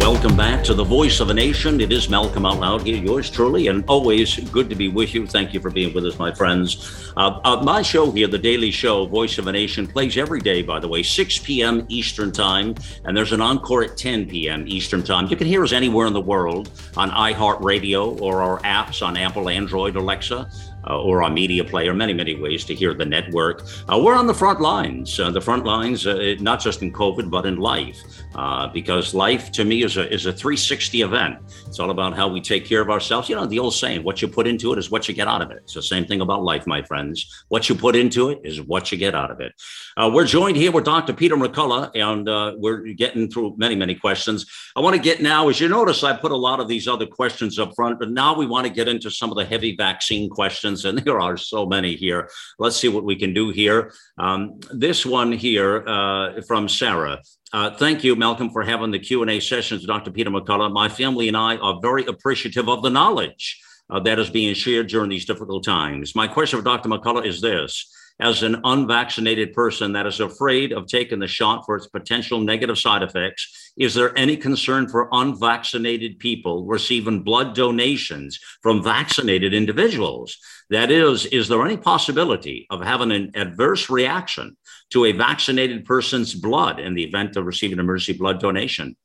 Welcome 0.00 0.36
back 0.38 0.64
to 0.64 0.74
the 0.74 0.84
Voice 0.84 1.20
of 1.20 1.28
a 1.28 1.34
Nation. 1.34 1.82
It 1.82 1.92
is 1.92 2.08
Malcolm 2.08 2.46
Out 2.46 2.60
Loud 2.60 2.82
here, 2.82 2.96
yours 2.96 3.28
truly, 3.28 3.66
and 3.66 3.84
always 3.86 4.38
good 4.50 4.70
to 4.70 4.74
be 4.74 4.88
with 4.88 5.12
you. 5.12 5.26
Thank 5.26 5.52
you 5.52 5.60
for 5.60 5.70
being 5.70 5.92
with 5.92 6.06
us, 6.06 6.18
my 6.18 6.32
friends. 6.32 7.12
Uh, 7.16 7.38
uh, 7.44 7.62
my 7.62 7.82
show 7.82 8.10
here, 8.10 8.26
The 8.26 8.38
Daily 8.38 8.70
Show, 8.70 9.06
Voice 9.06 9.36
of 9.36 9.48
a 9.48 9.52
Nation, 9.52 9.86
plays 9.86 10.16
every 10.16 10.40
day, 10.40 10.62
by 10.62 10.80
the 10.80 10.88
way, 10.88 11.02
6 11.02 11.38
p.m. 11.40 11.84
Eastern 11.88 12.32
Time, 12.32 12.74
and 13.04 13.14
there's 13.14 13.32
an 13.32 13.42
encore 13.42 13.84
at 13.84 13.98
10 13.98 14.28
p.m. 14.28 14.64
Eastern 14.66 15.02
Time. 15.02 15.26
You 15.26 15.36
can 15.36 15.46
hear 15.46 15.62
us 15.62 15.72
anywhere 15.72 16.06
in 16.06 16.14
the 16.14 16.20
world 16.20 16.70
on 16.96 17.10
iHeartRadio 17.10 18.18
or 18.22 18.40
our 18.40 18.60
apps 18.60 19.06
on 19.06 19.16
Apple, 19.16 19.50
Android, 19.50 19.94
Alexa 19.94 20.48
uh, 20.88 21.00
or 21.00 21.22
on 21.22 21.34
media 21.34 21.64
player, 21.64 21.92
many, 21.92 22.12
many 22.12 22.34
ways 22.34 22.64
to 22.64 22.74
hear 22.74 22.94
the 22.94 23.04
network. 23.04 23.62
Uh, 23.88 24.00
we're 24.02 24.14
on 24.14 24.26
the 24.26 24.34
front 24.34 24.60
lines, 24.60 25.20
uh, 25.20 25.30
the 25.30 25.40
front 25.40 25.64
lines, 25.64 26.06
uh, 26.06 26.34
not 26.40 26.60
just 26.60 26.82
in 26.82 26.92
COVID, 26.92 27.30
but 27.30 27.44
in 27.46 27.56
life, 27.56 27.98
uh, 28.34 28.66
because 28.68 29.14
life 29.14 29.52
to 29.52 29.64
me 29.64 29.82
is 29.82 29.96
a, 29.96 30.10
is 30.12 30.26
a 30.26 30.32
360 30.32 31.02
event. 31.02 31.38
It's 31.66 31.78
all 31.78 31.90
about 31.90 32.16
how 32.16 32.28
we 32.28 32.40
take 32.40 32.64
care 32.64 32.80
of 32.80 32.90
ourselves. 32.90 33.28
You 33.28 33.36
know, 33.36 33.46
the 33.46 33.58
old 33.58 33.74
saying, 33.74 34.02
what 34.02 34.22
you 34.22 34.28
put 34.28 34.46
into 34.46 34.72
it 34.72 34.78
is 34.78 34.90
what 34.90 35.08
you 35.08 35.14
get 35.14 35.28
out 35.28 35.42
of 35.42 35.50
it. 35.50 35.58
It's 35.64 35.74
the 35.74 35.82
same 35.82 36.06
thing 36.06 36.20
about 36.20 36.42
life, 36.42 36.66
my 36.66 36.82
friends. 36.82 37.44
What 37.48 37.68
you 37.68 37.74
put 37.74 37.94
into 37.94 38.30
it 38.30 38.40
is 38.44 38.60
what 38.60 38.90
you 38.90 38.98
get 38.98 39.14
out 39.14 39.30
of 39.30 39.40
it. 39.40 39.52
Uh, 39.96 40.10
we're 40.12 40.26
joined 40.26 40.56
here 40.56 40.72
with 40.72 40.84
Dr. 40.84 41.12
Peter 41.12 41.36
McCullough, 41.36 41.90
and 41.94 42.60
we're 42.60 42.80
getting 42.94 43.30
through 43.30 43.54
many, 43.58 43.74
many 43.74 43.94
questions. 43.94 44.46
I 44.74 44.80
want 44.80 44.96
to 44.96 45.02
get 45.02 45.20
now, 45.20 45.48
as 45.48 45.60
you 45.60 45.68
notice, 45.68 46.02
I 46.02 46.16
put 46.16 46.32
a 46.32 46.36
lot 46.36 46.60
of 46.60 46.68
these 46.68 46.88
other 46.88 47.06
questions 47.06 47.58
up 47.58 47.74
front, 47.74 47.98
but 47.98 48.10
now 48.10 48.34
we 48.34 48.46
want 48.46 48.66
to 48.66 48.72
get 48.72 48.88
into 48.88 49.10
some 49.10 49.30
of 49.30 49.36
the 49.36 49.44
heavy 49.44 49.76
vaccine 49.76 50.30
questions 50.30 50.77
questions, 50.78 50.98
and 50.98 50.98
there 51.06 51.20
are 51.20 51.36
so 51.36 51.66
many 51.66 51.94
here. 51.94 52.28
Let's 52.58 52.76
see 52.76 52.88
what 52.88 53.04
we 53.04 53.16
can 53.16 53.34
do 53.34 53.50
here. 53.50 53.92
Um, 54.18 54.60
this 54.72 55.06
one 55.06 55.32
here 55.32 55.84
uh, 55.86 56.42
from 56.46 56.68
Sarah. 56.68 57.20
Uh, 57.52 57.70
thank 57.76 58.04
you, 58.04 58.14
Malcolm, 58.14 58.50
for 58.50 58.62
having 58.62 58.90
the 58.90 58.98
Q&A 58.98 59.40
sessions, 59.40 59.86
Dr. 59.86 60.10
Peter 60.10 60.30
McCullough. 60.30 60.72
My 60.72 60.88
family 60.88 61.28
and 61.28 61.36
I 61.36 61.56
are 61.56 61.80
very 61.80 62.04
appreciative 62.04 62.68
of 62.68 62.82
the 62.82 62.90
knowledge 62.90 63.60
uh, 63.90 64.00
that 64.00 64.18
is 64.18 64.28
being 64.28 64.54
shared 64.54 64.88
during 64.88 65.08
these 65.08 65.24
difficult 65.24 65.64
times. 65.64 66.14
My 66.14 66.28
question 66.28 66.58
for 66.58 66.64
Dr. 66.64 66.90
McCullough 66.90 67.26
is 67.26 67.40
this 67.40 67.90
as 68.20 68.42
an 68.42 68.60
unvaccinated 68.64 69.52
person 69.52 69.92
that 69.92 70.06
is 70.06 70.20
afraid 70.20 70.72
of 70.72 70.86
taking 70.86 71.18
the 71.18 71.26
shot 71.26 71.64
for 71.64 71.76
its 71.76 71.86
potential 71.86 72.40
negative 72.40 72.78
side 72.78 73.02
effects, 73.02 73.72
is 73.76 73.94
there 73.94 74.16
any 74.18 74.36
concern 74.36 74.88
for 74.88 75.08
unvaccinated 75.12 76.18
people 76.18 76.66
receiving 76.66 77.22
blood 77.22 77.54
donations 77.54 78.38
from 78.62 78.82
vaccinated 78.82 79.54
individuals? 79.54 80.36
That 80.70 80.90
is, 80.90 81.26
is 81.26 81.48
there 81.48 81.64
any 81.64 81.76
possibility 81.76 82.66
of 82.70 82.82
having 82.82 83.12
an 83.12 83.30
adverse 83.34 83.88
reaction 83.88 84.56
to 84.90 85.04
a 85.04 85.12
vaccinated 85.12 85.84
person's 85.84 86.34
blood 86.34 86.80
in 86.80 86.94
the 86.94 87.04
event 87.04 87.36
of 87.36 87.46
receiving 87.46 87.78
emergency 87.78 88.18
blood 88.18 88.40
donation? 88.40 88.96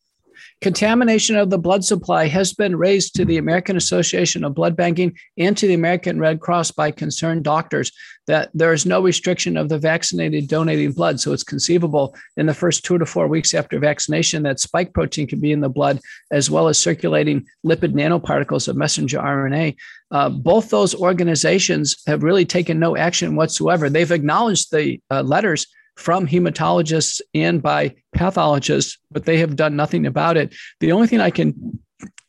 Contamination 0.63 1.35
of 1.35 1.49
the 1.49 1.57
blood 1.57 1.83
supply 1.83 2.25
has 2.25 2.53
been 2.53 2.77
raised 2.77 3.15
to 3.15 3.25
the 3.25 3.35
American 3.35 3.75
Association 3.75 4.45
of 4.45 4.53
Blood 4.53 4.77
Banking 4.77 5.13
and 5.37 5.57
to 5.57 5.67
the 5.67 5.73
American 5.73 6.21
Red 6.21 6.39
Cross 6.39 6.71
by 6.71 6.89
concerned 6.89 7.43
doctors 7.43 7.91
that 8.27 8.49
there 8.53 8.71
is 8.71 8.85
no 8.85 9.01
restriction 9.01 9.57
of 9.57 9.67
the 9.67 9.77
vaccinated 9.77 10.47
donating 10.47 10.93
blood. 10.93 11.19
So 11.19 11.33
it's 11.33 11.43
conceivable 11.43 12.15
in 12.37 12.45
the 12.45 12.53
first 12.53 12.85
two 12.85 12.97
to 12.97 13.05
four 13.05 13.27
weeks 13.27 13.53
after 13.53 13.77
vaccination 13.77 14.43
that 14.43 14.61
spike 14.61 14.93
protein 14.93 15.27
can 15.27 15.41
be 15.41 15.51
in 15.51 15.59
the 15.59 15.67
blood, 15.67 15.99
as 16.31 16.49
well 16.49 16.69
as 16.69 16.77
circulating 16.77 17.45
lipid 17.65 17.91
nanoparticles 17.91 18.69
of 18.69 18.77
messenger 18.77 19.19
RNA. 19.19 19.75
Uh, 20.11 20.29
both 20.29 20.69
those 20.69 20.95
organizations 20.95 21.97
have 22.07 22.23
really 22.23 22.45
taken 22.45 22.79
no 22.79 22.95
action 22.95 23.35
whatsoever. 23.35 23.89
They've 23.89 24.09
acknowledged 24.09 24.71
the 24.71 25.01
uh, 25.11 25.23
letters 25.23 25.67
from 25.95 26.27
hematologists 26.27 27.21
and 27.33 27.61
by 27.61 27.95
pathologists, 28.13 28.97
but 29.11 29.25
they 29.25 29.37
have 29.37 29.55
done 29.55 29.75
nothing 29.75 30.05
about 30.05 30.37
it. 30.37 30.53
The 30.79 30.91
only 30.91 31.07
thing 31.07 31.21
I 31.21 31.29
can 31.29 31.79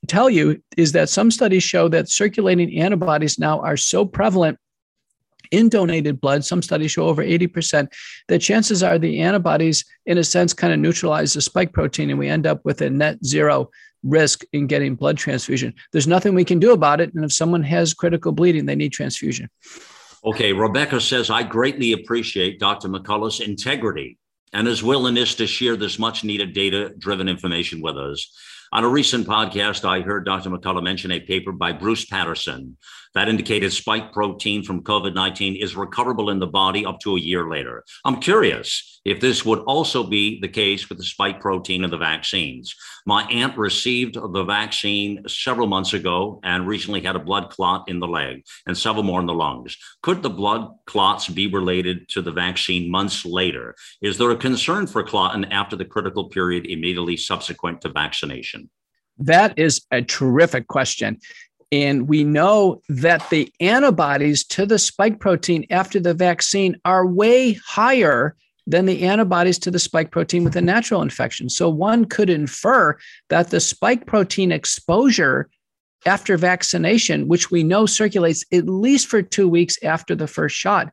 tell 0.06 0.28
you 0.28 0.62
is 0.76 0.92
that 0.92 1.08
some 1.08 1.30
studies 1.30 1.62
show 1.62 1.88
that 1.88 2.08
circulating 2.08 2.78
antibodies 2.78 3.38
now 3.38 3.60
are 3.60 3.76
so 3.76 4.04
prevalent 4.04 4.58
in 5.50 5.68
donated 5.68 6.20
blood, 6.20 6.44
some 6.44 6.62
studies 6.62 6.90
show 6.90 7.06
over 7.06 7.24
80%, 7.24 7.88
that 8.28 8.40
chances 8.40 8.82
are 8.82 8.98
the 8.98 9.20
antibodies, 9.20 9.84
in 10.06 10.18
a 10.18 10.24
sense, 10.24 10.52
kind 10.52 10.72
of 10.72 10.78
neutralize 10.78 11.32
the 11.32 11.40
spike 11.40 11.72
protein, 11.72 12.10
and 12.10 12.18
we 12.18 12.28
end 12.28 12.46
up 12.46 12.64
with 12.64 12.80
a 12.80 12.90
net 12.90 13.24
zero 13.24 13.70
risk 14.02 14.44
in 14.52 14.66
getting 14.66 14.94
blood 14.94 15.16
transfusion. 15.16 15.74
There's 15.92 16.06
nothing 16.06 16.34
we 16.34 16.44
can 16.44 16.58
do 16.58 16.72
about 16.72 17.00
it. 17.00 17.14
And 17.14 17.24
if 17.24 17.32
someone 17.32 17.62
has 17.62 17.94
critical 17.94 18.32
bleeding, 18.32 18.66
they 18.66 18.76
need 18.76 18.92
transfusion. 18.92 19.48
Okay, 20.24 20.54
Rebecca 20.54 21.02
says, 21.02 21.28
I 21.28 21.42
greatly 21.42 21.92
appreciate 21.92 22.58
Dr. 22.58 22.88
McCullough's 22.88 23.40
integrity 23.40 24.16
and 24.54 24.66
his 24.66 24.82
willingness 24.82 25.34
to 25.34 25.46
share 25.46 25.76
this 25.76 25.98
much 25.98 26.24
needed 26.24 26.54
data 26.54 26.94
driven 26.96 27.28
information 27.28 27.82
with 27.82 27.98
us. 27.98 28.32
On 28.72 28.84
a 28.84 28.88
recent 28.88 29.26
podcast, 29.26 29.84
I 29.84 30.00
heard 30.00 30.24
Dr. 30.24 30.48
McCullough 30.48 30.82
mention 30.82 31.10
a 31.10 31.20
paper 31.20 31.52
by 31.52 31.72
Bruce 31.72 32.06
Patterson 32.06 32.78
that 33.14 33.28
indicated 33.28 33.72
spike 33.72 34.12
protein 34.12 34.62
from 34.62 34.82
COVID 34.82 35.14
19 35.14 35.56
is 35.56 35.76
recoverable 35.76 36.30
in 36.30 36.38
the 36.38 36.46
body 36.46 36.84
up 36.84 36.98
to 37.00 37.16
a 37.16 37.20
year 37.20 37.48
later. 37.48 37.84
I'm 38.04 38.20
curious 38.20 39.00
if 39.04 39.20
this 39.20 39.44
would 39.44 39.60
also 39.60 40.02
be 40.02 40.40
the 40.40 40.48
case 40.48 40.88
with 40.88 40.98
the 40.98 41.04
spike 41.04 41.40
protein 41.40 41.84
in 41.84 41.90
the 41.90 41.98
vaccines. 41.98 42.74
My 43.06 43.24
aunt 43.24 43.56
received 43.56 44.14
the 44.14 44.44
vaccine 44.44 45.28
several 45.28 45.66
months 45.66 45.92
ago 45.92 46.40
and 46.42 46.66
recently 46.66 47.02
had 47.02 47.16
a 47.16 47.20
blood 47.20 47.50
clot 47.50 47.88
in 47.88 48.00
the 48.00 48.08
leg 48.08 48.44
and 48.66 48.76
several 48.76 49.04
more 49.04 49.20
in 49.20 49.26
the 49.26 49.34
lungs. 49.34 49.76
Could 50.02 50.22
the 50.22 50.30
blood 50.30 50.68
clots 50.86 51.28
be 51.28 51.46
related 51.46 52.08
to 52.10 52.22
the 52.22 52.32
vaccine 52.32 52.90
months 52.90 53.24
later? 53.24 53.74
Is 54.02 54.18
there 54.18 54.30
a 54.30 54.36
concern 54.36 54.86
for 54.86 55.02
clotting 55.02 55.44
after 55.52 55.76
the 55.76 55.84
critical 55.84 56.28
period 56.28 56.66
immediately 56.66 57.16
subsequent 57.16 57.82
to 57.82 57.90
vaccination? 57.90 58.70
That 59.18 59.58
is 59.58 59.82
a 59.90 60.02
terrific 60.02 60.66
question. 60.66 61.20
And 61.72 62.08
we 62.08 62.24
know 62.24 62.82
that 62.88 63.28
the 63.30 63.52
antibodies 63.60 64.44
to 64.44 64.66
the 64.66 64.78
spike 64.78 65.20
protein 65.20 65.66
after 65.70 66.00
the 66.00 66.14
vaccine 66.14 66.76
are 66.84 67.06
way 67.06 67.54
higher 67.66 68.36
than 68.66 68.86
the 68.86 69.02
antibodies 69.02 69.58
to 69.58 69.70
the 69.70 69.78
spike 69.78 70.10
protein 70.10 70.44
with 70.44 70.56
a 70.56 70.62
natural 70.62 71.02
infection. 71.02 71.50
So 71.50 71.68
one 71.68 72.06
could 72.06 72.30
infer 72.30 72.96
that 73.28 73.50
the 73.50 73.60
spike 73.60 74.06
protein 74.06 74.52
exposure 74.52 75.50
after 76.06 76.36
vaccination, 76.36 77.28
which 77.28 77.50
we 77.50 77.62
know 77.62 77.86
circulates 77.86 78.44
at 78.52 78.68
least 78.68 79.06
for 79.06 79.22
two 79.22 79.48
weeks 79.48 79.78
after 79.82 80.14
the 80.14 80.26
first 80.26 80.56
shot, 80.56 80.92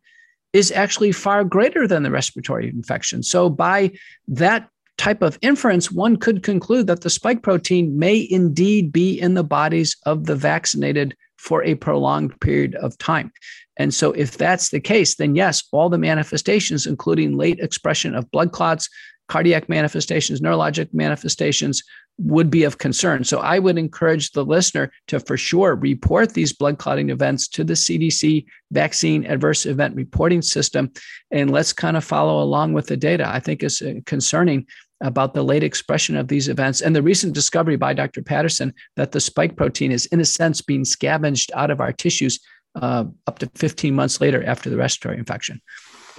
is 0.54 0.72
actually 0.72 1.12
far 1.12 1.44
greater 1.44 1.88
than 1.88 2.04
the 2.04 2.12
respiratory 2.12 2.68
infection. 2.68 3.24
So, 3.24 3.50
by 3.50 3.92
that 4.28 4.70
type 4.98 5.22
of 5.22 5.38
inference, 5.42 5.92
one 5.92 6.18
could 6.18 6.44
conclude 6.44 6.88
that 6.88 7.02
the 7.02 7.10
spike 7.10 7.44
protein 7.44 7.98
may 7.98 8.28
indeed 8.30 8.92
be 8.92 9.20
in 9.20 9.34
the 9.34 9.44
bodies 9.44 9.96
of 10.06 10.26
the 10.26 10.36
vaccinated 10.36 11.16
for 11.38 11.64
a 11.64 11.76
prolonged 11.76 12.40
period 12.40 12.76
of 12.76 12.98
time. 13.00 13.32
And 13.78 13.94
so, 13.94 14.12
if 14.12 14.38
that's 14.38 14.70
the 14.70 14.80
case, 14.80 15.16
then 15.16 15.36
yes, 15.36 15.64
all 15.72 15.90
the 15.90 15.98
manifestations, 15.98 16.86
including 16.86 17.36
late 17.36 17.60
expression 17.60 18.14
of 18.16 18.30
blood 18.30 18.52
clots, 18.52 18.88
cardiac 19.28 19.70
manifestations, 19.70 20.42
neurologic 20.42 20.94
manifestations, 20.94 21.82
would 22.24 22.50
be 22.50 22.64
of 22.64 22.78
concern. 22.78 23.24
So, 23.24 23.40
I 23.40 23.60
would 23.60 23.78
encourage 23.78 24.32
the 24.32 24.46
listener 24.46 24.92
to 25.08 25.20
for 25.20 25.38
sure 25.38 25.76
report 25.76 26.34
these 26.34 26.54
blood 26.54 26.78
clotting 26.78 27.10
events 27.10 27.48
to 27.50 27.64
the 27.64 27.74
CDC 27.74 28.46
vaccine 28.72 29.26
adverse 29.26 29.66
event 29.66 29.96
reporting 29.96 30.42
system. 30.42 30.92
And 31.32 31.52
let's 31.52 31.74
kind 31.74 31.98
of 31.98 32.04
follow 32.04 32.42
along 32.42 32.74
with 32.74 32.88
the 32.88 32.98
data. 32.98 33.28
I 33.28 33.40
think 33.40 33.64
it's 33.64 33.82
uh, 33.82 33.96
concerning 34.06 34.68
about 35.02 35.34
the 35.34 35.44
late 35.44 35.64
expression 35.64 36.16
of 36.16 36.28
these 36.28 36.48
events 36.48 36.82
and 36.82 36.96
the 36.96 37.02
recent 37.02 37.34
discovery 37.34 37.76
by 37.76 37.94
Dr. 37.94 38.22
Patterson 38.22 38.74
that 38.96 39.12
the 39.12 39.20
spike 39.20 39.56
protein 39.58 39.92
is, 39.92 40.06
in 40.08 40.20
a 40.20 40.26
sense, 40.26 40.62
being 40.62 40.86
scavenged 40.86 41.52
out 41.56 41.72
of 41.72 41.82
our 41.82 41.92
tissues 41.92 42.40
uh, 42.76 43.06
up 43.28 43.40
to 43.40 43.50
15 43.56 43.94
months 43.94 44.22
later 44.22 44.44
after 44.46 44.70
the 44.70 44.78
respiratory 44.78 45.18
infection. 45.18 45.62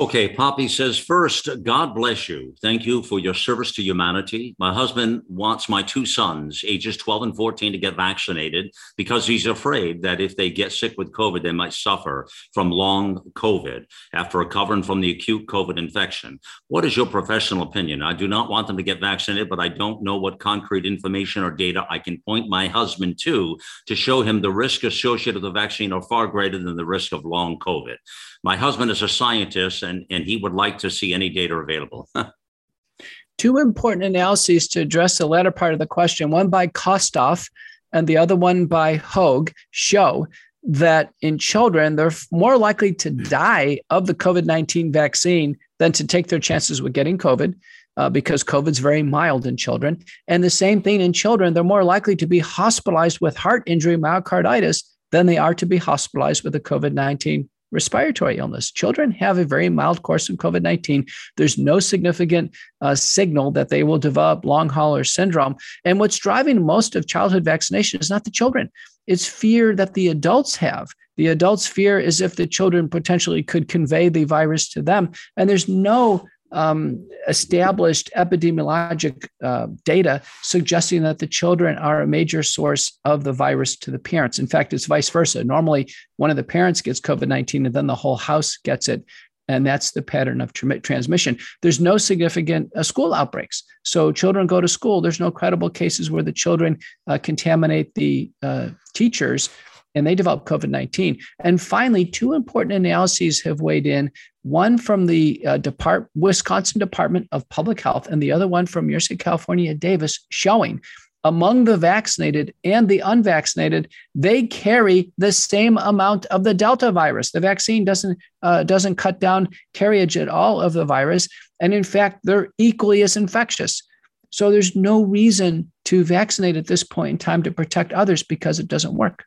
Okay, 0.02 0.28
Poppy 0.28 0.66
says, 0.66 0.98
first, 0.98 1.48
God 1.62 1.94
bless 1.94 2.28
you. 2.28 2.56
Thank 2.60 2.84
you 2.84 3.04
for 3.04 3.20
your 3.20 3.34
service 3.34 3.70
to 3.74 3.84
humanity. 3.84 4.56
My 4.58 4.74
husband 4.74 5.22
wants 5.28 5.68
my 5.68 5.80
two 5.84 6.06
sons, 6.06 6.64
ages 6.66 6.96
12 6.96 7.22
and 7.22 7.36
14, 7.36 7.70
to 7.70 7.78
get 7.78 7.94
vaccinated 7.94 8.74
because 8.96 9.28
he's 9.28 9.46
afraid 9.46 10.02
that 10.02 10.20
if 10.20 10.36
they 10.36 10.50
get 10.50 10.72
sick 10.72 10.94
with 10.98 11.12
COVID, 11.12 11.44
they 11.44 11.52
might 11.52 11.72
suffer 11.72 12.26
from 12.52 12.72
long 12.72 13.20
COVID 13.34 13.84
after 14.12 14.38
recovering 14.38 14.82
from 14.82 15.00
the 15.00 15.12
acute 15.12 15.46
COVID 15.46 15.78
infection. 15.78 16.40
What 16.66 16.84
is 16.84 16.96
your 16.96 17.06
professional 17.06 17.62
opinion? 17.62 18.02
I 18.02 18.12
do 18.12 18.26
not 18.26 18.50
want 18.50 18.66
them 18.66 18.78
to 18.78 18.82
get 18.82 18.98
vaccinated, 18.98 19.48
but 19.48 19.60
I 19.60 19.68
don't 19.68 20.02
know 20.02 20.16
what 20.16 20.40
concrete 20.40 20.84
information 20.84 21.44
or 21.44 21.52
data 21.52 21.86
I 21.88 22.00
can 22.00 22.20
point 22.26 22.48
my 22.48 22.66
husband 22.66 23.20
to 23.20 23.56
to 23.86 23.94
show 23.94 24.22
him 24.22 24.40
the 24.40 24.50
risk 24.50 24.82
associated 24.82 25.40
with 25.40 25.44
the 25.44 25.60
vaccine 25.60 25.92
are 25.92 26.02
far 26.02 26.26
greater 26.26 26.58
than 26.58 26.74
the 26.74 26.84
risk 26.84 27.12
of 27.12 27.24
long 27.24 27.56
COVID. 27.60 27.98
My 28.42 28.56
husband 28.56 28.90
is 28.90 29.02
a 29.02 29.08
scientist 29.08 29.82
and, 29.82 30.04
and 30.10 30.24
he 30.24 30.36
would 30.36 30.52
like 30.52 30.78
to 30.78 30.90
see 30.90 31.14
any 31.14 31.28
data 31.28 31.54
available. 31.54 32.08
Two 33.38 33.58
important 33.58 34.04
analyses 34.04 34.68
to 34.68 34.80
address 34.80 35.18
the 35.18 35.26
latter 35.26 35.50
part 35.50 35.72
of 35.72 35.78
the 35.78 35.86
question 35.86 36.30
one 36.30 36.48
by 36.48 36.66
Kostoff 36.66 37.50
and 37.92 38.06
the 38.06 38.16
other 38.16 38.36
one 38.36 38.66
by 38.66 38.98
Hoeg 38.98 39.52
show 39.70 40.26
that 40.64 41.12
in 41.20 41.38
children, 41.38 41.96
they're 41.96 42.12
more 42.30 42.56
likely 42.56 42.92
to 42.94 43.10
die 43.10 43.80
of 43.90 44.06
the 44.06 44.14
COVID 44.14 44.44
19 44.44 44.92
vaccine 44.92 45.56
than 45.78 45.92
to 45.92 46.06
take 46.06 46.28
their 46.28 46.38
chances 46.38 46.80
with 46.80 46.92
getting 46.92 47.18
COVID. 47.18 47.54
uh, 47.96 48.08
because 48.08 48.42
COVID's 48.42 48.78
very 48.78 49.02
mild 49.02 49.46
in 49.46 49.56
children. 49.56 50.02
And 50.26 50.42
the 50.42 50.48
same 50.48 50.80
thing 50.80 51.02
in 51.02 51.12
children, 51.12 51.52
they're 51.52 51.62
more 51.62 51.84
likely 51.84 52.16
to 52.16 52.26
be 52.26 52.38
hospitalized 52.38 53.20
with 53.20 53.36
heart 53.36 53.62
injury, 53.66 53.98
myocarditis, 53.98 54.82
than 55.10 55.26
they 55.26 55.36
are 55.36 55.54
to 55.54 55.66
be 55.66 55.76
hospitalized 55.76 56.42
with 56.42 56.54
a 56.54 56.60
COVID 56.60 56.94
19 56.94 57.50
respiratory 57.72 58.36
illness. 58.36 58.70
Children 58.70 59.10
have 59.12 59.38
a 59.38 59.44
very 59.44 59.68
mild 59.68 60.02
course 60.02 60.28
of 60.28 60.36
COVID 60.36 60.62
19. 60.62 61.06
There's 61.36 61.58
no 61.58 61.80
significant 61.80 62.54
uh, 62.80 62.94
signal 62.94 63.50
that 63.52 63.70
they 63.70 63.82
will 63.82 63.98
develop 63.98 64.44
long 64.44 64.68
hauler 64.68 65.04
syndrome. 65.04 65.56
And 65.84 65.98
what's 65.98 66.18
driving 66.18 66.64
most 66.64 66.94
of 66.94 67.08
childhood 67.08 67.44
vaccination 67.44 68.00
is 68.00 68.10
not 68.10 68.24
the 68.24 68.30
children, 68.30 68.70
it's 69.06 69.26
fear 69.26 69.74
that 69.74 69.94
the 69.94 70.08
adults 70.08 70.54
have. 70.56 70.88
The 71.16 71.26
adults' 71.26 71.66
fear 71.66 71.98
is 71.98 72.20
if 72.20 72.36
the 72.36 72.46
children 72.46 72.88
potentially 72.88 73.42
could 73.42 73.68
convey 73.68 74.08
the 74.08 74.24
virus 74.24 74.68
to 74.70 74.82
them. 74.82 75.12
And 75.36 75.48
there's 75.48 75.68
no 75.68 76.26
um, 76.52 77.08
established 77.28 78.10
epidemiologic 78.16 79.28
uh, 79.42 79.66
data 79.84 80.22
suggesting 80.42 81.02
that 81.02 81.18
the 81.18 81.26
children 81.26 81.78
are 81.78 82.02
a 82.02 82.06
major 82.06 82.42
source 82.42 82.98
of 83.04 83.24
the 83.24 83.32
virus 83.32 83.76
to 83.76 83.90
the 83.90 83.98
parents. 83.98 84.38
In 84.38 84.46
fact, 84.46 84.72
it's 84.72 84.86
vice 84.86 85.08
versa. 85.10 85.42
Normally, 85.44 85.92
one 86.16 86.30
of 86.30 86.36
the 86.36 86.44
parents 86.44 86.82
gets 86.82 87.00
COVID 87.00 87.28
19 87.28 87.66
and 87.66 87.74
then 87.74 87.86
the 87.86 87.94
whole 87.94 88.16
house 88.16 88.56
gets 88.58 88.88
it. 88.88 89.04
And 89.48 89.66
that's 89.66 89.90
the 89.90 90.02
pattern 90.02 90.40
of 90.40 90.52
tra- 90.52 90.80
transmission. 90.80 91.36
There's 91.62 91.80
no 91.80 91.96
significant 91.98 92.70
uh, 92.76 92.82
school 92.82 93.12
outbreaks. 93.12 93.64
So 93.82 94.12
children 94.12 94.46
go 94.46 94.60
to 94.60 94.68
school. 94.68 95.00
There's 95.00 95.20
no 95.20 95.30
credible 95.30 95.68
cases 95.68 96.10
where 96.10 96.22
the 96.22 96.32
children 96.32 96.78
uh, 97.06 97.18
contaminate 97.18 97.94
the 97.94 98.30
uh, 98.42 98.70
teachers 98.94 99.50
and 99.94 100.06
they 100.06 100.14
develop 100.14 100.44
COVID 100.44 100.70
19. 100.70 101.18
And 101.40 101.60
finally, 101.60 102.04
two 102.04 102.32
important 102.32 102.72
analyses 102.72 103.40
have 103.42 103.60
weighed 103.60 103.86
in 103.86 104.10
one 104.42 104.78
from 104.78 105.06
the 105.06 105.44
uh, 105.46 105.58
Depart- 105.58 106.10
Wisconsin 106.14 106.78
Department 106.78 107.28
of 107.32 107.48
Public 107.48 107.80
Health, 107.80 108.08
and 108.08 108.22
the 108.22 108.32
other 108.32 108.48
one 108.48 108.66
from 108.66 108.88
University 108.88 109.14
of 109.14 109.20
California, 109.20 109.74
Davis, 109.74 110.26
showing 110.30 110.80
among 111.24 111.64
the 111.64 111.76
vaccinated 111.76 112.52
and 112.64 112.88
the 112.88 112.98
unvaccinated, 112.98 113.88
they 114.14 114.44
carry 114.46 115.12
the 115.18 115.32
same 115.32 115.78
amount 115.78 116.26
of 116.26 116.42
the 116.44 116.54
Delta 116.54 116.90
virus. 116.90 117.30
The 117.30 117.40
vaccine 117.40 117.84
doesn't 117.84 118.18
uh, 118.42 118.64
doesn't 118.64 118.96
cut 118.96 119.20
down 119.20 119.48
carriage 119.72 120.16
at 120.16 120.28
all 120.28 120.60
of 120.60 120.72
the 120.72 120.84
virus, 120.84 121.28
and 121.60 121.72
in 121.72 121.84
fact, 121.84 122.20
they're 122.24 122.48
equally 122.58 123.02
as 123.02 123.16
infectious. 123.16 123.82
So 124.30 124.50
there's 124.50 124.74
no 124.74 125.04
reason 125.04 125.70
to 125.84 126.04
vaccinate 126.04 126.56
at 126.56 126.66
this 126.66 126.82
point 126.82 127.10
in 127.10 127.18
time 127.18 127.42
to 127.42 127.50
protect 127.50 127.92
others 127.92 128.22
because 128.22 128.58
it 128.58 128.66
doesn't 128.66 128.94
work. 128.94 129.24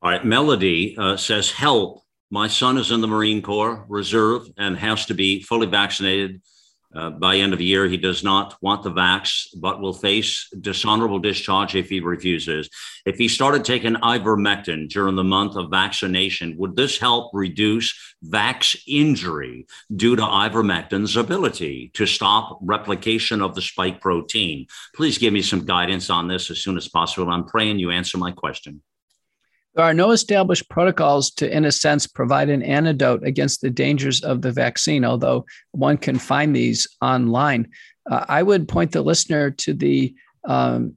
All 0.00 0.10
right, 0.10 0.24
Melody 0.24 0.96
uh, 0.96 1.16
says, 1.16 1.50
"Help! 1.50 2.02
My 2.30 2.46
son 2.46 2.78
is 2.78 2.92
in 2.92 3.00
the 3.00 3.08
Marine 3.08 3.42
Corps 3.42 3.84
Reserve 3.88 4.42
and 4.56 4.76
has 4.76 5.06
to 5.06 5.14
be 5.14 5.42
fully 5.42 5.66
vaccinated 5.66 6.40
uh, 6.94 7.10
by 7.10 7.36
end 7.36 7.52
of 7.52 7.58
the 7.58 7.64
year. 7.64 7.88
He 7.88 7.96
does 7.96 8.22
not 8.22 8.56
want 8.62 8.84
the 8.84 8.92
vax, 8.92 9.46
but 9.60 9.80
will 9.80 9.92
face 9.92 10.48
dishonorable 10.60 11.18
discharge 11.18 11.74
if 11.74 11.88
he 11.88 11.98
refuses. 11.98 12.70
If 13.06 13.16
he 13.16 13.26
started 13.26 13.64
taking 13.64 13.94
ivermectin 13.94 14.88
during 14.88 15.16
the 15.16 15.24
month 15.24 15.56
of 15.56 15.70
vaccination, 15.70 16.56
would 16.58 16.76
this 16.76 16.98
help 16.98 17.30
reduce 17.34 17.92
vax 18.24 18.80
injury 18.86 19.66
due 19.96 20.14
to 20.14 20.22
ivermectin's 20.22 21.16
ability 21.16 21.90
to 21.94 22.06
stop 22.06 22.58
replication 22.62 23.42
of 23.42 23.56
the 23.56 23.62
spike 23.62 24.00
protein? 24.00 24.66
Please 24.94 25.18
give 25.18 25.32
me 25.32 25.42
some 25.42 25.64
guidance 25.64 26.08
on 26.08 26.28
this 26.28 26.50
as 26.50 26.62
soon 26.62 26.76
as 26.76 26.88
possible. 26.88 27.30
I'm 27.30 27.46
praying 27.46 27.80
you 27.80 27.90
answer 27.90 28.16
my 28.16 28.30
question. 28.30 28.80
There 29.78 29.86
are 29.86 29.94
no 29.94 30.10
established 30.10 30.68
protocols 30.68 31.30
to, 31.34 31.48
in 31.48 31.64
a 31.64 31.70
sense, 31.70 32.04
provide 32.04 32.48
an 32.48 32.64
antidote 32.64 33.24
against 33.24 33.60
the 33.60 33.70
dangers 33.70 34.24
of 34.24 34.42
the 34.42 34.50
vaccine, 34.50 35.04
although 35.04 35.46
one 35.70 35.98
can 35.98 36.18
find 36.18 36.54
these 36.54 36.88
online. 37.00 37.68
Uh, 38.10 38.24
I 38.28 38.42
would 38.42 38.66
point 38.66 38.90
the 38.90 39.02
listener 39.02 39.52
to 39.52 39.72
the 39.72 40.16
um, 40.44 40.96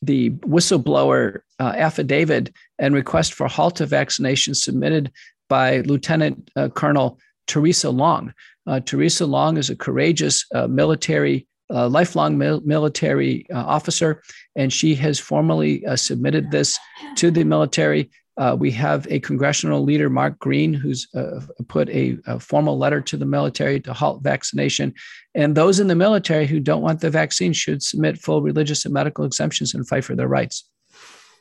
the 0.00 0.30
whistleblower 0.30 1.40
uh, 1.60 1.74
affidavit 1.76 2.50
and 2.78 2.94
request 2.94 3.34
for 3.34 3.46
halt 3.46 3.82
of 3.82 3.90
vaccination 3.90 4.54
submitted 4.54 5.12
by 5.50 5.80
Lieutenant 5.80 6.50
uh, 6.56 6.70
Colonel 6.70 7.18
Theresa 7.46 7.90
Long. 7.90 8.32
Uh, 8.66 8.80
Theresa 8.80 9.26
Long 9.26 9.58
is 9.58 9.68
a 9.68 9.76
courageous 9.76 10.46
uh, 10.54 10.66
military 10.66 11.46
a 11.70 11.88
lifelong 11.88 12.36
mil- 12.38 12.60
military 12.62 13.46
uh, 13.52 13.58
officer, 13.58 14.22
and 14.56 14.72
she 14.72 14.94
has 14.94 15.18
formally 15.18 15.84
uh, 15.86 15.96
submitted 15.96 16.50
this 16.50 16.78
to 17.16 17.30
the 17.30 17.44
military. 17.44 18.10
Uh, 18.36 18.56
we 18.58 18.70
have 18.72 19.06
a 19.10 19.20
congressional 19.20 19.84
leader, 19.84 20.10
Mark 20.10 20.38
Green, 20.40 20.74
who's 20.74 21.06
uh, 21.14 21.40
put 21.68 21.88
a, 21.90 22.18
a, 22.26 22.40
formal 22.40 22.76
letter 22.76 23.00
to 23.00 23.16
the 23.16 23.24
military 23.24 23.78
to 23.80 23.92
halt 23.92 24.24
vaccination. 24.24 24.92
And 25.36 25.54
those 25.54 25.78
in 25.78 25.86
the 25.86 25.94
military 25.94 26.46
who 26.46 26.58
don't 26.58 26.82
want 26.82 27.00
the 27.00 27.10
vaccine 27.10 27.52
should 27.52 27.80
submit 27.80 28.18
full 28.18 28.42
religious 28.42 28.84
and 28.84 28.92
medical 28.92 29.24
exemptions 29.24 29.72
and 29.72 29.86
fight 29.86 30.04
for 30.04 30.16
their 30.16 30.26
rights. 30.26 30.68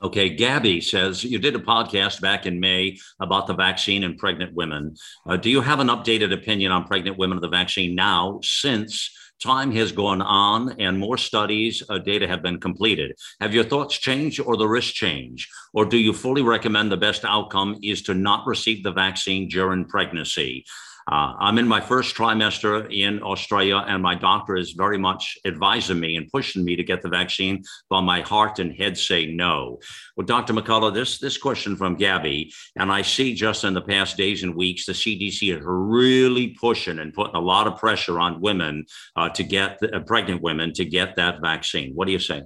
Okay, 0.03 0.29
Gabby 0.29 0.81
says 0.81 1.23
you 1.23 1.39
did 1.39 1.55
a 1.55 1.59
podcast 1.59 2.21
back 2.21 2.45
in 2.45 2.59
May 2.59 2.97
about 3.19 3.47
the 3.47 3.53
vaccine 3.53 4.03
and 4.03 4.17
pregnant 4.17 4.53
women. 4.53 4.95
Uh, 5.25 5.37
do 5.37 5.49
you 5.49 5.61
have 5.61 5.79
an 5.79 5.87
updated 5.87 6.33
opinion 6.33 6.71
on 6.73 6.83
pregnant 6.83 7.17
women 7.17 7.37
of 7.37 7.41
the 7.41 7.47
vaccine 7.47 7.95
now 7.95 8.39
since? 8.43 9.09
Time 9.43 9.71
has 9.73 9.91
gone 9.91 10.21
on 10.21 10.75
and 10.79 10.97
more 10.97 11.17
studies, 11.17 11.83
uh, 11.89 11.99
data 11.99 12.27
have 12.27 12.41
been 12.41 12.59
completed. 12.59 13.15
Have 13.41 13.53
your 13.53 13.65
thoughts 13.65 13.97
changed 13.97 14.39
or 14.39 14.57
the 14.57 14.67
risk 14.67 14.93
change? 14.93 15.49
Or 15.73 15.85
do 15.85 15.97
you 15.97 16.13
fully 16.13 16.41
recommend 16.41 16.91
the 16.91 16.97
best 16.97 17.25
outcome 17.25 17.79
is 17.83 18.01
to 18.03 18.13
not 18.13 18.47
receive 18.47 18.83
the 18.83 18.91
vaccine 18.91 19.47
during 19.49 19.85
pregnancy? 19.85 20.65
Uh, 21.11 21.33
I'm 21.39 21.57
in 21.57 21.67
my 21.67 21.81
first 21.81 22.15
trimester 22.15 22.91
in 22.91 23.21
Australia, 23.21 23.83
and 23.87 24.01
my 24.01 24.15
doctor 24.15 24.55
is 24.55 24.71
very 24.71 24.97
much 24.97 25.37
advising 25.45 25.99
me 25.99 26.15
and 26.15 26.29
pushing 26.31 26.63
me 26.63 26.75
to 26.75 26.83
get 26.83 27.01
the 27.01 27.09
vaccine, 27.09 27.63
but 27.89 28.01
my 28.01 28.21
heart 28.21 28.59
and 28.59 28.73
head 28.73 28.97
say 28.97 29.25
no. 29.25 29.79
Well, 30.15 30.25
Dr. 30.25 30.53
McCullough, 30.53 30.93
this 30.93 31.19
this 31.19 31.37
question 31.37 31.75
from 31.75 31.95
Gabby, 31.95 32.53
and 32.75 32.91
I 32.91 33.01
see 33.01 33.33
just 33.33 33.63
in 33.63 33.73
the 33.73 33.81
past 33.81 34.17
days 34.17 34.43
and 34.43 34.55
weeks, 34.55 34.85
the 34.85 34.93
CDC 34.93 35.55
is 35.55 35.61
really 35.63 36.49
pushing 36.59 36.99
and 36.99 37.13
putting 37.13 37.35
a 37.35 37.39
lot 37.39 37.67
of 37.67 37.77
pressure 37.77 38.19
on 38.19 38.41
women 38.41 38.85
uh, 39.15 39.29
to 39.29 39.43
get 39.43 39.79
uh, 39.83 39.99
pregnant 40.01 40.41
women 40.41 40.73
to 40.73 40.85
get 40.85 41.15
that 41.15 41.41
vaccine. 41.41 41.93
What 41.93 42.05
do 42.05 42.13
you 42.13 42.19
say? 42.19 42.43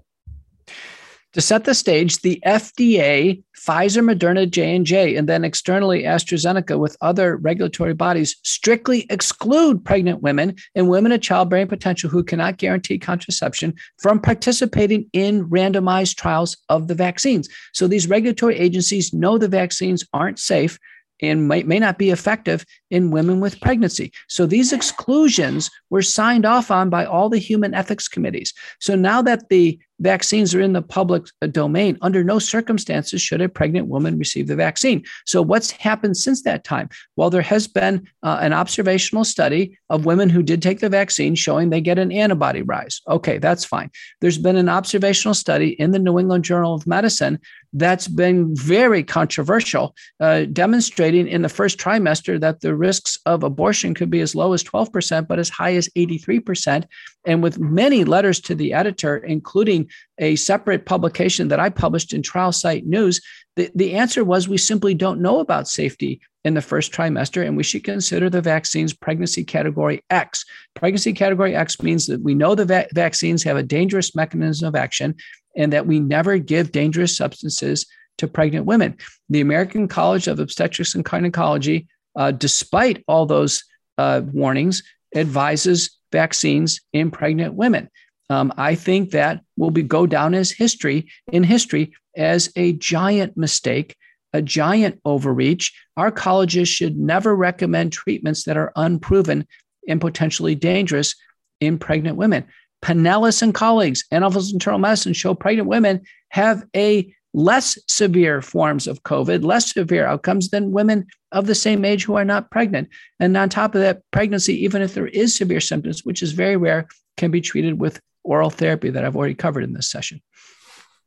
To 1.34 1.42
set 1.42 1.66
the 1.66 1.76
stage, 1.76 2.22
the 2.22 2.42
FDA, 2.46 3.44
Pfizer, 3.56 4.02
Moderna, 4.02 4.50
J&J, 4.50 5.16
and 5.18 5.28
then 5.28 5.44
externally 5.44 6.04
AstraZeneca 6.04 6.80
with 6.80 6.96
other 7.02 7.36
regulatory 7.36 7.94
bodies 7.94 8.38
strictly 8.44 9.06
exclude 9.10 9.84
pregnant 9.84 10.22
women 10.22 10.56
and 10.74 10.90
women 10.90 11.12
of 11.12 11.22
childbearing 11.22 11.68
potential 11.68 12.10
who 12.10 12.24
cannot 12.24 12.58
guarantee 12.58 12.98
contraception 12.98 13.76
from 14.00 14.22
participating 14.22 15.10
in 15.12 15.48
randomized 15.50 16.16
trials 16.16 16.58
of 16.70 16.88
the 16.88 16.96
vaccines. 16.96 17.50
So 17.74 17.88
these 17.88 18.08
regulatory 18.08 18.56
agencies 18.58 19.14
know 19.14 19.38
the 19.38 19.50
vaccines 19.50 20.06
aren't 20.14 20.40
safe 20.40 20.80
and 21.22 21.48
may, 21.48 21.64
may 21.64 21.80
not 21.80 21.98
be 21.98 22.10
effective 22.10 22.66
in 22.90 23.12
women 23.12 23.40
with 23.40 23.60
pregnancy. 23.60 24.12
So 24.28 24.46
these 24.46 24.72
exclusions 24.72 25.70
were 25.90 26.02
signed 26.02 26.46
off 26.46 26.72
on 26.72 26.90
by 26.90 27.06
all 27.06 27.30
the 27.30 27.40
human 27.40 27.74
ethics 27.74 28.08
committees. 28.08 28.54
So 28.80 28.96
now 28.96 29.22
that 29.24 29.50
the 29.50 29.80
vaccines 30.00 30.54
are 30.54 30.62
in 30.62 30.74
the 30.74 30.82
public 30.82 31.26
domain, 31.52 31.98
under 32.02 32.24
no 32.24 32.40
circumstances 32.40 33.22
should 33.22 33.42
a 33.42 33.50
pregnant 33.50 33.88
woman 33.88 34.18
receive 34.18 34.48
the 34.48 34.56
vaccine. 34.56 35.04
So, 35.26 35.42
what's 35.42 35.72
happened 35.72 36.18
since 36.18 36.44
that 36.44 36.64
time? 36.64 36.90
Well, 37.16 37.30
there 37.30 37.42
has 37.42 37.68
been 37.68 38.08
uh, 38.24 38.40
an 38.42 38.54
observational 38.54 39.24
study 39.24 39.78
of 39.90 40.06
women 40.06 40.30
who 40.30 40.44
did 40.44 40.62
take 40.62 40.80
the 40.80 40.90
vaccine 40.90 41.36
showing 41.36 41.70
they 41.70 41.82
get 41.82 42.00
an 42.00 42.12
antibody 42.12 42.62
rise. 42.62 43.02
Okay, 43.08 43.38
that's 43.38 43.66
fine. 43.66 43.90
There's 44.22 44.38
been 44.38 44.58
an 44.58 44.70
observational 44.70 45.34
study 45.34 45.70
in 45.80 45.92
the 45.92 46.00
New 46.00 46.20
England 46.20 46.44
Journal 46.44 46.74
of 46.74 46.88
Medicine 46.88 47.40
that's 47.74 48.08
been 48.08 48.56
very 48.56 49.04
controversial, 49.04 49.96
uh, 50.20 50.46
demonstrating 50.46 51.28
in 51.28 51.42
the 51.42 51.50
first 51.50 51.78
trimester 51.78 52.40
that 52.40 52.62
the 52.62 52.76
risks 52.76 53.20
of 53.26 53.44
abortion 53.44 53.94
could 53.94 54.10
be 54.10 54.22
as 54.22 54.36
low 54.36 54.54
as 54.54 54.64
12%, 54.64 55.28
but 55.28 55.40
as 55.40 55.50
high 55.50 55.76
as 55.76 55.90
83%. 55.90 56.86
And 57.28 57.44
with 57.44 57.60
many 57.60 58.06
letters 58.06 58.40
to 58.42 58.56
the 58.56 58.74
editor, 58.74 59.18
including 59.18 59.90
a 60.18 60.38
separate 60.38 60.86
publication 60.86 61.50
that 61.50 61.60
I 61.60 61.70
published 61.70 62.14
in 62.14 62.22
TrialSite 62.22 62.86
News, 62.86 63.22
the, 63.58 63.70
the 63.76 63.96
answer 63.96 64.24
was 64.24 64.48
we 64.48 64.58
simply 64.58 64.94
don't 64.94 65.22
know 65.22 65.40
about 65.40 65.68
safety 65.68 66.22
in 66.46 66.54
the 66.54 66.62
first 66.62 66.94
trimester, 66.94 67.46
and 67.46 67.58
we 67.58 67.64
should 67.64 67.84
consider 67.84 68.30
the 68.30 68.42
vaccines 68.42 68.94
pregnancy 68.94 69.44
category 69.44 70.02
X. 70.10 70.46
Pregnancy 70.74 71.12
category 71.12 71.54
X 71.54 71.82
means 71.82 72.08
that 72.08 72.22
we 72.22 72.34
know 72.34 72.56
the 72.56 72.66
va- 72.66 72.88
vaccines 72.94 73.44
have 73.44 73.58
a 73.58 73.64
dangerous 73.64 74.16
mechanism 74.16 74.70
of 74.70 74.76
action 74.76 75.14
and 75.58 75.74
that 75.74 75.86
we 75.86 76.00
never 76.00 76.38
give 76.38 76.72
dangerous 76.72 77.18
substances 77.18 77.86
to 78.20 78.28
pregnant 78.28 78.66
women. 78.66 78.96
The 79.30 79.42
American 79.42 79.90
College 79.90 80.28
of 80.28 80.40
Obstetrics 80.40 80.96
and 80.96 81.04
Gynecology, 81.04 81.88
uh, 82.16 82.32
despite 82.32 83.04
all 83.08 83.26
those 83.26 83.66
uh, 83.98 84.22
warnings, 84.32 84.84
advises 85.14 85.97
vaccines 86.12 86.82
in 86.94 87.12
pregnant 87.12 87.54
women. 87.54 87.90
Um, 88.30 88.54
I 88.58 88.76
think 88.76 89.12
that 89.12 89.42
will 89.58 89.72
be 89.72 89.84
go 89.84 90.06
down 90.06 90.34
as 90.34 90.52
history 90.52 91.10
in 91.32 91.44
history 91.44 91.94
as 92.16 92.52
a 92.56 92.74
giant 92.74 93.38
mistake, 93.38 93.96
a 94.34 94.42
giant 94.42 95.00
overreach. 95.06 95.74
Our 95.96 96.12
colleges 96.12 96.68
should 96.68 96.98
never 96.98 97.36
recommend 97.36 97.94
treatments 97.94 98.44
that 98.44 98.58
are 98.58 98.74
unproven 98.76 99.48
and 99.88 100.02
potentially 100.02 100.56
dangerous 100.56 101.16
in 101.62 101.78
pregnant 101.80 102.18
women. 102.18 102.46
Pineles 102.82 103.42
and 103.42 103.54
colleagues, 103.54 104.04
Office 104.12 104.50
of 104.50 104.54
Internal 104.54 104.80
Medicine 104.80 105.14
show 105.14 105.34
pregnant 105.34 105.68
women 105.68 106.02
have 106.30 106.64
a 106.76 107.14
less 107.38 107.78
severe 107.88 108.42
forms 108.42 108.88
of 108.88 109.04
COVID, 109.04 109.44
less 109.44 109.72
severe 109.72 110.08
outcomes 110.08 110.50
than 110.50 110.72
women 110.72 111.06
of 111.32 111.46
the 111.46 111.54
same 111.54 111.86
age 111.86 112.04
who 112.04 112.16
are 112.16 112.26
not 112.26 112.50
pregnant. 112.50 112.90
And 113.20 113.38
on 113.38 113.48
top 113.48 113.76
of 113.76 113.82
that, 113.82 114.02
pregnancy, 114.12 114.56
even 114.64 114.82
if 114.82 114.96
there 114.96 115.06
is 115.06 115.36
severe 115.36 115.62
symptoms, 115.62 116.04
which 116.04 116.24
is 116.24 116.32
very 116.32 116.58
rare, 116.58 116.88
can 117.16 117.30
be 117.30 117.40
treated 117.40 117.80
with 117.80 118.02
oral 118.24 118.50
therapy 118.50 118.90
that 118.90 119.06
I've 119.06 119.16
already 119.16 119.36
covered 119.36 119.64
in 119.64 119.74
this 119.74 119.90
session. 119.90 120.20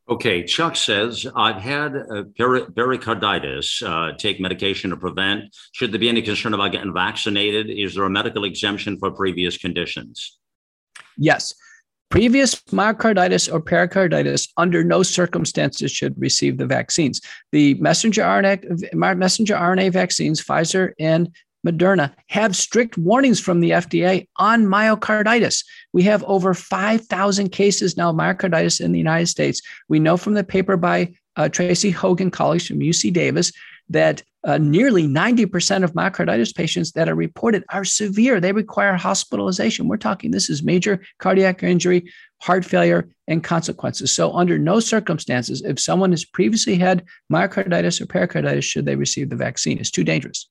Okay, 0.08 0.44
Chuck 0.44 0.76
says, 0.76 1.26
I've 1.34 1.60
had 1.60 1.94
pericarditis, 2.36 3.82
uh, 3.82 4.12
take 4.16 4.40
medication 4.40 4.90
to 4.90 4.96
prevent. 4.96 5.56
Should 5.72 5.90
there 5.90 5.98
be 5.98 6.08
any 6.08 6.22
concern 6.22 6.54
about 6.54 6.70
getting 6.70 6.94
vaccinated? 6.94 7.70
Is 7.70 7.96
there 7.96 8.04
a 8.04 8.10
medical 8.10 8.44
exemption 8.44 8.98
for 8.98 9.10
previous 9.10 9.58
conditions? 9.58 10.38
Yes. 11.16 11.54
Previous 12.10 12.56
myocarditis 12.72 13.52
or 13.52 13.60
pericarditis, 13.60 14.48
under 14.56 14.82
no 14.82 15.04
circumstances, 15.04 15.92
should 15.92 16.20
receive 16.20 16.58
the 16.58 16.66
vaccines. 16.66 17.20
The 17.52 17.74
messenger 17.74 18.22
RNA, 18.22 19.16
messenger 19.16 19.54
RNA 19.54 19.92
vaccines, 19.92 20.44
Pfizer 20.44 20.92
and 20.98 21.30
Moderna 21.64 22.12
have 22.28 22.56
strict 22.56 22.98
warnings 22.98 23.38
from 23.38 23.60
the 23.60 23.70
FDA 23.70 24.26
on 24.36 24.64
myocarditis. 24.64 25.64
We 25.92 26.02
have 26.04 26.24
over 26.24 26.52
5,000 26.52 27.50
cases 27.50 27.96
now 27.96 28.10
of 28.10 28.16
myocarditis 28.16 28.80
in 28.80 28.90
the 28.90 28.98
United 28.98 29.26
States. 29.26 29.62
We 29.88 30.00
know 30.00 30.16
from 30.16 30.34
the 30.34 30.42
paper 30.42 30.76
by 30.76 31.12
uh, 31.36 31.48
Tracy 31.48 31.90
Hogan 31.90 32.30
colleagues 32.30 32.66
from 32.66 32.80
UC 32.80 33.12
Davis 33.12 33.52
that 33.90 34.22
uh, 34.44 34.56
nearly 34.56 35.06
90% 35.06 35.84
of 35.84 35.92
myocarditis 35.92 36.54
patients 36.54 36.92
that 36.92 37.08
are 37.08 37.14
reported 37.14 37.62
are 37.68 37.84
severe. 37.84 38.40
They 38.40 38.52
require 38.52 38.94
hospitalization. 38.94 39.86
We're 39.86 39.98
talking 39.98 40.30
this 40.30 40.48
is 40.48 40.62
major 40.62 41.02
cardiac 41.18 41.62
injury, 41.62 42.10
heart 42.40 42.64
failure, 42.64 43.08
and 43.28 43.44
consequences. 43.44 44.12
So, 44.12 44.32
under 44.32 44.58
no 44.58 44.80
circumstances, 44.80 45.60
if 45.62 45.78
someone 45.78 46.12
has 46.12 46.24
previously 46.24 46.76
had 46.76 47.04
myocarditis 47.30 48.00
or 48.00 48.06
pericarditis, 48.06 48.64
should 48.64 48.86
they 48.86 48.96
receive 48.96 49.28
the 49.28 49.36
vaccine. 49.36 49.78
It's 49.78 49.90
too 49.90 50.04
dangerous. 50.04 50.48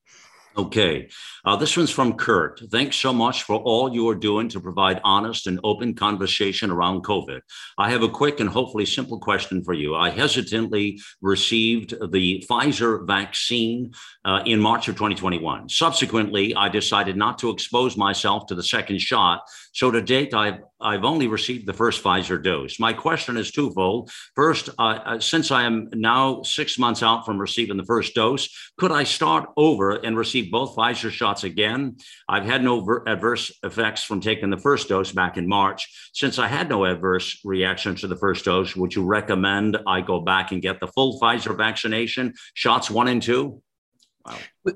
Okay. 0.57 1.09
Uh, 1.49 1.55
this 1.55 1.75
one's 1.75 1.89
from 1.89 2.13
Kurt. 2.13 2.61
Thanks 2.69 2.95
so 2.95 3.11
much 3.11 3.41
for 3.41 3.55
all 3.55 3.91
you 3.91 4.07
are 4.07 4.13
doing 4.13 4.49
to 4.49 4.59
provide 4.59 5.01
honest 5.03 5.47
and 5.47 5.59
open 5.63 5.95
conversation 5.95 6.69
around 6.69 7.03
COVID. 7.03 7.41
I 7.75 7.89
have 7.89 8.03
a 8.03 8.07
quick 8.07 8.39
and 8.39 8.47
hopefully 8.47 8.85
simple 8.85 9.19
question 9.19 9.63
for 9.63 9.73
you. 9.73 9.95
I 9.95 10.11
hesitantly 10.11 11.01
received 11.23 11.95
the 12.11 12.45
Pfizer 12.47 13.07
vaccine 13.07 13.93
uh, 14.25 14.43
in 14.45 14.59
March 14.59 14.89
of 14.89 14.93
2021. 14.93 15.69
Subsequently, 15.69 16.53
I 16.53 16.69
decided 16.69 17.17
not 17.17 17.39
to 17.39 17.49
expose 17.49 17.97
myself 17.97 18.45
to 18.49 18.53
the 18.53 18.61
second 18.61 19.01
shot. 19.01 19.41
So 19.73 19.89
to 19.89 20.03
date, 20.03 20.35
I've 20.35 20.59
I've 20.81 21.03
only 21.03 21.27
received 21.27 21.65
the 21.67 21.73
first 21.73 22.01
Pfizer 22.01 22.41
dose. 22.41 22.79
My 22.79 22.93
question 22.93 23.35
is 23.35 23.51
twofold. 23.51 24.11
First, 24.35 24.69
uh, 24.79 24.99
uh, 25.05 25.19
since 25.19 25.51
I 25.51 25.63
am 25.63 25.89
now 25.93 26.41
six 26.43 26.79
months 26.79 27.03
out 27.03 27.25
from 27.25 27.37
receiving 27.37 27.75
the 27.75 27.83
first 27.83 28.15
dose, 28.15 28.49
could 28.77 28.91
I 28.91 29.03
start 29.03 29.49
over 29.57 29.91
and 29.91 30.17
receive 30.17 30.51
both 30.51 30.75
Pfizer 30.77 31.11
shots 31.11 31.38
again? 31.43 31.97
I've 32.27 32.45
had 32.45 32.63
no 32.63 32.81
ver- 32.81 33.03
adverse 33.07 33.51
effects 33.63 34.03
from 34.03 34.21
taking 34.21 34.49
the 34.49 34.57
first 34.57 34.89
dose 34.89 35.11
back 35.11 35.37
in 35.37 35.47
March. 35.47 36.11
Since 36.13 36.39
I 36.39 36.47
had 36.47 36.69
no 36.69 36.85
adverse 36.85 37.39
reactions 37.43 38.01
to 38.01 38.07
the 38.07 38.15
first 38.15 38.45
dose, 38.45 38.75
would 38.75 38.95
you 38.95 39.03
recommend 39.03 39.77
I 39.87 40.01
go 40.01 40.19
back 40.19 40.51
and 40.51 40.61
get 40.61 40.79
the 40.79 40.87
full 40.87 41.19
Pfizer 41.19 41.55
vaccination, 41.57 42.33
shots 42.53 42.89
one 42.89 43.07
and 43.07 43.21
two? 43.21 43.61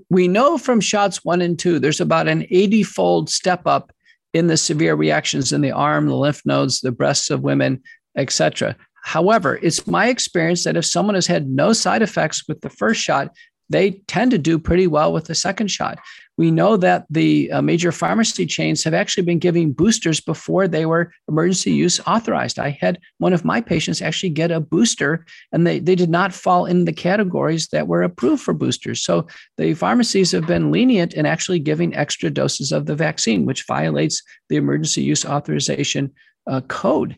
We 0.10 0.28
know 0.28 0.58
from 0.58 0.80
shots 0.80 1.24
one 1.24 1.42
and 1.42 1.58
two, 1.58 1.80
there's 1.80 2.02
about 2.02 2.28
an 2.28 2.46
80 2.50 2.84
fold 2.84 3.30
step 3.30 3.68
up 3.68 3.92
in 4.34 4.48
the 4.48 4.58
severe 4.58 4.96
reactions 4.96 5.54
in 5.54 5.62
the 5.62 5.72
arm, 5.72 6.08
the 6.08 6.16
lymph 6.16 6.42
nodes, 6.46 6.82
the 6.82 6.92
breasts 6.92 7.30
of 7.30 7.42
women, 7.42 7.82
etc. 8.18 8.76
However, 9.04 9.60
it's 9.62 9.86
my 9.86 10.08
experience 10.08 10.64
that 10.64 10.78
if 10.78 10.86
someone 10.86 11.16
has 11.16 11.28
had 11.28 11.48
no 11.48 11.74
side 11.74 12.02
effects 12.02 12.48
with 12.48 12.62
the 12.62 12.70
first 12.70 13.02
shot, 13.02 13.36
they 13.70 13.92
tend 14.08 14.32
to 14.32 14.38
do 14.38 14.60
pretty 14.60 14.88
well 14.88 15.14
with 15.14 15.26
the 15.26 15.36
second 15.36 15.70
shot. 15.70 16.00
We 16.38 16.50
know 16.50 16.78
that 16.78 17.06
the 17.12 17.52
uh, 17.52 17.62
major 17.62 17.92
pharmacy 17.92 18.48
chains 18.48 18.84
have 18.84 18.94
actually 18.96 19.24
been 19.24 19.38
giving 19.38 19.72
boosters 19.72 20.20
before 20.20 20.68
they 20.68 20.86
were 20.86 21.12
emergency 21.28 21.72
use 21.72 22.00
authorized. 22.08 22.58
I 22.58 22.72
had 22.82 22.98
one 23.20 23.34
of 23.34 23.46
my 23.46 23.62
patients 23.62 24.02
actually 24.02 24.32
get 24.32 24.50
a 24.50 24.60
booster, 24.60 25.26
and 25.52 25.68
they, 25.68 25.78
they 25.80 25.94
did 25.94 26.10
not 26.10 26.34
fall 26.34 26.66
in 26.66 26.86
the 26.86 26.94
categories 26.94 27.68
that 27.68 27.88
were 27.88 28.02
approved 28.02 28.42
for 28.42 28.54
boosters. 28.54 29.04
So 29.04 29.28
the 29.58 29.76
pharmacies 29.76 30.32
have 30.32 30.48
been 30.48 30.72
lenient 30.72 31.14
in 31.14 31.28
actually 31.28 31.60
giving 31.60 31.96
extra 31.96 32.32
doses 32.32 32.72
of 32.72 32.88
the 32.88 32.96
vaccine, 32.96 33.46
which 33.46 33.66
violates 33.68 34.24
the 34.50 34.56
emergency 34.56 35.04
use 35.04 35.26
authorization 35.26 36.12
uh, 36.48 36.62
code. 36.62 37.16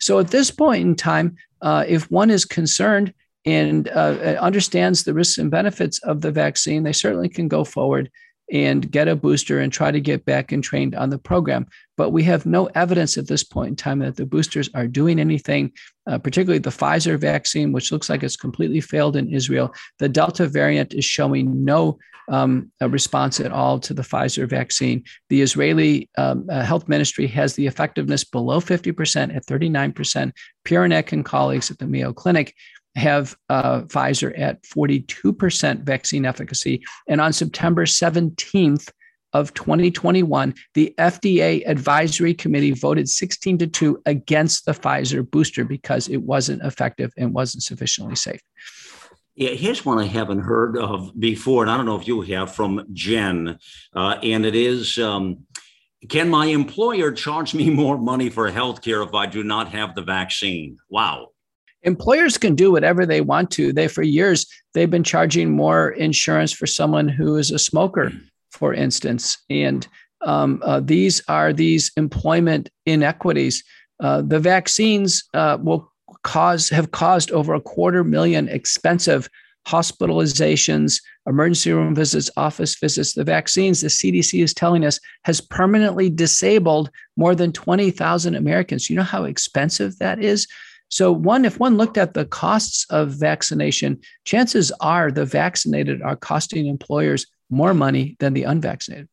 So 0.00 0.18
at 0.18 0.28
this 0.28 0.50
point 0.50 0.82
in 0.82 0.94
time, 0.96 1.36
uh, 1.62 1.84
if 1.86 2.10
one 2.10 2.30
is 2.30 2.44
concerned, 2.44 3.14
and 3.46 3.88
uh, 3.88 4.36
understands 4.40 5.04
the 5.04 5.14
risks 5.14 5.38
and 5.38 5.50
benefits 5.50 6.00
of 6.00 6.20
the 6.20 6.32
vaccine, 6.32 6.82
they 6.82 6.92
certainly 6.92 7.28
can 7.28 7.48
go 7.48 7.64
forward 7.64 8.10
and 8.52 8.90
get 8.90 9.08
a 9.08 9.16
booster 9.16 9.58
and 9.58 9.72
try 9.72 9.90
to 9.90 10.00
get 10.00 10.24
back 10.24 10.52
and 10.52 10.62
trained 10.62 10.94
on 10.94 11.10
the 11.10 11.18
program. 11.18 11.66
But 11.96 12.10
we 12.10 12.22
have 12.24 12.46
no 12.46 12.66
evidence 12.66 13.16
at 13.16 13.26
this 13.26 13.42
point 13.42 13.70
in 13.70 13.76
time 13.76 14.00
that 14.00 14.16
the 14.16 14.26
boosters 14.26 14.68
are 14.74 14.86
doing 14.86 15.18
anything, 15.18 15.72
uh, 16.06 16.18
particularly 16.18 16.58
the 16.58 16.70
Pfizer 16.70 17.18
vaccine, 17.18 17.72
which 17.72 17.90
looks 17.90 18.08
like 18.08 18.22
it's 18.22 18.36
completely 18.36 18.80
failed 18.80 19.16
in 19.16 19.32
Israel. 19.32 19.74
The 19.98 20.08
Delta 20.08 20.46
variant 20.46 20.94
is 20.94 21.04
showing 21.04 21.64
no 21.64 21.98
um, 22.28 22.70
response 22.80 23.40
at 23.40 23.52
all 23.52 23.78
to 23.80 23.94
the 23.94 24.02
Pfizer 24.02 24.48
vaccine. 24.48 25.04
The 25.28 25.42
Israeli 25.42 26.08
um, 26.18 26.46
uh, 26.50 26.62
health 26.62 26.88
ministry 26.88 27.26
has 27.28 27.54
the 27.54 27.66
effectiveness 27.66 28.24
below 28.24 28.60
50% 28.60 29.34
at 29.34 29.46
39%. 29.46 30.32
Puranik 30.64 31.12
and 31.12 31.24
colleagues 31.24 31.70
at 31.70 31.78
the 31.78 31.86
Mayo 31.86 32.12
Clinic 32.12 32.54
have 32.96 33.36
uh, 33.50 33.82
Pfizer 33.82 34.38
at 34.38 34.62
42% 34.62 35.82
vaccine 35.82 36.24
efficacy. 36.24 36.82
And 37.06 37.20
on 37.20 37.32
September 37.32 37.84
17th 37.84 38.90
of 39.32 39.52
2021, 39.54 40.54
the 40.74 40.94
FDA 40.98 41.62
advisory 41.66 42.32
committee 42.32 42.70
voted 42.70 43.08
16 43.08 43.58
to 43.58 43.66
2 43.66 44.02
against 44.06 44.64
the 44.64 44.72
Pfizer 44.72 45.30
booster 45.30 45.64
because 45.64 46.08
it 46.08 46.22
wasn't 46.22 46.62
effective 46.62 47.12
and 47.18 47.34
wasn't 47.34 47.62
sufficiently 47.62 48.16
safe. 48.16 48.40
Yeah, 49.34 49.50
here's 49.50 49.84
one 49.84 49.98
I 49.98 50.06
haven't 50.06 50.40
heard 50.40 50.78
of 50.78 51.12
before, 51.20 51.62
and 51.62 51.70
I 51.70 51.76
don't 51.76 51.84
know 51.84 52.00
if 52.00 52.08
you 52.08 52.22
have 52.22 52.54
from 52.54 52.86
Jen, 52.94 53.58
uh, 53.94 54.16
and 54.22 54.46
it 54.46 54.54
is. 54.54 54.96
Um, 54.96 55.44
can 56.08 56.30
my 56.30 56.46
employer 56.46 57.12
charge 57.12 57.52
me 57.54 57.68
more 57.68 57.98
money 57.98 58.30
for 58.30 58.50
health 58.50 58.80
care 58.80 59.02
if 59.02 59.12
I 59.12 59.26
do 59.26 59.44
not 59.44 59.68
have 59.68 59.94
the 59.94 60.00
vaccine? 60.00 60.78
Wow 60.88 61.32
employers 61.86 62.36
can 62.36 62.54
do 62.54 62.70
whatever 62.70 63.06
they 63.06 63.20
want 63.20 63.50
to. 63.52 63.72
They 63.72 63.88
for 63.88 64.02
years 64.02 64.46
they've 64.74 64.90
been 64.90 65.04
charging 65.04 65.50
more 65.50 65.90
insurance 65.90 66.52
for 66.52 66.66
someone 66.66 67.08
who 67.08 67.36
is 67.36 67.50
a 67.50 67.58
smoker, 67.58 68.12
for 68.50 68.74
instance, 68.74 69.38
and 69.48 69.86
um, 70.22 70.60
uh, 70.64 70.80
these 70.80 71.22
are 71.28 71.52
these 71.52 71.92
employment 71.96 72.68
inequities. 72.84 73.62
Uh, 74.00 74.22
the 74.22 74.40
vaccines 74.40 75.24
uh, 75.34 75.56
will 75.62 75.90
cause 76.22 76.68
have 76.68 76.90
caused 76.90 77.30
over 77.30 77.54
a 77.54 77.60
quarter 77.60 78.02
million 78.02 78.48
expensive 78.48 79.28
hospitalizations, 79.66 81.02
emergency 81.26 81.72
room 81.72 81.94
visits, 81.94 82.30
office 82.36 82.76
visits. 82.76 83.14
The 83.14 83.24
vaccines, 83.24 83.80
the 83.80 83.88
CDC 83.88 84.42
is 84.42 84.54
telling 84.54 84.84
us, 84.84 85.00
has 85.24 85.40
permanently 85.40 86.08
disabled 86.08 86.90
more 87.16 87.34
than 87.34 87.52
20,000 87.52 88.36
Americans. 88.36 88.88
You 88.88 88.96
know 88.96 89.02
how 89.02 89.24
expensive 89.24 89.98
that 89.98 90.22
is? 90.22 90.46
So, 90.88 91.12
one, 91.12 91.44
if 91.44 91.58
one 91.58 91.76
looked 91.76 91.98
at 91.98 92.14
the 92.14 92.24
costs 92.24 92.86
of 92.90 93.10
vaccination, 93.10 94.00
chances 94.24 94.72
are 94.80 95.10
the 95.10 95.24
vaccinated 95.24 96.02
are 96.02 96.16
costing 96.16 96.66
employers 96.66 97.26
more 97.50 97.74
money 97.74 98.16
than 98.20 98.34
the 98.34 98.44
unvaccinated. 98.44 99.08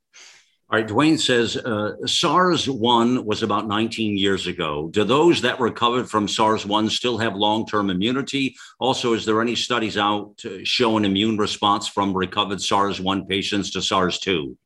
All 0.70 0.80
right, 0.80 0.88
Dwayne 0.88 1.20
says 1.20 1.56
uh, 1.56 1.94
SARS 2.08 2.68
1 2.68 3.26
was 3.26 3.44
about 3.44 3.68
19 3.68 4.18
years 4.18 4.48
ago. 4.48 4.90
Do 4.92 5.04
those 5.04 5.40
that 5.42 5.60
recovered 5.60 6.10
from 6.10 6.28
SARS 6.28 6.66
1 6.66 6.90
still 6.90 7.20
have 7.20 7.36
long 7.36 7.68
term 7.68 7.92
immunity? 7.92 8.56
Also, 8.80 9.14
is 9.14 9.24
there 9.24 9.42
any 9.42 9.56
studies 9.56 9.98
out 9.98 10.44
showing 10.64 11.06
immune 11.06 11.38
response 11.38 11.88
from 11.88 12.16
recovered 12.18 12.60
SARS 12.60 13.00
1 13.00 13.28
patients 13.28 13.70
to 13.72 13.84
SARS 13.84 14.18
2? 14.20 14.58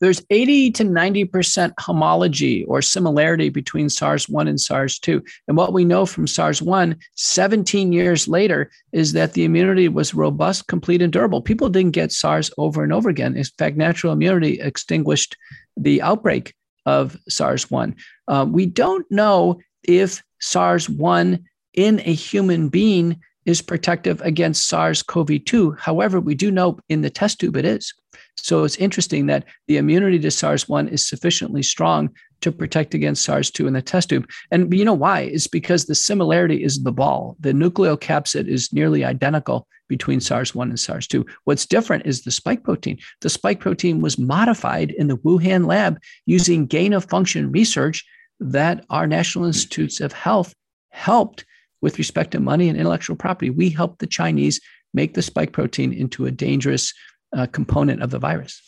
There's 0.00 0.22
80 0.30 0.70
to 0.72 0.84
90% 0.84 1.72
homology 1.78 2.64
or 2.64 2.82
similarity 2.82 3.48
between 3.48 3.88
SARS 3.88 4.28
1 4.28 4.48
and 4.48 4.60
SARS 4.60 4.98
2. 4.98 5.22
And 5.48 5.56
what 5.56 5.72
we 5.72 5.84
know 5.84 6.06
from 6.06 6.26
SARS 6.26 6.60
1, 6.62 6.96
17 7.14 7.92
years 7.92 8.28
later, 8.28 8.70
is 8.92 9.12
that 9.12 9.32
the 9.32 9.44
immunity 9.44 9.88
was 9.88 10.14
robust, 10.14 10.66
complete, 10.66 11.02
and 11.02 11.12
durable. 11.12 11.40
People 11.40 11.68
didn't 11.68 11.92
get 11.92 12.12
SARS 12.12 12.50
over 12.58 12.82
and 12.82 12.92
over 12.92 13.08
again. 13.08 13.36
In 13.36 13.44
fact, 13.58 13.76
natural 13.76 14.12
immunity 14.12 14.60
extinguished 14.60 15.36
the 15.76 16.02
outbreak 16.02 16.54
of 16.86 17.16
SARS 17.28 17.70
1. 17.70 17.96
Uh, 18.28 18.46
we 18.48 18.66
don't 18.66 19.06
know 19.10 19.60
if 19.82 20.22
SARS 20.40 20.88
1 20.88 21.44
in 21.74 22.00
a 22.00 22.12
human 22.12 22.68
being 22.68 23.20
is 23.46 23.62
protective 23.62 24.20
against 24.22 24.68
SARS 24.68 25.02
CoV 25.02 25.44
2. 25.44 25.72
However, 25.72 26.20
we 26.20 26.34
do 26.34 26.50
know 26.50 26.78
in 26.88 27.02
the 27.02 27.10
test 27.10 27.40
tube 27.40 27.56
it 27.56 27.64
is. 27.64 27.94
So 28.36 28.64
it's 28.64 28.76
interesting 28.76 29.26
that 29.26 29.44
the 29.66 29.76
immunity 29.76 30.18
to 30.20 30.30
SARS 30.30 30.68
1 30.68 30.88
is 30.88 31.06
sufficiently 31.06 31.62
strong 31.62 32.10
to 32.42 32.52
protect 32.52 32.94
against 32.94 33.24
SARS 33.24 33.50
2 33.50 33.66
in 33.66 33.72
the 33.72 33.82
test 33.82 34.10
tube. 34.10 34.28
And 34.50 34.72
you 34.72 34.84
know 34.84 34.94
why? 34.94 35.20
It's 35.22 35.46
because 35.46 35.86
the 35.86 35.94
similarity 35.94 36.62
is 36.62 36.82
the 36.82 36.92
ball. 36.92 37.36
The 37.40 37.52
nucleocapsid 37.52 38.46
is 38.46 38.72
nearly 38.72 39.04
identical 39.04 39.66
between 39.88 40.20
SARS 40.20 40.54
1 40.54 40.68
and 40.68 40.78
SARS 40.78 41.06
2. 41.06 41.24
What's 41.44 41.66
different 41.66 42.06
is 42.06 42.22
the 42.22 42.30
spike 42.30 42.62
protein. 42.62 42.98
The 43.20 43.30
spike 43.30 43.60
protein 43.60 44.00
was 44.00 44.18
modified 44.18 44.90
in 44.90 45.08
the 45.08 45.16
Wuhan 45.18 45.66
lab 45.66 45.98
using 46.26 46.66
gain 46.66 46.92
of 46.92 47.04
function 47.04 47.50
research 47.50 48.04
that 48.40 48.84
our 48.90 49.06
National 49.06 49.46
Institutes 49.46 50.00
of 50.00 50.12
Health 50.12 50.54
helped 50.90 51.44
with 51.80 51.98
respect 51.98 52.32
to 52.32 52.40
money 52.40 52.68
and 52.68 52.78
intellectual 52.78 53.16
property. 53.16 53.50
We 53.50 53.70
helped 53.70 54.00
the 54.00 54.06
Chinese 54.06 54.60
make 54.92 55.14
the 55.14 55.22
spike 55.22 55.52
protein 55.52 55.92
into 55.92 56.26
a 56.26 56.30
dangerous 56.30 56.92
uh, 57.32 57.46
component 57.46 58.02
of 58.02 58.10
the 58.10 58.18
virus. 58.18 58.62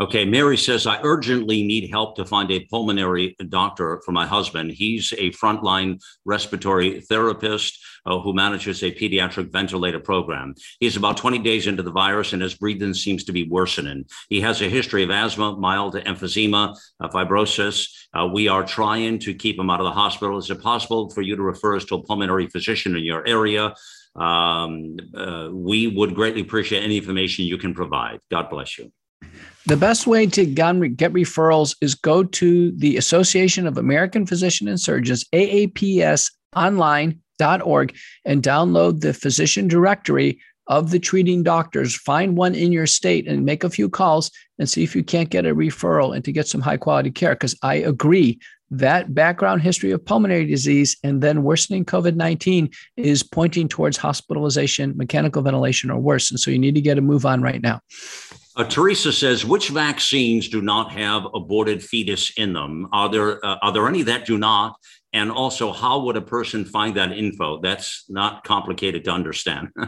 Okay, 0.00 0.24
Mary 0.24 0.56
says, 0.56 0.86
I 0.86 1.00
urgently 1.02 1.62
need 1.62 1.90
help 1.90 2.16
to 2.16 2.24
find 2.24 2.50
a 2.50 2.64
pulmonary 2.64 3.36
doctor 3.48 4.00
for 4.04 4.12
my 4.12 4.26
husband. 4.26 4.70
He's 4.70 5.12
a 5.12 5.30
frontline 5.32 6.02
respiratory 6.24 7.02
therapist 7.02 7.78
uh, 8.06 8.18
who 8.18 8.32
manages 8.32 8.82
a 8.82 8.90
pediatric 8.90 9.52
ventilator 9.52 10.00
program. 10.00 10.54
He's 10.80 10.96
about 10.96 11.18
20 11.18 11.38
days 11.40 11.66
into 11.66 11.82
the 11.82 11.90
virus 11.90 12.32
and 12.32 12.40
his 12.40 12.54
breathing 12.54 12.94
seems 12.94 13.24
to 13.24 13.32
be 13.32 13.48
worsening. 13.48 14.06
He 14.28 14.40
has 14.40 14.62
a 14.62 14.68
history 14.68 15.02
of 15.02 15.10
asthma, 15.10 15.56
mild 15.56 15.94
emphysema, 15.94 16.76
uh, 17.00 17.08
fibrosis. 17.08 17.88
Uh, 18.14 18.26
we 18.32 18.48
are 18.48 18.64
trying 18.64 19.18
to 19.20 19.34
keep 19.34 19.58
him 19.58 19.70
out 19.70 19.80
of 19.80 19.84
the 19.84 19.92
hospital. 19.92 20.38
Is 20.38 20.50
it 20.50 20.62
possible 20.62 21.10
for 21.10 21.22
you 21.22 21.36
to 21.36 21.42
refer 21.42 21.76
us 21.76 21.84
to 21.86 21.96
a 21.96 22.02
pulmonary 22.02 22.46
physician 22.46 22.96
in 22.96 23.04
your 23.04 23.26
area? 23.26 23.74
Um, 24.16 24.96
uh, 25.14 25.48
we 25.52 25.86
would 25.86 26.14
greatly 26.14 26.42
appreciate 26.42 26.82
any 26.82 26.98
information 26.98 27.44
you 27.44 27.58
can 27.58 27.74
provide. 27.74 28.20
God 28.30 28.50
bless 28.50 28.78
you. 28.78 28.92
The 29.66 29.76
best 29.76 30.08
way 30.08 30.26
to 30.26 30.44
get 30.44 31.12
referrals 31.12 31.76
is 31.80 31.94
go 31.94 32.24
to 32.24 32.72
the 32.72 32.96
Association 32.96 33.68
of 33.68 33.78
American 33.78 34.26
Physician 34.26 34.66
and 34.66 34.80
Surgeons, 34.80 35.24
AAPSonline.org, 35.32 37.96
and 38.24 38.42
download 38.42 39.00
the 39.00 39.14
physician 39.14 39.68
directory 39.68 40.40
of 40.66 40.90
the 40.90 40.98
treating 40.98 41.44
doctors. 41.44 41.94
Find 41.94 42.36
one 42.36 42.56
in 42.56 42.72
your 42.72 42.86
state 42.86 43.28
and 43.28 43.44
make 43.44 43.62
a 43.62 43.70
few 43.70 43.88
calls 43.88 44.32
and 44.58 44.68
see 44.68 44.82
if 44.82 44.96
you 44.96 45.04
can't 45.04 45.30
get 45.30 45.46
a 45.46 45.54
referral 45.54 46.12
and 46.14 46.24
to 46.24 46.32
get 46.32 46.48
some 46.48 46.60
high 46.60 46.76
quality 46.76 47.12
care. 47.12 47.34
Because 47.34 47.56
I 47.62 47.76
agree 47.76 48.40
that 48.70 49.14
background 49.14 49.62
history 49.62 49.90
of 49.90 50.04
pulmonary 50.04 50.46
disease 50.46 50.96
and 51.04 51.20
then 51.20 51.42
worsening 51.42 51.84
COVID 51.84 52.16
19 52.16 52.70
is 52.96 53.22
pointing 53.22 53.68
towards 53.68 53.96
hospitalization, 53.96 54.96
mechanical 54.96 55.42
ventilation, 55.42 55.90
or 55.90 56.00
worse. 56.00 56.30
And 56.30 56.40
so 56.40 56.50
you 56.50 56.58
need 56.58 56.74
to 56.74 56.80
get 56.80 56.98
a 56.98 57.02
move 57.02 57.26
on 57.26 57.42
right 57.42 57.62
now. 57.62 57.80
Uh, 58.54 58.64
Teresa 58.64 59.12
says, 59.12 59.44
which 59.44 59.70
vaccines 59.70 60.48
do 60.48 60.60
not 60.60 60.92
have 60.92 61.26
aborted 61.34 61.82
fetus 61.82 62.30
in 62.36 62.52
them? 62.52 62.88
Are 62.92 63.08
there 63.08 63.44
uh, 63.44 63.56
are 63.62 63.72
there 63.72 63.88
any 63.88 64.02
that 64.02 64.26
do 64.26 64.36
not? 64.36 64.76
And 65.14 65.30
also, 65.30 65.72
how 65.72 66.00
would 66.04 66.16
a 66.16 66.22
person 66.22 66.64
find 66.64 66.96
that 66.96 67.12
info? 67.12 67.60
That's 67.60 68.04
not 68.08 68.44
complicated 68.44 69.04
to 69.04 69.10
understand. 69.10 69.68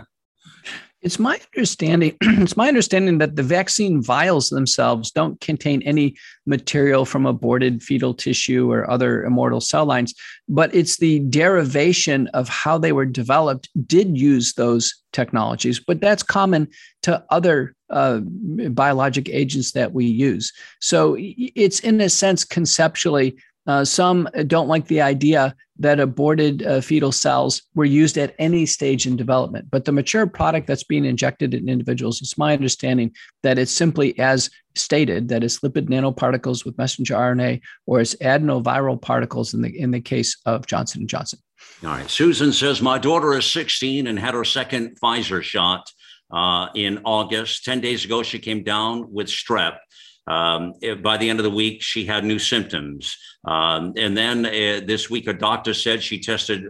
It's 1.05 1.19
my 1.19 1.39
understanding. 1.55 2.17
it's 2.23 2.57
my 2.57 2.67
understanding 2.67 3.19
that 3.19 3.37
the 3.37 3.43
vaccine 3.43 4.03
vials 4.03 4.49
themselves 4.49 5.11
don't 5.11 5.39
contain 5.39 5.83
any 5.83 6.17
material 6.47 7.05
from 7.05 7.27
aborted 7.27 7.83
fetal 7.83 8.15
tissue 8.15 8.73
or 8.73 8.91
other 8.91 9.23
immortal 9.23 9.61
cell 9.61 9.85
lines, 9.85 10.15
but 10.49 10.75
it's 10.75 10.97
the 10.97 11.19
derivation 11.29 12.29
of 12.29 12.49
how 12.49 12.79
they 12.79 12.93
were 12.93 13.05
developed 13.05 13.69
did 13.87 14.17
use 14.17 14.55
those 14.55 14.95
technologies. 15.13 15.79
But 15.79 16.01
that's 16.01 16.23
common 16.23 16.69
to 17.03 17.23
other 17.29 17.77
uh, 17.95 18.21
biologic 18.21 19.29
agents 19.31 19.73
that 19.73 19.93
we 19.93 20.05
use. 20.05 20.53
So 20.81 21.17
it's 21.19 21.81
in 21.81 22.01
a 22.01 22.11
sense 22.11 22.45
conceptually 22.45 23.37
uh, 23.67 23.85
some 23.85 24.29
don't 24.47 24.69
like 24.69 24.87
the 24.89 25.01
idea 25.01 25.55
that 25.79 25.99
aborted 25.99 26.65
uh, 26.65 26.81
fetal 26.81 27.11
cells 27.11 27.63
were 27.75 27.85
used 27.85 28.17
at 28.19 28.35
any 28.39 28.67
stage 28.67 29.07
in 29.07 29.17
development. 29.17 29.71
But 29.71 29.87
the 29.87 29.93
mature 29.93 30.27
product 30.27 30.67
that's 30.67 30.85
being 30.85 31.05
injected 31.05 31.55
in 31.55 31.69
individuals, 31.69 32.21
it's 32.21 32.39
my 32.39 32.53
understanding 32.53 33.13
that 33.43 33.59
it's 33.59 33.73
simply 33.73 34.17
as 34.19 34.51
stated 34.77 35.29
that 35.29 35.43
it's 35.43 35.61
lipid 35.61 35.89
nanoparticles 35.89 36.65
with 36.65 36.79
messenger 36.79 37.15
RNA 37.15 37.61
or 37.87 38.01
it's 38.01 38.15
adenoviral 38.17 39.01
particles 39.01 39.55
in 39.55 39.63
the 39.63 39.79
in 39.79 39.91
the 39.91 40.01
case 40.01 40.37
of 40.47 40.67
Johnson 40.67 41.03
and 41.03 41.09
Johnson. 41.09 41.39
All 41.83 41.91
right. 41.91 42.11
Susan 42.11 42.53
says 42.53 42.83
my 42.83 42.99
daughter 42.99 43.35
is 43.35 43.47
16 43.47 44.07
and 44.07 44.19
had 44.19 44.35
her 44.35 44.45
second 44.45 44.99
Pfizer 45.01 45.43
shot 45.43 45.91
uh, 46.35 46.69
in 46.75 47.01
August. 47.05 47.65
10 47.65 47.81
days 47.81 48.05
ago, 48.05 48.23
she 48.23 48.39
came 48.39 48.65
down 48.65 49.13
with 49.13 49.29
strep. 49.29 49.79
Um, 50.27 50.73
by 51.03 51.17
the 51.17 51.31
end 51.31 51.39
of 51.39 51.45
the 51.45 51.51
week, 51.51 51.83
she 51.83 52.05
had 52.07 52.25
new 52.25 52.39
symptoms. 52.39 53.17
Um, 53.47 53.93
and 53.97 54.17
then 54.17 54.47
uh, 54.47 54.81
this 54.85 55.09
week, 55.09 55.29
a 55.29 55.33
doctor 55.33 55.75
said 55.75 56.03
she 56.03 56.21
tested 56.21 56.65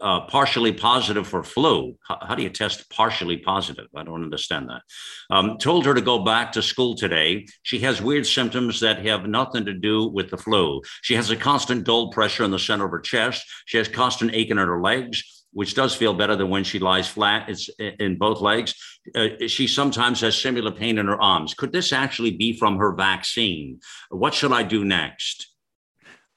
uh, 0.00 0.20
partially 0.22 0.72
positive 0.72 1.26
for 1.26 1.42
flu. 1.42 1.94
How, 2.06 2.18
how, 2.22 2.34
do 2.34 2.42
you 2.42 2.48
test 2.48 2.88
partially 2.88 3.36
positive? 3.36 3.86
I 3.94 4.04
don't 4.04 4.22
understand 4.22 4.70
that. 4.70 4.82
Um, 5.28 5.58
told 5.58 5.84
her 5.84 5.92
to 5.92 6.00
go 6.00 6.20
back 6.20 6.52
to 6.52 6.62
school 6.62 6.94
today. 6.94 7.46
She 7.64 7.80
has 7.80 8.00
weird 8.00 8.26
symptoms 8.26 8.80
that 8.80 9.04
have 9.04 9.26
nothing 9.26 9.66
to 9.66 9.74
do 9.74 10.08
with 10.08 10.30
the 10.30 10.38
flu. 10.38 10.80
She 11.02 11.14
has 11.16 11.28
a 11.30 11.36
constant 11.36 11.84
dull 11.84 12.10
pressure 12.12 12.44
in 12.44 12.50
the 12.50 12.58
center 12.58 12.86
of 12.86 12.92
her 12.92 13.00
chest. 13.00 13.44
She 13.66 13.76
has 13.76 13.88
constant 13.88 14.32
aching 14.32 14.52
in 14.52 14.68
her 14.68 14.80
legs 14.80 15.39
which 15.52 15.74
does 15.74 15.94
feel 15.94 16.14
better 16.14 16.36
than 16.36 16.48
when 16.48 16.64
she 16.64 16.78
lies 16.78 17.08
flat. 17.08 17.48
It's 17.48 17.68
in 17.78 18.18
both 18.18 18.40
legs. 18.40 18.74
Uh, 19.14 19.28
she 19.46 19.66
sometimes 19.66 20.20
has 20.20 20.36
similar 20.36 20.70
pain 20.70 20.98
in 20.98 21.06
her 21.06 21.20
arms. 21.20 21.54
Could 21.54 21.72
this 21.72 21.92
actually 21.92 22.32
be 22.32 22.56
from 22.56 22.76
her 22.76 22.92
vaccine? 22.92 23.80
What 24.10 24.34
should 24.34 24.52
I 24.52 24.62
do 24.62 24.84
next? 24.84 25.48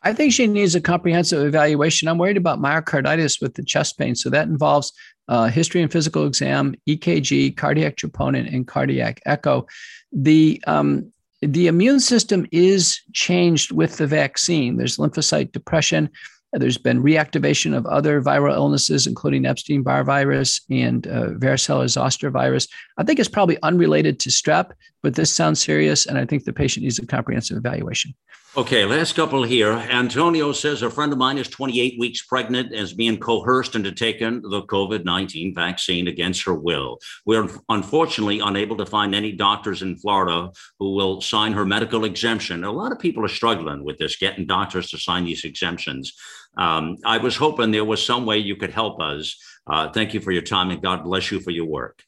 I 0.03 0.13
think 0.13 0.33
she 0.33 0.47
needs 0.47 0.75
a 0.75 0.81
comprehensive 0.81 1.45
evaluation. 1.45 2.07
I'm 2.07 2.17
worried 2.17 2.37
about 2.37 2.59
myocarditis 2.59 3.41
with 3.41 3.53
the 3.53 3.63
chest 3.63 3.97
pain. 3.97 4.15
So 4.15 4.29
that 4.29 4.47
involves 4.47 4.91
uh, 5.29 5.47
history 5.47 5.81
and 5.81 5.91
physical 5.91 6.27
exam, 6.27 6.75
EKG, 6.87 7.55
cardiac 7.55 7.95
troponin, 7.95 8.53
and 8.53 8.67
cardiac 8.67 9.21
echo. 9.25 9.65
The 10.11 10.61
um, 10.67 11.11
the 11.41 11.67
immune 11.67 11.99
system 11.99 12.45
is 12.51 13.01
changed 13.13 13.71
with 13.71 13.97
the 13.97 14.07
vaccine. 14.07 14.77
There's 14.77 14.97
lymphocyte 14.97 15.51
depression. 15.51 16.09
There's 16.53 16.77
been 16.77 17.01
reactivation 17.01 17.75
of 17.75 17.85
other 17.87 18.21
viral 18.21 18.53
illnesses, 18.53 19.07
including 19.07 19.45
Epstein 19.45 19.81
Barr 19.81 20.03
virus 20.03 20.61
and 20.69 21.07
uh, 21.07 21.29
varicella 21.31 21.89
zoster 21.89 22.29
virus. 22.29 22.67
I 22.97 23.03
think 23.03 23.19
it's 23.19 23.29
probably 23.29 23.57
unrelated 23.63 24.19
to 24.21 24.29
strep, 24.29 24.71
but 25.01 25.15
this 25.15 25.33
sounds 25.33 25.61
serious, 25.61 26.05
and 26.05 26.17
I 26.17 26.25
think 26.25 26.43
the 26.43 26.53
patient 26.53 26.83
needs 26.83 26.99
a 26.99 27.07
comprehensive 27.07 27.57
evaluation. 27.57 28.13
Okay, 28.55 28.85
last 28.85 29.15
couple 29.15 29.41
here. 29.41 29.71
Antonio 29.71 30.51
says 30.51 30.83
a 30.83 30.89
friend 30.91 31.11
of 31.11 31.17
mine 31.17 31.39
is 31.39 31.47
28 31.47 31.95
weeks 31.97 32.21
pregnant 32.21 32.67
and 32.67 32.81
is 32.81 32.93
being 32.93 33.17
coerced 33.17 33.73
into 33.73 33.91
taking 33.91 34.43
the 34.43 34.61
COVID 34.61 35.05
19 35.05 35.55
vaccine 35.55 36.07
against 36.07 36.43
her 36.43 36.53
will. 36.53 36.99
We're 37.25 37.49
unfortunately 37.69 38.41
unable 38.41 38.77
to 38.77 38.85
find 38.85 39.15
any 39.15 39.31
doctors 39.31 39.81
in 39.81 39.95
Florida 39.95 40.51
who 40.77 40.93
will 40.93 41.19
sign 41.19 41.53
her 41.53 41.65
medical 41.65 42.05
exemption. 42.05 42.63
A 42.63 42.71
lot 42.71 42.91
of 42.91 42.99
people 42.99 43.25
are 43.25 43.27
struggling 43.27 43.83
with 43.83 43.97
this, 43.97 44.17
getting 44.17 44.45
doctors 44.45 44.91
to 44.91 44.99
sign 44.99 45.25
these 45.25 45.45
exemptions. 45.45 46.13
Um, 46.57 46.97
I 47.05 47.17
was 47.17 47.35
hoping 47.35 47.71
there 47.71 47.85
was 47.85 48.05
some 48.05 48.25
way 48.25 48.37
you 48.37 48.55
could 48.55 48.71
help 48.71 48.99
us. 48.99 49.35
Uh, 49.65 49.89
thank 49.89 50.13
you 50.13 50.19
for 50.19 50.31
your 50.31 50.41
time 50.41 50.69
and 50.69 50.81
God 50.81 51.03
bless 51.03 51.31
you 51.31 51.39
for 51.39 51.51
your 51.51 51.65
work. 51.65 52.03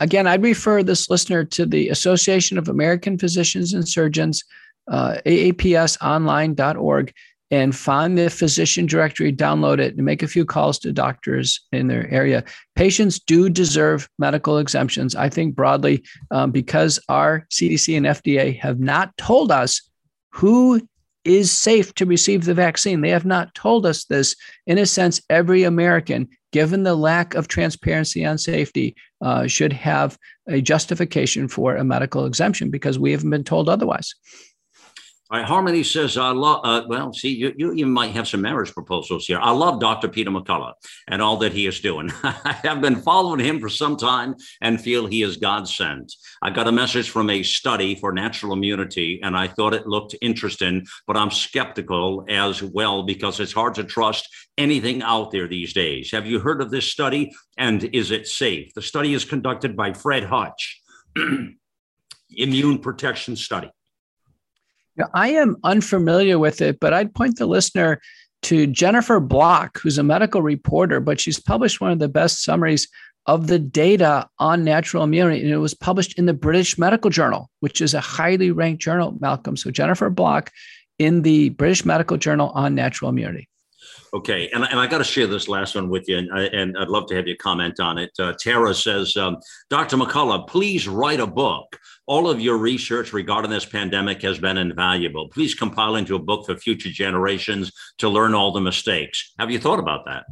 Again, 0.00 0.26
I'd 0.26 0.42
refer 0.42 0.82
this 0.82 1.08
listener 1.08 1.44
to 1.44 1.66
the 1.66 1.88
Association 1.90 2.58
of 2.58 2.68
American 2.68 3.18
Physicians 3.18 3.72
and 3.74 3.88
Surgeons 3.88 4.42
uh, 4.88 5.18
aapsonline.org 5.24 7.12
and 7.52 7.76
find 7.76 8.16
the 8.16 8.30
physician 8.30 8.86
directory, 8.86 9.30
download 9.30 9.78
it, 9.78 9.94
and 9.94 10.06
make 10.06 10.22
a 10.22 10.28
few 10.28 10.44
calls 10.44 10.78
to 10.78 10.90
doctors 10.90 11.60
in 11.70 11.86
their 11.86 12.10
area. 12.10 12.42
Patients 12.76 13.18
do 13.20 13.50
deserve 13.50 14.08
medical 14.18 14.56
exemptions. 14.56 15.14
I 15.14 15.28
think 15.28 15.54
broadly, 15.54 16.02
um, 16.30 16.50
because 16.50 16.98
our 17.10 17.46
CDC 17.50 17.94
and 17.94 18.06
FDA 18.06 18.58
have 18.58 18.80
not 18.80 19.14
told 19.18 19.52
us 19.52 19.82
who 20.30 20.80
is 21.24 21.52
safe 21.52 21.94
to 21.94 22.06
receive 22.06 22.44
the 22.44 22.54
vaccine. 22.54 23.00
They 23.00 23.10
have 23.10 23.24
not 23.24 23.54
told 23.54 23.86
us 23.86 24.04
this. 24.04 24.34
In 24.66 24.78
a 24.78 24.86
sense, 24.86 25.20
every 25.30 25.62
American, 25.62 26.28
given 26.52 26.82
the 26.82 26.94
lack 26.94 27.34
of 27.34 27.48
transparency 27.48 28.24
on 28.24 28.38
safety, 28.38 28.96
uh, 29.20 29.46
should 29.46 29.72
have 29.72 30.18
a 30.48 30.60
justification 30.60 31.48
for 31.48 31.76
a 31.76 31.84
medical 31.84 32.26
exemption 32.26 32.70
because 32.70 32.98
we 32.98 33.12
haven't 33.12 33.30
been 33.30 33.44
told 33.44 33.68
otherwise. 33.68 34.14
All 35.32 35.38
right, 35.38 35.48
Harmony 35.48 35.82
says, 35.82 36.18
I 36.18 36.30
love, 36.32 36.60
uh, 36.62 36.82
well, 36.86 37.10
see, 37.14 37.34
you, 37.34 37.54
you, 37.56 37.72
you 37.72 37.86
might 37.86 38.10
have 38.10 38.28
some 38.28 38.42
marriage 38.42 38.70
proposals 38.74 39.24
here. 39.24 39.38
I 39.40 39.50
love 39.50 39.80
Dr. 39.80 40.08
Peter 40.08 40.30
McCullough 40.30 40.74
and 41.08 41.22
all 41.22 41.38
that 41.38 41.54
he 41.54 41.66
is 41.66 41.80
doing. 41.80 42.12
I 42.22 42.52
have 42.62 42.82
been 42.82 42.96
following 42.96 43.40
him 43.40 43.58
for 43.58 43.70
some 43.70 43.96
time 43.96 44.34
and 44.60 44.78
feel 44.78 45.06
he 45.06 45.22
is 45.22 45.38
God 45.38 45.66
sent. 45.66 46.12
I 46.42 46.50
got 46.50 46.68
a 46.68 46.72
message 46.72 47.08
from 47.08 47.30
a 47.30 47.42
study 47.42 47.94
for 47.94 48.12
natural 48.12 48.52
immunity, 48.52 49.20
and 49.22 49.34
I 49.34 49.48
thought 49.48 49.72
it 49.72 49.86
looked 49.86 50.14
interesting, 50.20 50.86
but 51.06 51.16
I'm 51.16 51.30
skeptical 51.30 52.26
as 52.28 52.62
well 52.62 53.02
because 53.02 53.40
it's 53.40 53.54
hard 53.54 53.74
to 53.76 53.84
trust 53.84 54.28
anything 54.58 55.00
out 55.00 55.30
there 55.30 55.48
these 55.48 55.72
days. 55.72 56.10
Have 56.10 56.26
you 56.26 56.40
heard 56.40 56.60
of 56.60 56.70
this 56.70 56.84
study? 56.84 57.32
And 57.56 57.82
is 57.94 58.10
it 58.10 58.26
safe? 58.26 58.74
The 58.74 58.82
study 58.82 59.14
is 59.14 59.24
conducted 59.24 59.78
by 59.78 59.94
Fred 59.94 60.24
Hutch, 60.24 60.82
Immune 62.36 62.80
Protection 62.80 63.34
Study. 63.34 63.70
I 65.14 65.30
am 65.30 65.56
unfamiliar 65.64 66.38
with 66.38 66.60
it, 66.60 66.80
but 66.80 66.92
I'd 66.92 67.14
point 67.14 67.38
the 67.38 67.46
listener 67.46 68.00
to 68.42 68.66
Jennifer 68.66 69.20
Block, 69.20 69.78
who's 69.80 69.98
a 69.98 70.02
medical 70.02 70.42
reporter, 70.42 71.00
but 71.00 71.20
she's 71.20 71.40
published 71.40 71.80
one 71.80 71.92
of 71.92 71.98
the 71.98 72.08
best 72.08 72.42
summaries 72.42 72.88
of 73.26 73.46
the 73.46 73.58
data 73.58 74.28
on 74.38 74.64
natural 74.64 75.04
immunity. 75.04 75.42
And 75.42 75.50
it 75.50 75.58
was 75.58 75.74
published 75.74 76.18
in 76.18 76.26
the 76.26 76.34
British 76.34 76.76
Medical 76.76 77.10
Journal, 77.10 77.48
which 77.60 77.80
is 77.80 77.94
a 77.94 78.00
highly 78.00 78.50
ranked 78.50 78.82
journal, 78.82 79.16
Malcolm. 79.20 79.56
So 79.56 79.70
Jennifer 79.70 80.10
Block 80.10 80.50
in 80.98 81.22
the 81.22 81.50
British 81.50 81.84
Medical 81.84 82.16
Journal 82.16 82.50
on 82.50 82.74
natural 82.74 83.10
immunity. 83.10 83.48
Okay, 84.14 84.50
and, 84.50 84.64
and 84.64 84.78
I 84.78 84.86
got 84.86 84.98
to 84.98 85.04
share 85.04 85.26
this 85.26 85.48
last 85.48 85.74
one 85.74 85.88
with 85.88 86.06
you, 86.06 86.18
and, 86.18 86.28
and 86.30 86.76
I'd 86.76 86.88
love 86.88 87.06
to 87.06 87.14
have 87.14 87.26
you 87.26 87.36
comment 87.36 87.80
on 87.80 87.96
it. 87.96 88.10
Uh, 88.18 88.34
Tara 88.38 88.74
says, 88.74 89.16
um, 89.16 89.38
Dr. 89.70 89.96
McCullough, 89.96 90.46
please 90.48 90.86
write 90.86 91.18
a 91.18 91.26
book. 91.26 91.78
All 92.06 92.28
of 92.28 92.40
your 92.40 92.56
research 92.56 93.12
regarding 93.12 93.50
this 93.50 93.64
pandemic 93.64 94.22
has 94.22 94.38
been 94.38 94.56
invaluable. 94.56 95.28
Please 95.28 95.54
compile 95.54 95.96
into 95.96 96.16
a 96.16 96.18
book 96.18 96.46
for 96.46 96.56
future 96.56 96.90
generations 96.90 97.72
to 97.98 98.08
learn 98.08 98.34
all 98.34 98.52
the 98.52 98.60
mistakes. 98.60 99.32
Have 99.38 99.50
you 99.50 99.60
thought 99.60 99.78
about 99.78 100.04
that? 100.06 100.24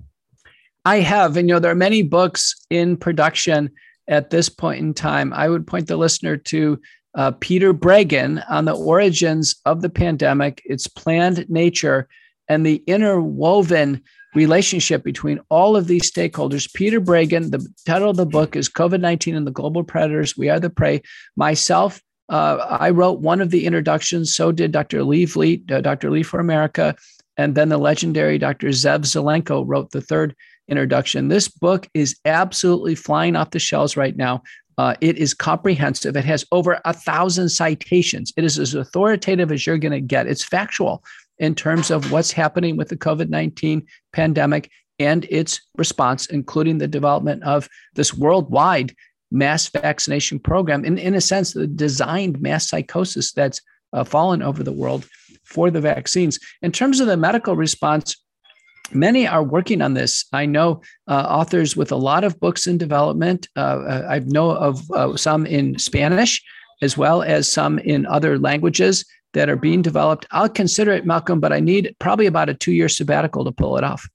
I 0.85 1.01
have. 1.01 1.37
And, 1.37 1.49
you 1.49 1.55
know, 1.55 1.61
there 1.61 1.71
are 1.71 1.77
many 1.77 2.03
books 2.03 2.55
in 2.71 2.97
production 2.97 3.71
at 4.09 4.31
this 4.31 4.49
point 4.49 4.81
in 4.81 4.95
time. 4.95 5.33
I 5.33 5.49
would 5.49 5.67
point 5.67 5.87
the 5.87 5.97
listener 5.97 6.37
to 6.37 6.81
uh, 7.15 7.33
Peter 7.33 7.73
Breggin 7.73 8.45
on 8.49 8.65
the 8.65 8.75
origins 8.75 9.57
of 9.65 9.83
the 9.83 9.91
pandemic, 9.91 10.63
its 10.65 10.87
planned 10.87 11.49
nature, 11.49 12.09
and 12.49 12.67
the 12.67 12.83
interwoven 12.87 14.03
relationship 14.35 15.03
between 15.03 15.41
all 15.49 15.77
of 15.77 15.87
these 15.87 16.11
stakeholders. 16.11 16.73
Peter 16.73 17.01
Breggin, 17.01 17.51
the 17.51 17.67
title 17.85 18.11
of 18.11 18.17
the 18.17 18.27
book 18.27 18.57
is 18.57 18.69
COVID 18.69 19.01
19 19.01 19.35
and 19.35 19.47
the 19.47 19.51
Global 19.51 19.85
Predators 19.85 20.37
We 20.37 20.49
Are 20.49 20.61
the 20.61 20.71
Prey. 20.71 21.03
Myself, 21.37 22.01
uh, 22.29 22.77
I 22.81 22.91
wrote 22.91 23.21
one 23.21 23.41
of 23.41 23.51
the 23.51 23.67
introductions. 23.67 24.35
So 24.35 24.53
did 24.53 24.73
Dr. 24.73 25.03
Lee 25.03 25.27
uh, 25.71 25.81
Dr. 25.81 26.11
Lee 26.11 26.23
for 26.23 26.39
America. 26.39 26.95
And 27.37 27.55
then 27.55 27.71
the 27.71 27.79
legendary 27.79 28.39
Dr. 28.39 28.69
Zev 28.69 29.01
Zelenko 29.01 29.65
wrote 29.67 29.91
the 29.91 30.01
third 30.01 30.37
introduction. 30.69 31.29
This 31.29 31.49
book 31.49 31.89
is 31.95 32.17
absolutely 32.25 32.95
flying 32.95 33.35
off 33.35 33.51
the 33.51 33.59
shelves 33.59 33.97
right 33.97 34.17
now. 34.17 34.43
Uh, 34.79 34.95
it 35.01 35.19
is 35.19 35.35
comprehensive. 35.35 36.17
It 36.17 36.25
has 36.25 36.45
over 36.53 36.81
a 36.85 36.93
thousand 36.95 37.49
citations. 37.49 38.33
It 38.37 38.45
is 38.45 38.59
as 38.59 38.75
authoritative 38.75 39.53
as 39.53 39.67
you're 39.67 39.79
going 39.79 39.93
to 39.93 40.01
get. 40.01 40.27
It's 40.27 40.45
factual 40.45 41.03
in 41.41 41.55
terms 41.55 41.91
of 41.91 42.13
what's 42.13 42.31
happening 42.31 42.77
with 42.77 42.89
the 42.89 42.97
COVID 42.97 43.29
19 43.29 43.85
pandemic 44.13 44.71
and 44.99 45.25
its 45.31 45.61
response, 45.77 46.27
including 46.27 46.79
the 46.79 46.87
development 46.87 47.43
of 47.43 47.69
this 47.95 48.15
worldwide 48.15 48.95
mass 49.33 49.69
vaccination 49.69 50.39
program, 50.39 50.85
and 50.85 50.99
in 50.99 51.15
a 51.15 51.21
sense, 51.21 51.53
the 51.53 51.67
designed 51.67 52.41
mass 52.41 52.69
psychosis 52.69 53.33
that's 53.33 53.61
uh, 53.93 54.05
fallen 54.05 54.43
over 54.43 54.63
the 54.63 54.73
world 54.73 55.09
for 55.45 55.71
the 55.71 55.81
vaccines. 55.81 56.39
In 56.63 56.71
terms 56.71 57.01
of 57.01 57.07
the 57.07 57.17
medical 57.17 57.57
response, 57.57 58.17
many 58.93 59.27
are 59.27 59.43
working 59.43 59.81
on 59.83 59.95
this. 59.95 60.27
I 60.33 60.47
know 60.47 60.83
uh, 61.09 61.27
authors 61.29 61.77
with 61.77 61.91
a 61.91 61.97
lot 61.97 62.23
of 62.23 62.39
books 62.39 62.67
in 62.67 62.77
development. 62.77 63.49
Uh, 63.57 64.03
I 64.09 64.19
know 64.21 64.51
of 64.51 64.89
uh, 64.91 65.17
some 65.17 65.47
in 65.47 65.79
Spanish 65.79 66.43
as 66.83 66.97
well 66.97 67.23
as 67.23 67.51
some 67.51 67.79
in 67.79 68.07
other 68.07 68.39
languages 68.39 69.05
that 69.33 69.49
are 69.49 69.57
being 69.57 69.83
developed. 69.83 70.27
I'll 70.31 70.49
consider 70.49 70.93
it, 70.93 71.07
Malcolm, 71.07 71.41
but 71.41 71.53
I 71.53 71.61
need 71.61 71.95
probably 71.99 72.27
about 72.27 72.49
a 72.49 72.55
two 72.55 72.73
year 72.73 72.89
sabbatical 72.89 73.45
to 73.45 73.53
pull 73.53 73.77
it 73.77 73.85
off. 73.85 74.09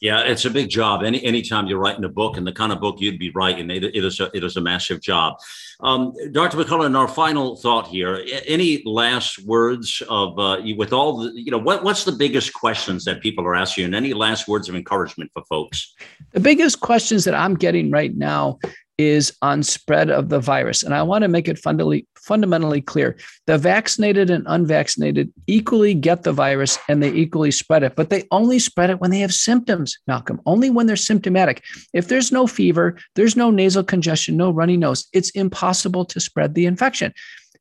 Yeah, 0.00 0.20
it's 0.20 0.44
a 0.44 0.50
big 0.50 0.68
job. 0.68 1.02
Any 1.02 1.22
anytime 1.24 1.66
you're 1.66 1.78
writing 1.78 2.04
a 2.04 2.08
book 2.08 2.36
and 2.36 2.46
the 2.46 2.52
kind 2.52 2.72
of 2.72 2.80
book 2.80 2.96
you'd 2.98 3.18
be 3.18 3.30
writing, 3.30 3.70
it, 3.70 3.84
it 3.84 4.04
is 4.04 4.20
a 4.20 4.30
it 4.34 4.42
is 4.42 4.56
a 4.56 4.60
massive 4.60 5.00
job. 5.00 5.36
Um, 5.80 6.14
Dr. 6.32 6.56
McCullough, 6.56 6.86
in 6.86 6.96
our 6.96 7.08
final 7.08 7.56
thought 7.56 7.86
here, 7.86 8.24
any 8.46 8.82
last 8.86 9.44
words 9.44 10.02
of 10.08 10.38
uh, 10.38 10.62
with 10.76 10.92
all 10.92 11.18
the 11.18 11.32
you 11.34 11.50
know 11.50 11.58
what 11.58 11.84
what's 11.84 12.04
the 12.04 12.12
biggest 12.12 12.54
questions 12.54 13.04
that 13.04 13.20
people 13.20 13.44
are 13.44 13.54
asking, 13.54 13.84
and 13.84 13.94
any 13.94 14.14
last 14.14 14.48
words 14.48 14.68
of 14.68 14.74
encouragement 14.74 15.30
for 15.34 15.44
folks? 15.44 15.94
The 16.32 16.40
biggest 16.40 16.80
questions 16.80 17.24
that 17.24 17.34
I'm 17.34 17.54
getting 17.54 17.90
right 17.90 18.16
now 18.16 18.58
is 18.98 19.36
on 19.42 19.62
spread 19.62 20.10
of 20.10 20.28
the 20.30 20.40
virus. 20.40 20.82
And 20.82 20.94
I 20.94 21.02
want 21.02 21.22
to 21.22 21.28
make 21.28 21.48
it 21.48 21.58
fundamentally, 21.58 22.06
fundamentally 22.26 22.80
clear. 22.80 23.16
The 23.46 23.56
vaccinated 23.56 24.30
and 24.30 24.44
unvaccinated 24.48 25.32
equally 25.46 25.94
get 25.94 26.24
the 26.24 26.32
virus 26.32 26.78
and 26.88 27.02
they 27.02 27.12
equally 27.12 27.52
spread 27.52 27.82
it, 27.82 27.94
but 27.94 28.10
they 28.10 28.24
only 28.30 28.58
spread 28.58 28.90
it 28.90 29.00
when 29.00 29.10
they 29.10 29.20
have 29.20 29.32
symptoms, 29.32 29.96
Malcolm, 30.06 30.40
only 30.44 30.68
when 30.68 30.86
they're 30.86 30.96
symptomatic. 30.96 31.62
If 31.94 32.08
there's 32.08 32.32
no 32.32 32.46
fever, 32.46 32.96
there's 33.14 33.36
no 33.36 33.50
nasal 33.50 33.84
congestion, 33.84 34.36
no 34.36 34.50
runny 34.50 34.76
nose, 34.76 35.06
it's 35.12 35.30
impossible 35.30 36.04
to 36.06 36.20
spread 36.20 36.54
the 36.54 36.66
infection. 36.66 37.12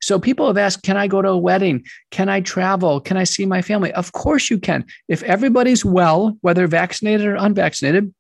So 0.02 0.20
people 0.20 0.48
have 0.48 0.58
asked, 0.58 0.84
can 0.84 0.98
I 0.98 1.08
go 1.08 1.22
to 1.22 1.30
a 1.30 1.38
wedding? 1.38 1.86
Can 2.12 2.30
I 2.30 2.42
travel? 2.42 3.00
Can 3.00 3.18
I 3.18 3.24
see 3.24 3.46
my 3.46 3.62
family? 3.62 3.92
Of 3.94 4.12
course 4.12 4.50
you 4.50 4.60
can. 4.60 4.86
If 5.08 5.24
everybody's 5.24 5.86
well, 5.86 6.38
whether 6.42 6.68
vaccinated 6.68 7.26
or 7.26 7.36
unvaccinated, 7.36 8.14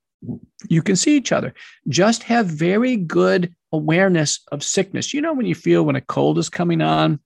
you 0.68 0.82
can 0.82 0.96
see 0.96 1.16
each 1.16 1.32
other. 1.32 1.54
Just 1.88 2.24
have 2.24 2.48
very 2.48 2.96
good 2.98 3.54
awareness 3.72 4.40
of 4.52 4.64
sickness. 4.64 5.14
You 5.14 5.22
know, 5.22 5.34
when 5.34 5.46
you 5.46 5.56
feel 5.56 5.84
when 5.84 5.96
a 5.96 6.02
cold 6.02 6.38
is 6.38 6.50
coming 6.50 6.82
on 6.82 7.20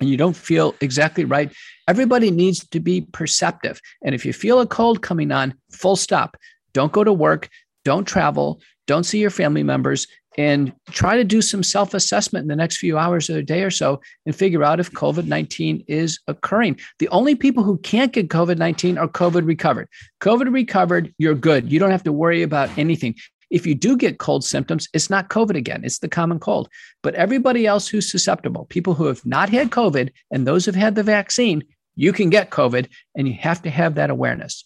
and 0.00 0.08
you 0.08 0.16
don't 0.16 0.36
feel 0.36 0.74
exactly 0.80 1.24
right, 1.24 1.52
everybody 1.88 2.30
needs 2.30 2.66
to 2.68 2.80
be 2.80 3.02
perceptive. 3.12 3.80
And 4.02 4.14
if 4.14 4.24
you 4.24 4.32
feel 4.32 4.60
a 4.60 4.66
cold 4.66 5.02
coming 5.02 5.32
on, 5.32 5.54
full 5.72 5.96
stop. 5.96 6.36
Don't 6.72 6.92
go 6.92 7.02
to 7.02 7.12
work, 7.12 7.48
don't 7.84 8.06
travel, 8.06 8.60
don't 8.86 9.04
see 9.04 9.18
your 9.18 9.30
family 9.30 9.62
members, 9.62 10.06
and 10.38 10.72
try 10.90 11.16
to 11.16 11.24
do 11.24 11.42
some 11.42 11.64
self 11.64 11.92
assessment 11.92 12.44
in 12.44 12.48
the 12.48 12.56
next 12.56 12.78
few 12.78 12.96
hours 12.96 13.28
or 13.28 13.38
a 13.38 13.42
day 13.42 13.64
or 13.64 13.70
so 13.70 14.00
and 14.24 14.34
figure 14.34 14.62
out 14.62 14.80
if 14.80 14.92
COVID 14.92 15.26
19 15.26 15.84
is 15.88 16.20
occurring. 16.28 16.78
The 17.00 17.08
only 17.08 17.34
people 17.34 17.64
who 17.64 17.76
can't 17.78 18.12
get 18.12 18.28
COVID 18.28 18.56
19 18.56 18.96
are 18.96 19.08
COVID 19.08 19.44
recovered. 19.44 19.88
COVID 20.22 20.50
recovered, 20.52 21.12
you're 21.18 21.34
good. 21.34 21.70
You 21.70 21.78
don't 21.80 21.90
have 21.90 22.04
to 22.04 22.12
worry 22.12 22.42
about 22.42 22.70
anything. 22.78 23.16
If 23.50 23.66
you 23.66 23.74
do 23.74 23.96
get 23.96 24.18
cold 24.18 24.44
symptoms, 24.44 24.88
it's 24.92 25.10
not 25.10 25.30
COVID 25.30 25.56
again, 25.56 25.82
it's 25.82 25.98
the 25.98 26.08
common 26.08 26.38
cold. 26.38 26.68
But 27.02 27.14
everybody 27.14 27.66
else 27.66 27.88
who's 27.88 28.10
susceptible, 28.10 28.66
people 28.66 28.94
who 28.94 29.06
have 29.06 29.24
not 29.26 29.48
had 29.48 29.70
COVID 29.70 30.10
and 30.30 30.46
those 30.46 30.66
who've 30.66 30.74
had 30.74 30.94
the 30.94 31.02
vaccine, 31.02 31.64
you 31.96 32.12
can 32.12 32.30
get 32.30 32.50
COVID 32.50 32.86
and 33.16 33.26
you 33.26 33.34
have 33.34 33.62
to 33.62 33.70
have 33.70 33.96
that 33.96 34.10
awareness. 34.10 34.64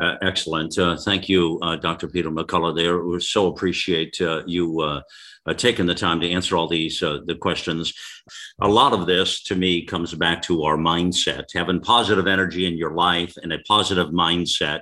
Uh, 0.00 0.16
excellent. 0.22 0.78
Uh, 0.78 0.96
thank 0.96 1.28
you, 1.28 1.58
uh, 1.60 1.76
Dr. 1.76 2.08
Peter 2.08 2.30
McCullough. 2.30 2.74
There, 2.74 3.04
we 3.04 3.20
so 3.20 3.48
appreciate 3.48 4.18
uh, 4.20 4.42
you 4.46 4.80
uh, 4.80 5.02
uh, 5.44 5.52
taking 5.52 5.84
the 5.84 5.94
time 5.94 6.20
to 6.20 6.30
answer 6.30 6.56
all 6.56 6.68
these 6.68 7.00
the 7.00 7.36
questions. 7.38 7.92
A 8.62 8.68
lot 8.68 8.94
of 8.94 9.06
this, 9.06 9.42
to 9.44 9.54
me, 9.54 9.84
comes 9.84 10.14
back 10.14 10.40
to 10.42 10.62
our 10.62 10.78
mindset, 10.78 11.44
having 11.54 11.80
positive 11.80 12.26
energy 12.26 12.66
in 12.66 12.78
your 12.78 12.94
life 12.94 13.34
and 13.42 13.52
a 13.52 13.58
positive 13.68 14.08
mindset 14.08 14.80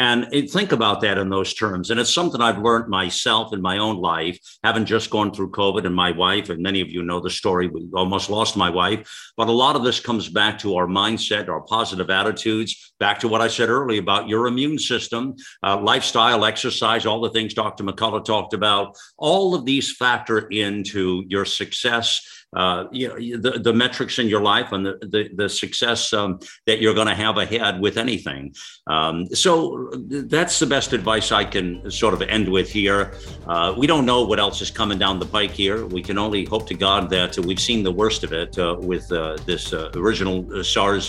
and 0.00 0.50
think 0.50 0.72
about 0.72 1.02
that 1.02 1.18
in 1.18 1.28
those 1.28 1.52
terms. 1.52 1.90
And 1.90 2.00
it's 2.00 2.14
something 2.14 2.40
I've 2.40 2.62
learned 2.62 2.88
myself 2.88 3.52
in 3.52 3.60
my 3.60 3.76
own 3.76 3.96
life, 3.96 4.38
having 4.64 4.86
just 4.86 5.10
gone 5.10 5.30
through 5.30 5.50
COVID 5.50 5.84
and 5.84 5.94
my 5.94 6.10
wife, 6.10 6.48
and 6.48 6.62
many 6.62 6.80
of 6.80 6.88
you 6.88 7.02
know 7.02 7.20
the 7.20 7.28
story. 7.28 7.68
We 7.68 7.86
almost 7.92 8.30
lost 8.30 8.56
my 8.56 8.70
wife. 8.70 9.06
But 9.36 9.48
a 9.48 9.52
lot 9.52 9.76
of 9.76 9.84
this 9.84 10.00
comes 10.00 10.30
back 10.30 10.58
to 10.60 10.76
our 10.76 10.86
mindset, 10.86 11.50
our 11.50 11.60
positive 11.60 12.08
attitudes, 12.08 12.94
back 12.98 13.20
to 13.20 13.28
what 13.28 13.42
I 13.42 13.48
said 13.48 13.68
earlier 13.68 14.00
about 14.00 14.26
your 14.26 14.46
immune 14.46 14.78
system, 14.78 15.36
uh, 15.62 15.78
lifestyle, 15.78 16.46
exercise, 16.46 17.04
all 17.04 17.20
the 17.20 17.28
things 17.28 17.52
Dr. 17.52 17.84
McCullough 17.84 18.24
talked 18.24 18.54
about. 18.54 18.96
All 19.18 19.54
of 19.54 19.66
these 19.66 19.94
factor 19.94 20.48
into 20.48 21.24
your 21.28 21.44
success 21.44 22.39
uh, 22.54 22.84
you 22.90 23.08
know 23.08 23.14
the, 23.38 23.60
the 23.60 23.72
metrics 23.72 24.18
in 24.18 24.26
your 24.26 24.40
life 24.40 24.72
and 24.72 24.84
the 24.84 24.98
the, 25.02 25.30
the 25.34 25.48
success 25.48 26.12
um, 26.12 26.40
that 26.66 26.80
you're 26.80 26.94
going 26.94 27.06
to 27.06 27.14
have 27.14 27.36
ahead 27.36 27.80
with 27.80 27.96
anything. 27.96 28.54
Um, 28.86 29.26
so 29.26 29.90
that's 29.94 30.58
the 30.58 30.66
best 30.66 30.92
advice 30.92 31.30
I 31.30 31.44
can 31.44 31.88
sort 31.90 32.14
of 32.14 32.22
end 32.22 32.48
with 32.48 32.70
here. 32.70 33.12
Uh, 33.46 33.74
we 33.76 33.86
don't 33.86 34.04
know 34.04 34.24
what 34.24 34.40
else 34.40 34.60
is 34.60 34.70
coming 34.70 34.98
down 34.98 35.20
the 35.20 35.26
pike 35.26 35.52
here. 35.52 35.86
We 35.86 36.02
can 36.02 36.18
only 36.18 36.44
hope 36.44 36.66
to 36.68 36.74
God 36.74 37.08
that 37.10 37.38
we've 37.38 37.60
seen 37.60 37.84
the 37.84 37.92
worst 37.92 38.24
of 38.24 38.32
it 38.32 38.58
uh, 38.58 38.76
with 38.80 39.10
uh, 39.12 39.36
this 39.46 39.72
uh, 39.72 39.90
original 39.94 40.64
SARS 40.64 41.08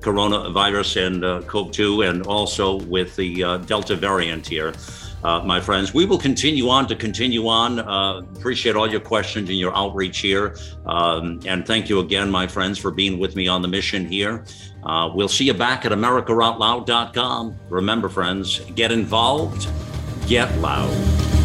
coronavirus 0.00 1.06
and 1.06 1.22
CoV2, 1.22 2.08
and 2.08 2.26
also 2.26 2.76
with 2.82 3.16
the 3.16 3.60
Delta 3.66 3.96
variant 3.96 4.46
here. 4.46 4.72
Uh, 5.24 5.40
my 5.40 5.60
friends. 5.60 5.94
We 5.94 6.04
will 6.04 6.18
continue 6.18 6.68
on 6.68 6.86
to 6.88 6.96
continue 6.96 7.46
on. 7.48 7.78
Uh, 7.78 8.22
appreciate 8.36 8.76
all 8.76 8.90
your 8.90 9.00
questions 9.00 9.48
and 9.48 9.58
your 9.58 9.76
outreach 9.76 10.18
here. 10.18 10.56
Um, 10.86 11.40
and 11.46 11.66
thank 11.66 11.88
you 11.88 12.00
again, 12.00 12.30
my 12.30 12.46
friends, 12.46 12.78
for 12.78 12.90
being 12.90 13.18
with 13.18 13.36
me 13.36 13.48
on 13.48 13.62
the 13.62 13.68
mission 13.68 14.06
here. 14.06 14.44
Uh, 14.84 15.10
we'll 15.14 15.28
see 15.28 15.44
you 15.44 15.54
back 15.54 15.84
at 15.84 15.92
AmericaOutloud.com. 15.92 17.58
Remember, 17.68 18.08
friends, 18.08 18.60
get 18.74 18.90
involved, 18.90 19.68
get 20.26 20.56
loud. 20.58 21.41